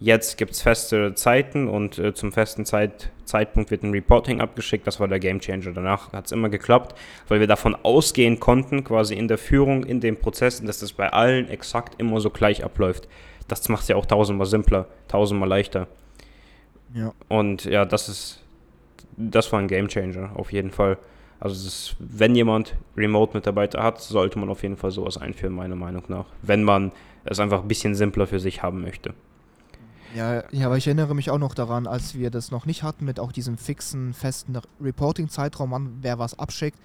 jetzt 0.00 0.38
gibt 0.38 0.52
es 0.52 0.62
feste 0.62 1.14
Zeiten 1.14 1.68
und 1.68 1.98
äh, 1.98 2.14
zum 2.14 2.32
festen 2.32 2.64
Zeit, 2.64 3.10
Zeitpunkt 3.24 3.70
wird 3.70 3.82
ein 3.82 3.90
Reporting 3.90 4.40
abgeschickt. 4.40 4.86
Das 4.86 5.00
war 5.00 5.08
der 5.08 5.18
Game 5.18 5.40
Changer. 5.40 5.72
Danach 5.72 6.12
hat 6.12 6.26
es 6.26 6.32
immer 6.32 6.48
geklappt, 6.48 6.98
weil 7.28 7.40
wir 7.40 7.46
davon 7.46 7.74
ausgehen 7.74 8.40
konnten, 8.40 8.84
quasi 8.84 9.14
in 9.14 9.28
der 9.28 9.38
Führung, 9.38 9.84
in 9.84 10.00
den 10.00 10.16
Prozessen, 10.16 10.66
dass 10.66 10.78
das 10.78 10.92
bei 10.92 11.12
allen 11.12 11.48
exakt 11.48 12.00
immer 12.00 12.20
so 12.20 12.30
gleich 12.30 12.64
abläuft. 12.64 13.08
Das 13.48 13.68
macht 13.68 13.82
es 13.82 13.88
ja 13.88 13.96
auch 13.96 14.06
tausendmal 14.06 14.46
simpler, 14.46 14.86
tausendmal 15.08 15.48
leichter. 15.48 15.88
Ja. 16.94 17.12
Und 17.28 17.64
ja, 17.64 17.84
das 17.84 18.08
ist, 18.08 18.42
das 19.16 19.52
war 19.52 19.58
ein 19.58 19.68
Game 19.68 19.88
Changer, 19.88 20.30
auf 20.34 20.52
jeden 20.52 20.70
Fall. 20.70 20.98
Also 21.40 21.54
ist, 21.66 21.96
wenn 21.98 22.34
jemand 22.34 22.74
Remote-Mitarbeiter 22.96 23.82
hat, 23.82 24.00
sollte 24.00 24.38
man 24.38 24.48
auf 24.48 24.62
jeden 24.62 24.76
Fall 24.76 24.90
sowas 24.90 25.18
einführen, 25.18 25.54
meiner 25.54 25.76
Meinung 25.76 26.02
nach. 26.08 26.26
Wenn 26.42 26.64
man 26.64 26.92
es 27.24 27.38
einfach 27.38 27.62
ein 27.62 27.68
bisschen 27.68 27.94
simpler 27.94 28.26
für 28.26 28.40
sich 28.40 28.62
haben 28.62 28.82
möchte. 28.82 29.14
Ja, 30.14 30.42
ja, 30.52 30.66
aber 30.66 30.76
ich 30.76 30.86
erinnere 30.86 31.14
mich 31.14 31.30
auch 31.30 31.38
noch 31.38 31.54
daran, 31.54 31.86
als 31.86 32.14
wir 32.14 32.30
das 32.30 32.50
noch 32.50 32.66
nicht 32.66 32.82
hatten, 32.82 33.04
mit 33.04 33.20
auch 33.20 33.30
diesem 33.30 33.58
fixen, 33.58 34.14
festen 34.14 34.58
Reporting-Zeitraum, 34.80 35.74
an 35.74 35.98
wer 36.00 36.18
was 36.18 36.38
abschickt. 36.38 36.78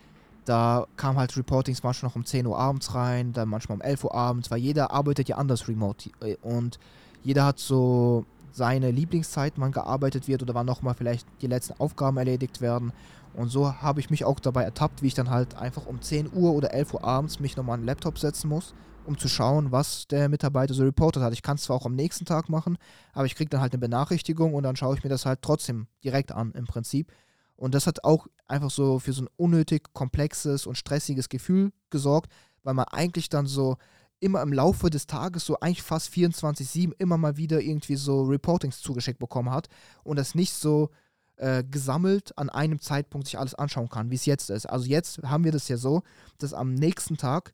Da 0.45 0.87
kam 0.97 1.17
halt 1.17 1.37
Reportings 1.37 1.83
manchmal 1.83 2.09
noch 2.09 2.17
um 2.17 2.25
10 2.25 2.45
Uhr 2.45 2.59
abends 2.59 2.93
rein, 2.93 3.31
dann 3.31 3.47
manchmal 3.47 3.77
um 3.77 3.81
11 3.81 4.03
Uhr 4.03 4.13
abends, 4.13 4.51
weil 4.51 4.59
jeder 4.59 4.91
arbeitet 4.91 5.29
ja 5.29 5.37
anders 5.37 5.69
remote. 5.69 6.09
Und 6.41 6.79
jeder 7.23 7.45
hat 7.45 7.59
so 7.59 8.25
seine 8.51 8.91
Lieblingszeit, 8.91 9.53
wann 9.55 9.71
gearbeitet 9.71 10.27
wird 10.27 10.43
oder 10.43 10.53
wann 10.53 10.65
nochmal 10.65 10.93
vielleicht 10.93 11.25
die 11.41 11.47
letzten 11.47 11.79
Aufgaben 11.79 12.17
erledigt 12.17 12.59
werden. 12.59 12.91
Und 13.33 13.49
so 13.49 13.73
habe 13.81 14.01
ich 14.01 14.09
mich 14.09 14.25
auch 14.25 14.39
dabei 14.41 14.63
ertappt, 14.63 15.01
wie 15.01 15.07
ich 15.07 15.13
dann 15.13 15.29
halt 15.29 15.55
einfach 15.55 15.85
um 15.85 16.01
10 16.01 16.31
Uhr 16.33 16.53
oder 16.53 16.73
11 16.73 16.93
Uhr 16.93 17.03
abends 17.05 17.39
mich 17.39 17.55
nochmal 17.55 17.75
an 17.75 17.81
den 17.81 17.87
Laptop 17.87 18.19
setzen 18.19 18.49
muss, 18.49 18.73
um 19.05 19.17
zu 19.17 19.27
schauen, 19.27 19.71
was 19.71 20.07
der 20.07 20.29
Mitarbeiter 20.29 20.73
so 20.73 20.83
reportet 20.83 21.23
hat. 21.23 21.33
Ich 21.33 21.41
kann 21.41 21.55
es 21.55 21.63
zwar 21.63 21.75
auch 21.75 21.85
am 21.85 21.95
nächsten 21.95 22.25
Tag 22.25 22.49
machen, 22.49 22.77
aber 23.13 23.25
ich 23.25 23.35
kriege 23.35 23.49
dann 23.49 23.61
halt 23.61 23.73
eine 23.73 23.79
Benachrichtigung 23.79 24.53
und 24.53 24.63
dann 24.63 24.75
schaue 24.75 24.95
ich 24.95 25.03
mir 25.03 25.09
das 25.09 25.25
halt 25.25 25.41
trotzdem 25.41 25.87
direkt 26.03 26.31
an 26.31 26.51
im 26.53 26.65
Prinzip. 26.65 27.11
Und 27.55 27.75
das 27.75 27.87
hat 27.87 28.03
auch 28.03 28.27
einfach 28.47 28.71
so 28.71 28.99
für 28.99 29.13
so 29.13 29.23
ein 29.23 29.29
unnötig 29.35 29.93
komplexes 29.93 30.65
und 30.65 30.77
stressiges 30.77 31.29
Gefühl 31.29 31.71
gesorgt, 31.89 32.31
weil 32.63 32.73
man 32.73 32.85
eigentlich 32.85 33.29
dann 33.29 33.45
so 33.45 33.77
immer 34.19 34.41
im 34.41 34.53
Laufe 34.53 34.89
des 34.89 35.05
Tages 35.05 35.45
so 35.45 35.59
eigentlich 35.59 35.83
fast 35.83 36.11
24-7 36.13 36.93
immer 36.97 37.17
mal 37.17 37.37
wieder 37.37 37.61
irgendwie 37.61 37.97
so 37.97 38.23
Reportings 38.23 38.81
zugeschickt 38.81 39.19
bekommen 39.19 39.51
hat 39.51 39.67
und 40.03 40.17
das 40.17 40.33
nicht 40.33 40.53
so 40.53 40.89
äh, 41.35 41.63
gesammelt 41.63 42.37
an 42.37 42.49
einem 42.49 42.79
Zeitpunkt 42.79 43.27
sich 43.27 43.37
alles 43.37 43.55
anschauen 43.55 43.89
kann, 43.89 44.11
wie 44.11 44.15
es 44.15 44.25
jetzt 44.25 44.49
ist. 44.49 44.65
Also 44.65 44.85
jetzt 44.85 45.21
haben 45.23 45.43
wir 45.43 45.51
das 45.51 45.67
ja 45.67 45.77
so, 45.77 46.03
dass 46.37 46.53
am 46.53 46.73
nächsten 46.73 47.17
Tag 47.17 47.53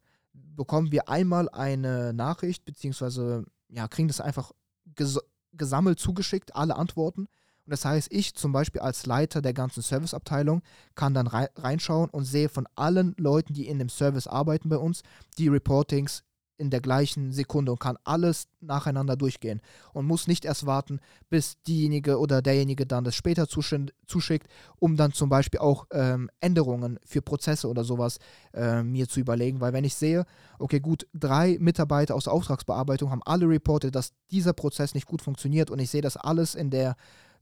bekommen 0.60 0.92
wir 0.92 1.08
einmal 1.08 1.48
eine 1.48 2.14
Nachricht, 2.14 2.66
beziehungsweise 2.66 3.46
ja, 3.70 3.88
kriegen 3.88 4.10
das 4.10 4.20
einfach 4.20 4.52
ges 4.94 5.18
gesammelt 5.54 6.00
zugeschickt, 6.00 6.54
alle 6.54 6.76
Antworten. 6.76 7.22
Und 7.22 7.72
das 7.72 7.86
heißt, 7.86 8.12
ich 8.12 8.36
zum 8.36 8.52
Beispiel 8.52 8.82
als 8.82 9.06
Leiter 9.06 9.42
der 9.42 9.54
ganzen 9.54 9.82
Serviceabteilung 9.82 10.62
kann 10.96 11.14
dann 11.14 11.28
reinschauen 11.28 12.10
und 12.10 12.26
sehe 12.26 12.50
von 12.50 12.68
allen 12.76 13.16
Leuten, 13.18 13.54
die 13.54 13.68
in 13.68 13.80
dem 13.80 13.88
Service 13.88 14.28
arbeiten 14.28 14.68
bei 14.68 14.78
uns, 14.78 15.02
die 15.38 15.48
Reportings 15.48 16.24
in 16.60 16.70
der 16.70 16.82
gleichen 16.82 17.32
Sekunde 17.32 17.72
und 17.72 17.80
kann 17.80 17.98
alles 18.04 18.48
nacheinander 18.60 19.16
durchgehen 19.16 19.62
und 19.94 20.06
muss 20.06 20.28
nicht 20.28 20.46
erst 20.46 20.66
warten, 20.66 21.00
bis 21.30 21.62
diejenige 21.64 22.20
oder 22.20 22.42
derjenige 22.42 22.86
dann 22.86 23.04
das 23.06 23.16
später 23.16 23.48
zuschickt, 23.48 24.48
um 24.78 24.98
dann 24.98 25.14
zum 25.14 25.30
Beispiel 25.30 25.62
auch 25.62 25.88
ähm, 25.92 26.30
Änderungen 26.42 27.00
für 27.06 27.22
Prozesse 27.22 27.68
oder 27.68 27.84
sowas 27.84 28.20
äh, 28.54 28.84
mir 28.84 29.08
zu 29.08 29.20
überlegen. 29.20 29.62
Weil 29.62 29.74
wenn 29.74 29.86
ich 29.86 29.96
sehe, 29.96 30.26
okay, 30.60 30.80
gut, 30.80 31.08
drei 31.14 31.58
Mitarbeiter 31.60 32.14
aus 32.14 32.26
der 32.26 32.34
Auftragsbearbeitung 32.34 33.10
haben 33.10 33.24
alle 33.24 33.48
reportet, 33.48 33.96
dass 33.96 34.12
dieser 34.30 34.54
Prozess 34.54 34.94
nicht 34.94 35.08
gut 35.08 35.22
funktioniert 35.22 35.72
und 35.72 35.80
ich 35.80 35.90
sehe 35.90 36.02
das 36.02 36.18
alles 36.18 36.56
in 36.56 36.70
der 36.70 36.96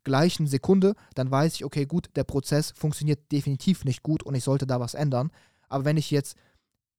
gleichen 0.03 0.47
Sekunde, 0.47 0.93
dann 1.15 1.29
weiß 1.29 1.55
ich, 1.55 1.65
okay, 1.65 1.85
gut, 1.85 2.09
der 2.15 2.23
Prozess 2.23 2.71
funktioniert 2.71 3.31
definitiv 3.31 3.83
nicht 3.83 4.03
gut 4.03 4.23
und 4.23 4.35
ich 4.35 4.43
sollte 4.43 4.67
da 4.67 4.79
was 4.79 4.93
ändern. 4.93 5.31
Aber 5.67 5.83
wenn 5.83 5.97
ich 5.97 6.11
jetzt 6.11 6.37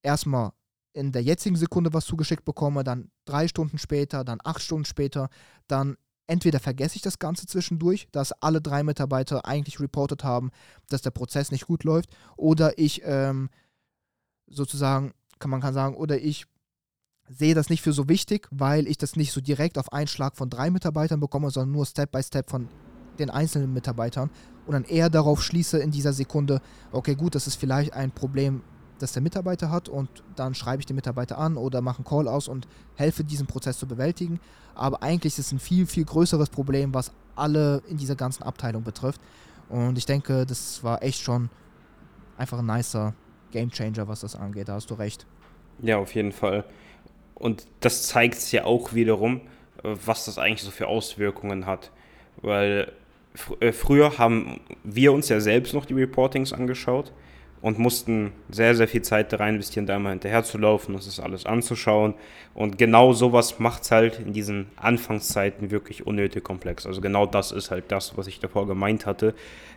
erstmal 0.02 0.52
in 0.92 1.12
der 1.12 1.22
jetzigen 1.22 1.56
Sekunde 1.56 1.92
was 1.92 2.06
zugeschickt 2.06 2.44
bekomme, 2.44 2.84
dann 2.84 3.10
drei 3.24 3.48
Stunden 3.48 3.78
später, 3.78 4.24
dann 4.24 4.38
acht 4.44 4.62
Stunden 4.62 4.84
später, 4.84 5.28
dann 5.66 5.96
entweder 6.26 6.60
vergesse 6.60 6.96
ich 6.96 7.02
das 7.02 7.18
Ganze 7.18 7.46
zwischendurch, 7.46 8.08
dass 8.12 8.32
alle 8.32 8.60
drei 8.60 8.82
Mitarbeiter 8.82 9.46
eigentlich 9.46 9.80
reportet 9.80 10.24
haben, 10.24 10.50
dass 10.88 11.02
der 11.02 11.10
Prozess 11.10 11.50
nicht 11.50 11.66
gut 11.66 11.84
läuft, 11.84 12.10
oder 12.36 12.78
ich 12.78 13.02
ähm, 13.04 13.48
sozusagen, 14.46 15.12
kann 15.38 15.50
man 15.50 15.60
kann 15.60 15.74
sagen, 15.74 15.96
oder 15.96 16.20
ich 16.20 16.46
sehe 17.28 17.54
das 17.54 17.68
nicht 17.68 17.82
für 17.82 17.92
so 17.92 18.08
wichtig, 18.08 18.48
weil 18.50 18.86
ich 18.86 18.98
das 18.98 19.16
nicht 19.16 19.32
so 19.32 19.40
direkt 19.40 19.78
auf 19.78 19.92
einen 19.92 20.06
Schlag 20.06 20.36
von 20.36 20.50
drei 20.50 20.70
Mitarbeitern 20.70 21.20
bekomme, 21.20 21.50
sondern 21.50 21.72
nur 21.72 21.86
Step 21.86 22.12
by 22.12 22.22
Step 22.22 22.50
von 22.50 22.68
den 23.18 23.30
einzelnen 23.30 23.72
Mitarbeitern 23.72 24.30
und 24.66 24.72
dann 24.72 24.84
eher 24.84 25.10
darauf 25.10 25.42
schließe 25.42 25.78
in 25.78 25.90
dieser 25.90 26.12
Sekunde, 26.12 26.60
okay, 26.92 27.14
gut, 27.14 27.34
das 27.34 27.46
ist 27.46 27.56
vielleicht 27.56 27.92
ein 27.92 28.12
Problem 28.12 28.62
das 28.98 29.12
der 29.12 29.22
Mitarbeiter 29.22 29.70
hat 29.70 29.88
und 29.88 30.08
dann 30.36 30.54
schreibe 30.54 30.80
ich 30.80 30.86
den 30.86 30.96
Mitarbeiter 30.96 31.38
an 31.38 31.56
oder 31.56 31.80
mache 31.80 31.98
einen 31.98 32.04
Call 32.04 32.28
aus 32.28 32.48
und 32.48 32.66
helfe 32.96 33.24
diesen 33.24 33.46
Prozess 33.46 33.78
zu 33.78 33.86
bewältigen. 33.86 34.40
Aber 34.74 35.02
eigentlich 35.02 35.34
ist 35.34 35.46
es 35.46 35.52
ein 35.52 35.58
viel, 35.58 35.86
viel 35.86 36.04
größeres 36.04 36.50
Problem, 36.50 36.94
was 36.94 37.12
alle 37.34 37.82
in 37.88 37.96
dieser 37.96 38.16
ganzen 38.16 38.42
Abteilung 38.42 38.82
betrifft. 38.82 39.20
Und 39.68 39.98
ich 39.98 40.06
denke, 40.06 40.46
das 40.46 40.82
war 40.82 41.02
echt 41.02 41.20
schon 41.20 41.50
einfach 42.36 42.58
ein 42.58 42.66
nicer 42.66 43.14
Gamechanger, 43.50 44.08
was 44.08 44.20
das 44.20 44.36
angeht. 44.36 44.68
Da 44.68 44.74
hast 44.74 44.90
du 44.90 44.94
recht. 44.94 45.26
Ja, 45.80 45.98
auf 45.98 46.14
jeden 46.14 46.32
Fall. 46.32 46.64
Und 47.34 47.66
das 47.80 48.06
zeigt 48.06 48.50
ja 48.52 48.64
auch 48.64 48.94
wiederum, 48.94 49.40
was 49.82 50.24
das 50.24 50.38
eigentlich 50.38 50.62
so 50.62 50.70
für 50.70 50.88
Auswirkungen 50.88 51.66
hat. 51.66 51.92
Weil 52.40 52.92
fr 53.34 53.60
äh, 53.60 53.72
früher 53.72 54.18
haben 54.18 54.60
wir 54.84 55.12
uns 55.12 55.28
ja 55.28 55.40
selbst 55.40 55.74
noch 55.74 55.86
die 55.86 55.94
Reportings 55.94 56.52
angeschaut 56.52 57.12
und 57.60 57.78
mussten 57.78 58.32
sehr, 58.50 58.74
sehr 58.74 58.86
viel 58.86 59.02
Zeit 59.02 59.32
da 59.32 59.38
rein 59.38 59.54
investieren, 59.54 59.86
da 59.86 59.96
immer 59.96 60.10
hinterher 60.10 60.44
zu 60.44 60.58
laufen, 60.58 60.92
das 60.92 61.06
ist 61.06 61.18
alles 61.18 61.44
anzuschauen. 61.44 62.14
Und 62.54 62.78
genau 62.78 63.12
sowas 63.12 63.58
macht 63.58 63.82
es 63.82 63.90
halt 63.90 64.20
in 64.20 64.32
diesen 64.32 64.66
Anfangszeiten 64.76 65.70
wirklich 65.70 66.06
unnötig 66.06 66.44
komplex. 66.44 66.86
Also 66.86 67.00
genau 67.00 67.26
das 67.26 67.52
ist 67.52 67.70
halt 67.70 67.84
das, 67.88 68.16
was 68.16 68.26
ich 68.26 68.38
davor 68.38 68.66
gemeint 68.66 69.06
hatte. 69.06 69.34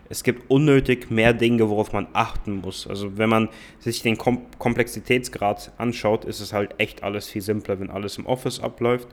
Es 0.10 0.24
gibt 0.24 0.52
unnötig 0.52 1.10
mehr 1.10 1.34
Dinge, 1.34 1.70
worauf 1.70 1.94
man 1.94 2.08
achten 2.14 2.58
muss. 2.58 2.86
Also 2.86 3.18
wenn 3.18 3.30
man 3.30 3.50
sich 3.80 4.02
den 4.02 4.18
Kom 4.18 4.46
Komplexitätsgrad 4.60 5.72
anschaut, 5.78 6.26
ist 6.26 6.40
es 6.40 6.54
halt 6.54 6.76
echt 6.80 7.04
alles 7.04 7.30
viel 7.30 7.42
simpler, 7.42 7.80
wenn 7.80 7.90
alles 7.90 8.18
im 8.18 8.26
Office 8.26 8.60
abläuft. 8.60 9.08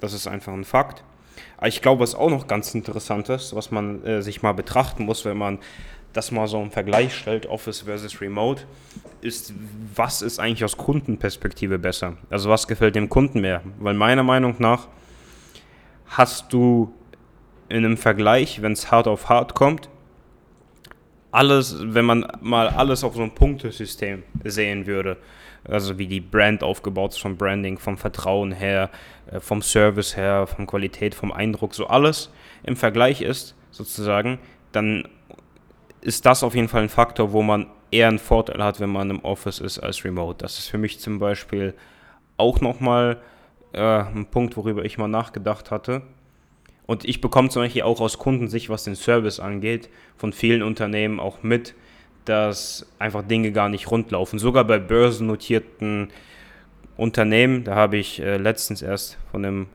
Das 0.00 0.12
ist 0.12 0.26
einfach 0.26 0.52
ein 0.52 0.64
Fakt. 0.64 1.04
Aber 1.56 1.68
ich 1.68 1.82
glaube, 1.82 2.00
was 2.00 2.14
auch 2.14 2.30
noch 2.30 2.46
ganz 2.46 2.74
interessant 2.74 3.28
ist, 3.28 3.54
was 3.54 3.70
man 3.70 4.04
äh, 4.04 4.22
sich 4.22 4.42
mal 4.42 4.52
betrachten 4.52 5.04
muss, 5.04 5.24
wenn 5.24 5.36
man 5.36 5.58
das 6.12 6.30
mal 6.30 6.46
so 6.48 6.60
im 6.60 6.70
Vergleich 6.70 7.14
stellt, 7.14 7.46
Office 7.46 7.82
versus 7.82 8.20
Remote, 8.20 8.62
ist, 9.20 9.52
was 9.94 10.22
ist 10.22 10.38
eigentlich 10.38 10.64
aus 10.64 10.76
Kundenperspektive 10.76 11.78
besser? 11.78 12.16
Also 12.30 12.50
was 12.50 12.66
gefällt 12.66 12.94
dem 12.94 13.08
Kunden 13.08 13.40
mehr? 13.40 13.62
Weil 13.78 13.94
meiner 13.94 14.22
Meinung 14.22 14.56
nach 14.58 14.88
hast 16.06 16.52
du 16.52 16.94
in 17.68 17.84
einem 17.84 17.96
Vergleich, 17.96 18.62
wenn 18.62 18.72
es 18.72 18.90
hart 18.90 19.06
auf 19.06 19.28
hart 19.28 19.54
kommt, 19.54 19.88
alles, 21.30 21.76
wenn 21.80 22.06
man 22.06 22.26
mal 22.40 22.68
alles 22.68 23.04
auf 23.04 23.14
so 23.14 23.22
ein 23.22 23.34
Punktesystem 23.34 24.22
sehen 24.44 24.86
würde, 24.86 25.18
also 25.64 25.98
wie 25.98 26.06
die 26.06 26.20
Brand 26.20 26.62
aufgebaut 26.62 27.12
ist, 27.12 27.20
vom 27.20 27.36
Branding, 27.36 27.78
vom 27.78 27.98
Vertrauen 27.98 28.52
her, 28.52 28.90
äh, 29.30 29.40
vom 29.40 29.60
Service 29.60 30.16
her, 30.16 30.46
von 30.46 30.66
Qualität, 30.66 31.14
vom 31.14 31.32
Eindruck, 31.32 31.74
so 31.74 31.86
alles 31.86 32.30
im 32.62 32.76
Vergleich 32.76 33.20
ist, 33.20 33.54
sozusagen, 33.70 34.38
dann 34.72 35.06
ist 36.00 36.26
das 36.26 36.42
auf 36.42 36.54
jeden 36.54 36.68
Fall 36.68 36.82
ein 36.82 36.88
Faktor, 36.88 37.32
wo 37.32 37.42
man 37.42 37.66
eher 37.90 38.08
einen 38.08 38.18
Vorteil 38.18 38.62
hat, 38.62 38.80
wenn 38.80 38.90
man 38.90 39.10
im 39.10 39.24
Office 39.24 39.60
ist 39.60 39.78
als 39.78 40.04
remote. 40.04 40.38
Das 40.38 40.58
ist 40.58 40.68
für 40.68 40.78
mich 40.78 41.00
zum 41.00 41.18
Beispiel 41.18 41.74
auch 42.36 42.60
nochmal 42.60 43.18
äh, 43.72 43.80
ein 43.80 44.26
Punkt, 44.30 44.56
worüber 44.56 44.84
ich 44.84 44.98
mal 44.98 45.08
nachgedacht 45.08 45.70
hatte. 45.70 46.02
Und 46.86 47.04
ich 47.04 47.20
bekomme 47.20 47.50
zum 47.50 47.62
Beispiel 47.62 47.82
auch 47.82 48.00
aus 48.00 48.18
Kundensicht, 48.18 48.70
was 48.70 48.84
den 48.84 48.94
Service 48.94 49.40
angeht, 49.40 49.90
von 50.16 50.32
vielen 50.32 50.62
Unternehmen 50.62 51.20
auch 51.20 51.42
mit, 51.42 51.74
dass 52.24 52.86
einfach 52.98 53.22
Dinge 53.22 53.52
gar 53.52 53.68
nicht 53.68 53.90
rundlaufen. 53.90 54.38
Sogar 54.38 54.64
bei 54.64 54.78
börsennotierten 54.78 56.08
Unternehmen, 56.96 57.64
da 57.64 57.74
habe 57.74 57.98
ich 57.98 58.20
äh, 58.20 58.36
letztens 58.38 58.82
erst 58.82 59.18
von 59.30 59.44
einem 59.44 59.66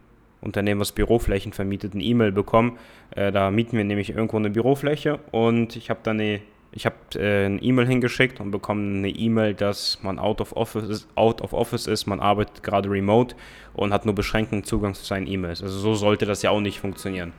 Unternehmen, 0.44 0.82
was 0.82 0.92
Büroflächen 0.92 1.54
vermietet, 1.54 1.94
eine 1.94 2.04
E-Mail 2.04 2.32
bekommen. 2.32 2.78
Äh, 3.16 3.32
da 3.32 3.52
mieten 3.52 3.78
wir 3.78 3.84
nämlich 3.84 4.10
irgendwo 4.10 4.38
eine 4.38 4.50
Bürofläche 4.50 5.20
und 5.32 5.76
ich 5.76 5.90
habe 5.90 6.02
dann 6.04 6.20
eine 6.20 6.42
ich 6.76 6.88
habe 6.88 6.96
äh, 7.16 7.46
eine 7.46 7.62
E-Mail 7.62 7.88
hingeschickt 7.88 8.40
und 8.40 8.50
bekomme 8.50 8.98
eine 8.98 9.10
E-Mail, 9.10 9.54
dass 9.54 10.00
man 10.02 10.18
out 10.18 10.42
of, 10.42 10.56
office, 10.56 11.08
out 11.14 11.42
of 11.42 11.54
office 11.54 11.86
ist, 11.86 12.08
man 12.08 12.20
arbeitet 12.20 12.64
gerade 12.64 12.90
remote 12.90 13.36
und 13.76 13.94
hat 13.94 14.06
nur 14.06 14.16
beschränkten 14.16 14.64
Zugang 14.64 14.96
zu 14.96 15.06
seinen 15.06 15.28
E-Mails. 15.28 15.62
Also 15.62 15.78
so 15.78 15.94
sollte 15.94 16.26
das 16.26 16.42
ja 16.42 16.50
auch 16.50 16.60
nicht 16.60 16.80
funktionieren, 16.80 17.32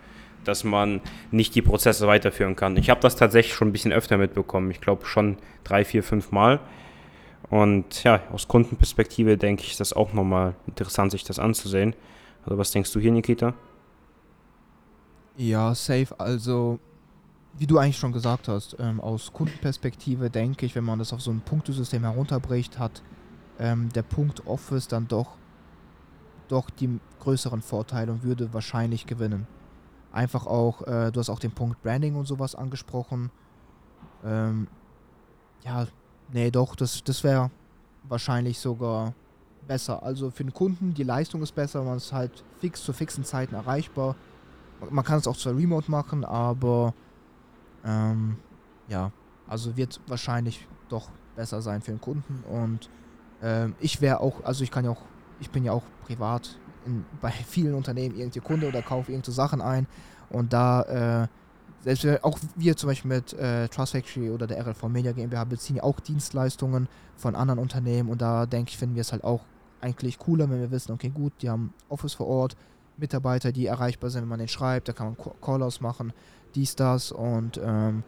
dass 0.44 0.62
man 0.62 1.00
nicht 1.32 1.54
die 1.56 1.62
Prozesse 1.62 2.06
weiterführen 2.06 2.54
kann. 2.54 2.76
Ich 2.76 2.90
habe 2.90 3.00
das 3.00 3.16
tatsächlich 3.16 3.54
schon 3.54 3.68
ein 3.68 3.72
bisschen 3.72 3.92
öfter 3.92 4.18
mitbekommen. 4.18 4.70
Ich 4.70 4.80
glaube 4.80 5.04
schon 5.04 5.36
drei, 5.64 5.84
vier, 5.84 6.04
fünf 6.04 6.30
Mal. 6.30 6.60
Und 7.50 8.04
ja, 8.04 8.20
aus 8.32 8.46
Kundenperspektive 8.46 9.36
denke 9.36 9.64
ich, 9.64 9.72
ist 9.72 9.80
das 9.80 9.92
auch 9.92 10.12
nochmal 10.12 10.54
interessant, 10.68 11.10
sich 11.10 11.24
das 11.24 11.40
anzusehen. 11.40 11.94
Also 12.44 12.58
was 12.58 12.70
denkst 12.70 12.92
du 12.92 13.00
hier, 13.00 13.12
Nikita? 13.12 13.54
Ja, 15.36 15.74
safe. 15.74 16.14
Also, 16.18 16.78
wie 17.58 17.66
du 17.66 17.78
eigentlich 17.78 17.98
schon 17.98 18.12
gesagt 18.12 18.48
hast, 18.48 18.76
ähm, 18.78 19.00
aus 19.00 19.32
Kundenperspektive 19.32 20.30
denke 20.30 20.66
ich, 20.66 20.74
wenn 20.74 20.84
man 20.84 20.98
das 20.98 21.12
auf 21.12 21.20
so 21.20 21.30
ein 21.30 21.40
Punktesystem 21.40 22.02
herunterbricht, 22.02 22.78
hat 22.78 23.02
ähm, 23.58 23.88
der 23.92 24.02
Punkt 24.02 24.46
Office 24.46 24.88
dann 24.88 25.08
doch, 25.08 25.36
doch 26.48 26.70
die 26.70 27.00
größeren 27.20 27.62
Vorteile 27.62 28.12
und 28.12 28.22
würde 28.22 28.52
wahrscheinlich 28.52 29.06
gewinnen. 29.06 29.46
Einfach 30.12 30.46
auch, 30.46 30.82
äh, 30.82 31.10
du 31.10 31.18
hast 31.18 31.30
auch 31.30 31.40
den 31.40 31.52
Punkt 31.52 31.82
Branding 31.82 32.14
und 32.14 32.26
sowas 32.26 32.54
angesprochen. 32.54 33.30
Ähm, 34.24 34.68
ja, 35.64 35.86
nee, 36.32 36.50
doch, 36.50 36.76
das, 36.76 37.02
das 37.02 37.24
wäre 37.24 37.50
wahrscheinlich 38.04 38.58
sogar 38.58 39.14
besser. 39.66 40.02
Also 40.02 40.30
für 40.30 40.44
den 40.44 40.54
Kunden, 40.54 40.94
die 40.94 41.02
Leistung 41.02 41.42
ist 41.42 41.54
besser, 41.54 41.82
man 41.82 41.96
ist 41.96 42.12
halt 42.12 42.44
fix 42.60 42.82
zu 42.82 42.92
fixen 42.92 43.24
Zeiten 43.24 43.54
erreichbar. 43.54 44.16
Man 44.90 45.04
kann 45.04 45.18
es 45.18 45.26
auch 45.26 45.36
zwar 45.36 45.56
remote 45.56 45.90
machen, 45.90 46.24
aber 46.24 46.94
ähm, 47.84 48.36
ja, 48.88 49.12
also 49.46 49.76
wird 49.76 50.00
wahrscheinlich 50.06 50.66
doch 50.88 51.10
besser 51.36 51.62
sein 51.62 51.82
für 51.82 51.92
den 51.92 52.00
Kunden. 52.00 52.44
Und 52.48 52.88
ähm, 53.42 53.74
ich 53.80 54.00
wäre 54.00 54.20
auch, 54.20 54.44
also 54.44 54.64
ich 54.64 54.70
kann 54.70 54.84
ja 54.84 54.90
auch, 54.90 55.02
ich 55.40 55.50
bin 55.50 55.64
ja 55.64 55.72
auch 55.72 55.84
privat 56.04 56.58
in, 56.86 57.04
bei 57.20 57.30
vielen 57.30 57.74
Unternehmen 57.74 58.16
irgendwie 58.16 58.40
Kunde 58.40 58.68
oder 58.68 58.82
kaufe 58.82 59.12
irgendwelche 59.12 59.32
Sachen 59.32 59.60
ein 59.60 59.86
und 60.30 60.52
da 60.52 61.22
äh, 61.22 61.28
selbst 61.84 62.24
auch 62.24 62.38
wir 62.56 62.76
zum 62.76 62.88
Beispiel 62.88 63.10
mit 63.10 63.34
äh, 63.34 63.68
Trust 63.68 63.92
Factory 63.92 64.30
oder 64.30 64.46
der 64.46 64.66
RLV 64.66 64.84
Media 64.84 65.12
GmbH 65.12 65.44
beziehen 65.44 65.76
ja 65.76 65.82
auch 65.82 66.00
Dienstleistungen 66.00 66.88
von 67.16 67.36
anderen 67.36 67.58
Unternehmen 67.60 68.08
und 68.08 68.22
da 68.22 68.46
denke 68.46 68.70
ich, 68.70 68.78
finden 68.78 68.94
wir 68.94 69.02
es 69.02 69.12
halt 69.12 69.22
auch 69.22 69.42
eigentlich 69.84 70.18
cooler, 70.18 70.50
wenn 70.50 70.60
wir 70.60 70.70
wissen, 70.70 70.92
okay, 70.92 71.10
gut, 71.10 71.32
die 71.42 71.50
haben 71.50 71.72
Office 71.88 72.14
vor 72.14 72.26
Ort, 72.26 72.56
Mitarbeiter, 72.96 73.52
die 73.52 73.66
erreichbar 73.66 74.10
sind, 74.10 74.22
wenn 74.22 74.28
man 74.28 74.38
den 74.38 74.48
schreibt, 74.48 74.88
da 74.88 74.92
kann 74.92 75.16
man 75.18 75.34
Call-outs 75.40 75.80
machen, 75.80 76.12
dies, 76.54 76.76
das 76.76 77.12
und 77.12 77.60
ähm, 77.64 78.02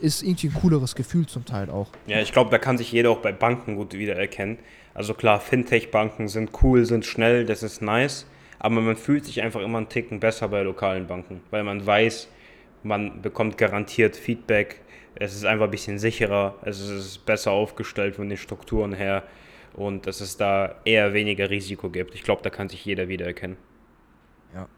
ist 0.00 0.22
irgendwie 0.22 0.48
ein 0.48 0.54
cooleres 0.54 0.94
Gefühl 0.94 1.26
zum 1.26 1.44
Teil 1.44 1.70
auch. 1.70 1.88
Ja, 2.06 2.20
ich 2.20 2.32
glaube, 2.32 2.50
da 2.50 2.58
kann 2.58 2.78
sich 2.78 2.92
jeder 2.92 3.10
auch 3.10 3.18
bei 3.18 3.32
Banken 3.32 3.76
gut 3.76 3.94
wiedererkennen. 3.94 4.58
Also 4.94 5.14
klar, 5.14 5.40
Fintech-Banken 5.40 6.28
sind 6.28 6.50
cool, 6.62 6.84
sind 6.84 7.04
schnell, 7.04 7.44
das 7.44 7.62
ist 7.62 7.82
nice, 7.82 8.26
aber 8.58 8.80
man 8.80 8.96
fühlt 8.96 9.26
sich 9.26 9.42
einfach 9.42 9.60
immer 9.60 9.78
einen 9.78 9.88
Ticken 9.88 10.20
besser 10.20 10.48
bei 10.48 10.62
lokalen 10.62 11.06
Banken, 11.06 11.40
weil 11.50 11.64
man 11.64 11.84
weiß, 11.84 12.28
man 12.84 13.20
bekommt 13.20 13.58
garantiert 13.58 14.16
Feedback, 14.16 14.80
es 15.16 15.34
ist 15.34 15.44
einfach 15.44 15.64
ein 15.64 15.70
bisschen 15.72 15.98
sicherer, 15.98 16.54
es 16.62 16.80
ist 16.80 17.26
besser 17.26 17.50
aufgestellt 17.50 18.16
von 18.16 18.28
den 18.28 18.38
Strukturen 18.38 18.92
her 18.92 19.24
und 19.78 20.08
dass 20.08 20.20
es 20.20 20.36
da 20.36 20.74
eher 20.84 21.12
weniger 21.12 21.50
Risiko 21.50 21.88
gibt. 21.88 22.14
Ich 22.14 22.24
glaube, 22.24 22.42
da 22.42 22.50
kann 22.50 22.68
sich 22.68 22.84
jeder 22.84 23.08
wiedererkennen. 23.08 23.56
Ja. 24.52 24.68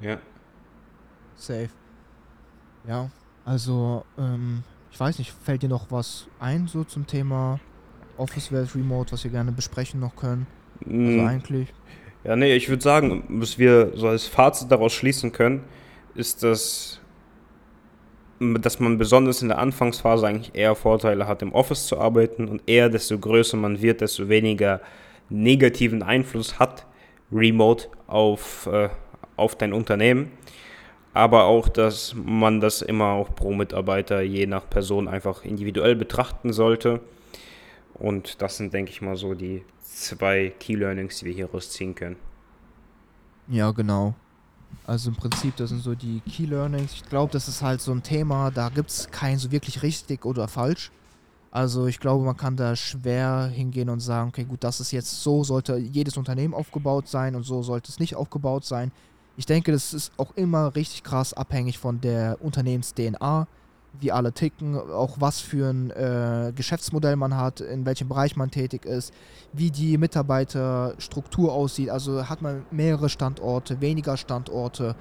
Ja. 0.00 0.18
Safe. 1.34 1.70
Ja, 2.86 3.10
also, 3.44 4.04
ähm, 4.16 4.62
ich 4.92 5.00
weiß 5.00 5.18
nicht, 5.18 5.32
fällt 5.32 5.62
dir 5.62 5.68
noch 5.68 5.90
was 5.90 6.28
ein 6.38 6.68
so 6.68 6.84
zum 6.84 7.06
Thema 7.06 7.58
Office 8.16 8.48
versus 8.48 8.76
Remote, 8.76 9.12
was 9.12 9.24
wir 9.24 9.30
gerne 9.30 9.50
besprechen 9.50 9.98
noch 9.98 10.14
können? 10.14 10.46
Also 10.80 10.96
mm. 10.96 11.26
eigentlich. 11.26 11.74
Ja, 12.22 12.36
nee, 12.36 12.54
ich 12.54 12.68
würde 12.68 12.82
sagen, 12.82 13.24
was 13.28 13.58
wir 13.58 13.92
so 13.96 14.08
als 14.08 14.26
Fazit 14.26 14.70
daraus 14.70 14.92
schließen 14.92 15.32
können, 15.32 15.64
ist, 16.14 16.42
dass, 16.42 17.00
dass 18.40 18.80
man 18.80 18.96
besonders 18.96 19.42
in 19.42 19.48
der 19.48 19.58
Anfangsphase 19.58 20.26
eigentlich 20.26 20.54
eher 20.54 20.74
Vorteile 20.74 21.26
hat, 21.26 21.42
im 21.42 21.52
Office 21.52 21.86
zu 21.86 21.98
arbeiten 21.98 22.48
und 22.48 22.62
eher 22.66 22.88
desto 22.88 23.18
größer 23.18 23.56
man 23.56 23.82
wird, 23.82 24.00
desto 24.00 24.28
weniger 24.28 24.80
negativen 25.28 26.02
Einfluss 26.02 26.58
hat 26.58 26.86
Remote 27.30 27.88
auf, 28.06 28.66
äh, 28.66 28.88
auf 29.36 29.56
dein 29.56 29.72
Unternehmen. 29.72 30.32
Aber 31.12 31.44
auch, 31.44 31.68
dass 31.68 32.14
man 32.14 32.60
das 32.60 32.82
immer 32.82 33.12
auch 33.12 33.34
pro 33.34 33.52
Mitarbeiter 33.52 34.22
je 34.22 34.46
nach 34.46 34.68
Person 34.70 35.08
einfach 35.08 35.44
individuell 35.44 35.96
betrachten 35.96 36.52
sollte. 36.52 37.00
Und 37.94 38.40
das 38.40 38.56
sind, 38.56 38.72
denke 38.72 38.92
ich 38.92 39.02
mal, 39.02 39.16
so 39.16 39.34
die 39.34 39.64
zwei 39.80 40.52
Key 40.60 40.76
Learnings, 40.76 41.18
die 41.18 41.26
wir 41.26 41.32
hier 41.32 41.50
rausziehen 41.50 41.94
können. 41.94 42.16
Ja, 43.48 43.72
genau. 43.72 44.14
Also 44.90 45.10
im 45.10 45.14
Prinzip, 45.14 45.54
das 45.54 45.68
sind 45.68 45.84
so 45.84 45.94
die 45.94 46.20
Key 46.28 46.46
Learnings. 46.46 46.94
Ich 46.94 47.04
glaube, 47.04 47.32
das 47.32 47.46
ist 47.46 47.62
halt 47.62 47.80
so 47.80 47.92
ein 47.92 48.02
Thema, 48.02 48.50
da 48.50 48.70
gibt 48.70 48.90
es 48.90 49.08
kein 49.08 49.38
so 49.38 49.52
wirklich 49.52 49.84
richtig 49.84 50.24
oder 50.24 50.48
falsch. 50.48 50.90
Also 51.52 51.86
ich 51.86 52.00
glaube, 52.00 52.24
man 52.24 52.36
kann 52.36 52.56
da 52.56 52.74
schwer 52.74 53.48
hingehen 53.54 53.88
und 53.88 54.00
sagen, 54.00 54.30
okay, 54.30 54.42
gut, 54.42 54.64
das 54.64 54.80
ist 54.80 54.90
jetzt 54.90 55.22
so, 55.22 55.44
sollte 55.44 55.76
jedes 55.76 56.16
Unternehmen 56.16 56.54
aufgebaut 56.54 57.06
sein 57.06 57.36
und 57.36 57.44
so 57.44 57.62
sollte 57.62 57.88
es 57.88 58.00
nicht 58.00 58.16
aufgebaut 58.16 58.64
sein. 58.64 58.90
Ich 59.36 59.46
denke, 59.46 59.70
das 59.70 59.94
ist 59.94 60.10
auch 60.16 60.32
immer 60.34 60.74
richtig 60.74 61.04
krass 61.04 61.34
abhängig 61.34 61.78
von 61.78 62.00
der 62.00 62.38
Unternehmens-DNA, 62.42 63.46
wie 63.98 64.12
alle 64.12 64.32
ticken, 64.32 64.76
auch 64.76 65.16
was 65.20 65.40
für 65.40 65.68
ein 65.70 65.90
äh, 65.90 66.52
Geschäftsmodell 66.54 67.16
man 67.16 67.36
hat, 67.36 67.60
in 67.60 67.84
welchem 67.86 68.08
Bereich 68.08 68.36
man 68.36 68.50
tätig 68.50 68.84
ist, 68.84 69.12
wie 69.52 69.70
die 69.70 69.98
Mitarbeiterstruktur 69.98 71.52
aussieht. 71.52 71.90
Also 71.90 72.28
hat 72.28 72.42
man 72.42 72.64
mehrere 72.70 73.08
Standorte, 73.08 73.80
weniger 73.80 74.16
Standorte, 74.16 74.94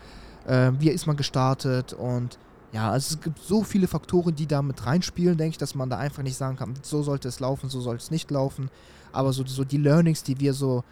äh, 0.48 0.72
wie 0.80 0.90
ist 0.90 1.08
man 1.08 1.18
gestartet 1.18 1.94
und 1.94 2.40
ja, 2.72 2.92
also 2.92 3.16
es 3.16 3.22
gibt 3.22 3.40
so 3.40 3.64
viele 3.64 3.88
Faktoren, 3.88 4.36
die 4.36 4.46
da 4.46 4.62
mit 4.62 4.86
reinspielen, 4.86 5.38
denke 5.38 5.52
ich, 5.52 5.58
dass 5.58 5.74
man 5.74 5.90
da 5.90 5.98
einfach 5.98 6.22
nicht 6.22 6.38
sagen 6.38 6.56
kann, 6.56 6.76
so 6.84 7.02
sollte 7.02 7.28
es 7.28 7.40
laufen, 7.40 7.70
so 7.70 7.82
sollte 7.82 8.04
es 8.04 8.12
nicht 8.12 8.30
laufen. 8.30 8.70
Aber 9.12 9.34
so, 9.34 9.44
so 9.46 9.64
die 9.64 9.78
Learnings, 9.78 10.22
die 10.22 10.40
wir 10.40 10.54
so 10.54 10.84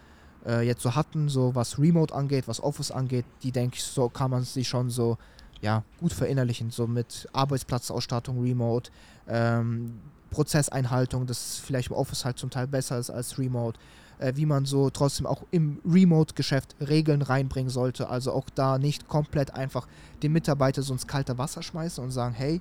äh, 0.44 0.66
jetzt 0.66 0.82
so 0.82 0.96
hatten, 0.96 1.28
so 1.28 1.54
was 1.54 1.78
Remote 1.78 2.12
angeht, 2.12 2.48
was 2.48 2.60
Office 2.60 2.90
angeht, 2.90 3.26
die 3.44 3.52
denke 3.52 3.76
ich, 3.76 3.84
so 3.84 4.08
kann 4.08 4.30
man 4.30 4.42
sich 4.42 4.66
schon 4.66 4.90
so 4.90 5.18
ja, 5.60 5.82
gut 5.98 6.12
verinnerlichen, 6.12 6.70
so 6.70 6.86
mit 6.86 7.28
Arbeitsplatzausstattung 7.32 8.40
Remote, 8.40 8.90
ähm, 9.26 10.00
Prozesseinhaltung, 10.30 11.26
das 11.26 11.56
vielleicht 11.56 11.88
im 11.88 11.96
Office 11.96 12.24
halt 12.24 12.38
zum 12.38 12.50
Teil 12.50 12.66
besser 12.66 12.98
ist 12.98 13.10
als 13.10 13.38
Remote, 13.38 13.78
äh, 14.18 14.32
wie 14.36 14.46
man 14.46 14.66
so 14.66 14.90
trotzdem 14.90 15.26
auch 15.26 15.44
im 15.50 15.80
Remote-Geschäft 15.84 16.76
Regeln 16.80 17.22
reinbringen 17.22 17.70
sollte, 17.70 18.08
also 18.08 18.32
auch 18.32 18.48
da 18.54 18.78
nicht 18.78 19.08
komplett 19.08 19.54
einfach 19.54 19.86
den 20.22 20.32
Mitarbeiter 20.32 20.82
so 20.82 20.92
ins 20.92 21.06
kalte 21.06 21.38
Wasser 21.38 21.62
schmeißen 21.62 22.02
und 22.02 22.10
sagen, 22.10 22.34
hey, 22.34 22.60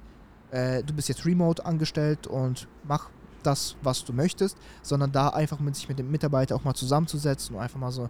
äh, 0.52 0.84
du 0.84 0.94
bist 0.94 1.10
jetzt 1.10 1.26
Remote 1.26 1.66
angestellt 1.66 2.28
und 2.28 2.68
mach 2.84 3.10
das, 3.44 3.76
was 3.82 4.04
du 4.04 4.14
möchtest, 4.14 4.58
sondern 4.82 5.12
da 5.12 5.30
einfach 5.30 5.60
mit 5.60 5.76
sich 5.76 5.88
mit 5.88 6.00
dem 6.00 6.10
Mitarbeiter 6.10 6.56
auch 6.56 6.64
mal 6.64 6.74
zusammenzusetzen 6.74 7.56
und 7.56 7.62
einfach 7.62 7.80
mal 7.80 7.92
so 7.92 8.10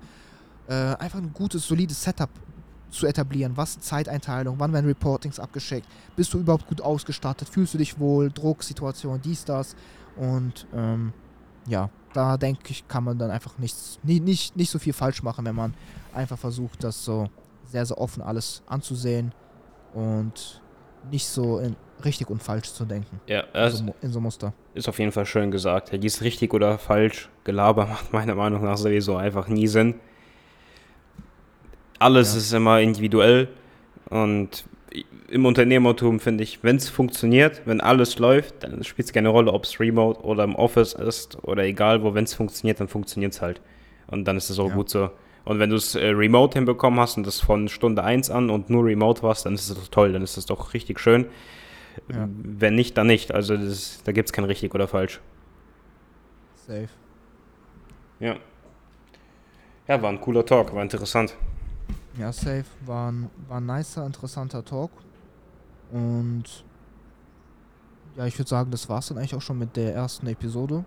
äh, 0.67 0.73
einfach 0.73 1.19
ein 1.19 1.33
gutes, 1.33 1.67
solides 1.67 2.03
Setup 2.03 2.29
zu 2.89 3.07
etablieren. 3.07 3.53
Was 3.55 3.79
Zeiteinteilung, 3.79 4.55
wann 4.59 4.73
werden 4.73 4.85
Reportings 4.85 5.39
abgeschickt, 5.39 5.87
bist 6.15 6.33
du 6.33 6.39
überhaupt 6.39 6.67
gut 6.67 6.81
ausgestattet, 6.81 7.49
fühlst 7.49 7.73
du 7.73 7.77
dich 7.77 7.99
wohl, 7.99 8.31
Drucksituation, 8.31 9.21
dies, 9.21 9.45
das. 9.45 9.75
Und 10.15 10.67
ähm, 10.73 11.13
ja, 11.67 11.89
da 12.13 12.37
denke 12.37 12.71
ich, 12.71 12.87
kann 12.87 13.03
man 13.03 13.17
dann 13.17 13.31
einfach 13.31 13.57
nichts, 13.57 13.99
nicht, 14.03 14.23
nicht, 14.23 14.55
nicht 14.55 14.69
so 14.69 14.79
viel 14.79 14.93
falsch 14.93 15.21
machen, 15.23 15.45
wenn 15.45 15.55
man 15.55 15.73
einfach 16.13 16.37
versucht, 16.37 16.83
das 16.83 17.03
so 17.03 17.29
sehr, 17.65 17.85
sehr 17.85 17.97
offen 17.97 18.23
alles 18.23 18.63
anzusehen 18.67 19.33
und 19.93 20.61
nicht 21.11 21.27
so 21.27 21.59
in 21.59 21.75
richtig 22.03 22.29
und 22.29 22.41
falsch 22.41 22.71
zu 22.73 22.85
denken. 22.85 23.19
Ja, 23.27 23.41
in 23.41 23.71
so, 23.71 23.95
in 24.01 24.11
so 24.11 24.19
Muster. 24.19 24.53
Ist 24.73 24.87
auf 24.87 24.99
jeden 24.99 25.11
Fall 25.11 25.25
schön 25.25 25.51
gesagt. 25.51 25.91
Ja, 25.91 25.97
dies 25.97 26.21
richtig 26.21 26.53
oder 26.53 26.77
falsch, 26.77 27.29
Gelaber 27.43 27.85
macht 27.87 28.13
meiner 28.13 28.35
Meinung 28.35 28.63
nach 28.63 28.77
sowieso 28.77 29.15
einfach 29.15 29.47
nie 29.47 29.67
Sinn. 29.67 29.95
Alles 31.99 32.33
ja. 32.33 32.39
ist 32.39 32.53
immer 32.53 32.79
individuell 32.81 33.47
und 34.09 34.65
im 35.29 35.45
Unternehmertum 35.45 36.19
finde 36.19 36.43
ich, 36.43 36.63
wenn 36.63 36.77
es 36.77 36.89
funktioniert, 36.89 37.61
wenn 37.65 37.81
alles 37.81 38.17
läuft, 38.17 38.63
dann 38.63 38.83
spielt 38.83 39.07
es 39.07 39.13
keine 39.13 39.29
Rolle, 39.29 39.51
ob 39.51 39.65
es 39.65 39.79
remote 39.79 40.21
oder 40.21 40.43
im 40.43 40.55
Office 40.55 40.93
ist 40.93 41.43
oder 41.43 41.63
egal 41.63 42.01
wo, 42.03 42.13
wenn 42.13 42.23
es 42.23 42.33
funktioniert, 42.33 42.79
dann 42.79 42.87
funktioniert 42.87 43.33
es 43.33 43.41
halt. 43.41 43.61
Und 44.07 44.25
dann 44.25 44.37
ist 44.37 44.49
es 44.49 44.57
auch 44.57 44.69
ja. 44.69 44.75
gut 44.75 44.89
so. 44.89 45.09
Und 45.43 45.59
wenn 45.59 45.69
du 45.69 45.75
es 45.75 45.95
äh, 45.95 46.07
remote 46.07 46.57
hinbekommen 46.57 46.99
hast 46.99 47.17
und 47.17 47.27
das 47.27 47.39
von 47.39 47.67
Stunde 47.67 48.03
1 48.03 48.29
an 48.29 48.49
und 48.49 48.69
nur 48.69 48.85
remote 48.85 49.23
warst, 49.23 49.45
dann 49.45 49.53
ist 49.53 49.69
es 49.69 49.75
doch 49.75 49.87
toll, 49.87 50.13
dann 50.13 50.21
ist 50.21 50.37
es 50.37 50.45
doch 50.45 50.73
richtig 50.73 50.99
schön. 50.99 51.25
Ja. 52.11 52.27
Wenn 52.29 52.75
nicht, 52.75 52.97
dann 52.97 53.07
nicht. 53.07 53.33
Also 53.33 53.57
das, 53.57 54.01
da 54.03 54.11
gibt 54.11 54.29
es 54.29 54.33
kein 54.33 54.45
richtig 54.45 54.73
oder 54.75 54.87
falsch. 54.87 55.19
Safe. 56.55 56.89
Ja. 58.19 58.35
Ja, 59.87 60.01
war 60.01 60.09
ein 60.09 60.19
cooler 60.19 60.45
Talk, 60.45 60.73
war 60.75 60.83
interessant. 60.83 61.35
Ja, 62.17 62.31
safe. 62.31 62.65
War 62.85 63.11
ein, 63.11 63.29
war 63.47 63.59
ein 63.59 63.65
nicer, 63.65 64.05
interessanter 64.05 64.63
Talk. 64.63 64.91
Und 65.91 66.65
ja, 68.15 68.25
ich 68.25 68.37
würde 68.37 68.49
sagen, 68.49 68.71
das 68.71 68.89
war 68.89 68.99
es 68.99 69.07
dann 69.07 69.17
eigentlich 69.17 69.35
auch 69.35 69.41
schon 69.41 69.59
mit 69.59 69.75
der 69.75 69.93
ersten 69.93 70.27
Episode. 70.27 70.83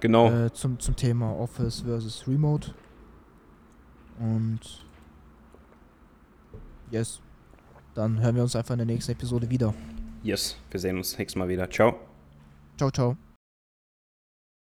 Genau. 0.00 0.30
Äh, 0.30 0.52
zum, 0.52 0.78
zum 0.78 0.94
Thema 0.94 1.32
Office 1.32 1.80
versus 1.80 2.26
Remote. 2.28 2.74
Und 4.18 4.60
yes, 6.90 7.20
dann 7.94 8.20
hören 8.20 8.36
wir 8.36 8.42
uns 8.42 8.54
einfach 8.54 8.72
in 8.72 8.78
der 8.78 8.86
nächsten 8.86 9.12
Episode 9.12 9.48
wieder. 9.48 9.74
Yes, 10.22 10.56
wir 10.70 10.80
sehen 10.80 10.96
uns 10.98 11.16
nächstes 11.16 11.38
Mal 11.38 11.48
wieder. 11.48 11.68
Ciao. 11.70 11.96
Ciao, 12.76 12.90
ciao. 12.90 13.27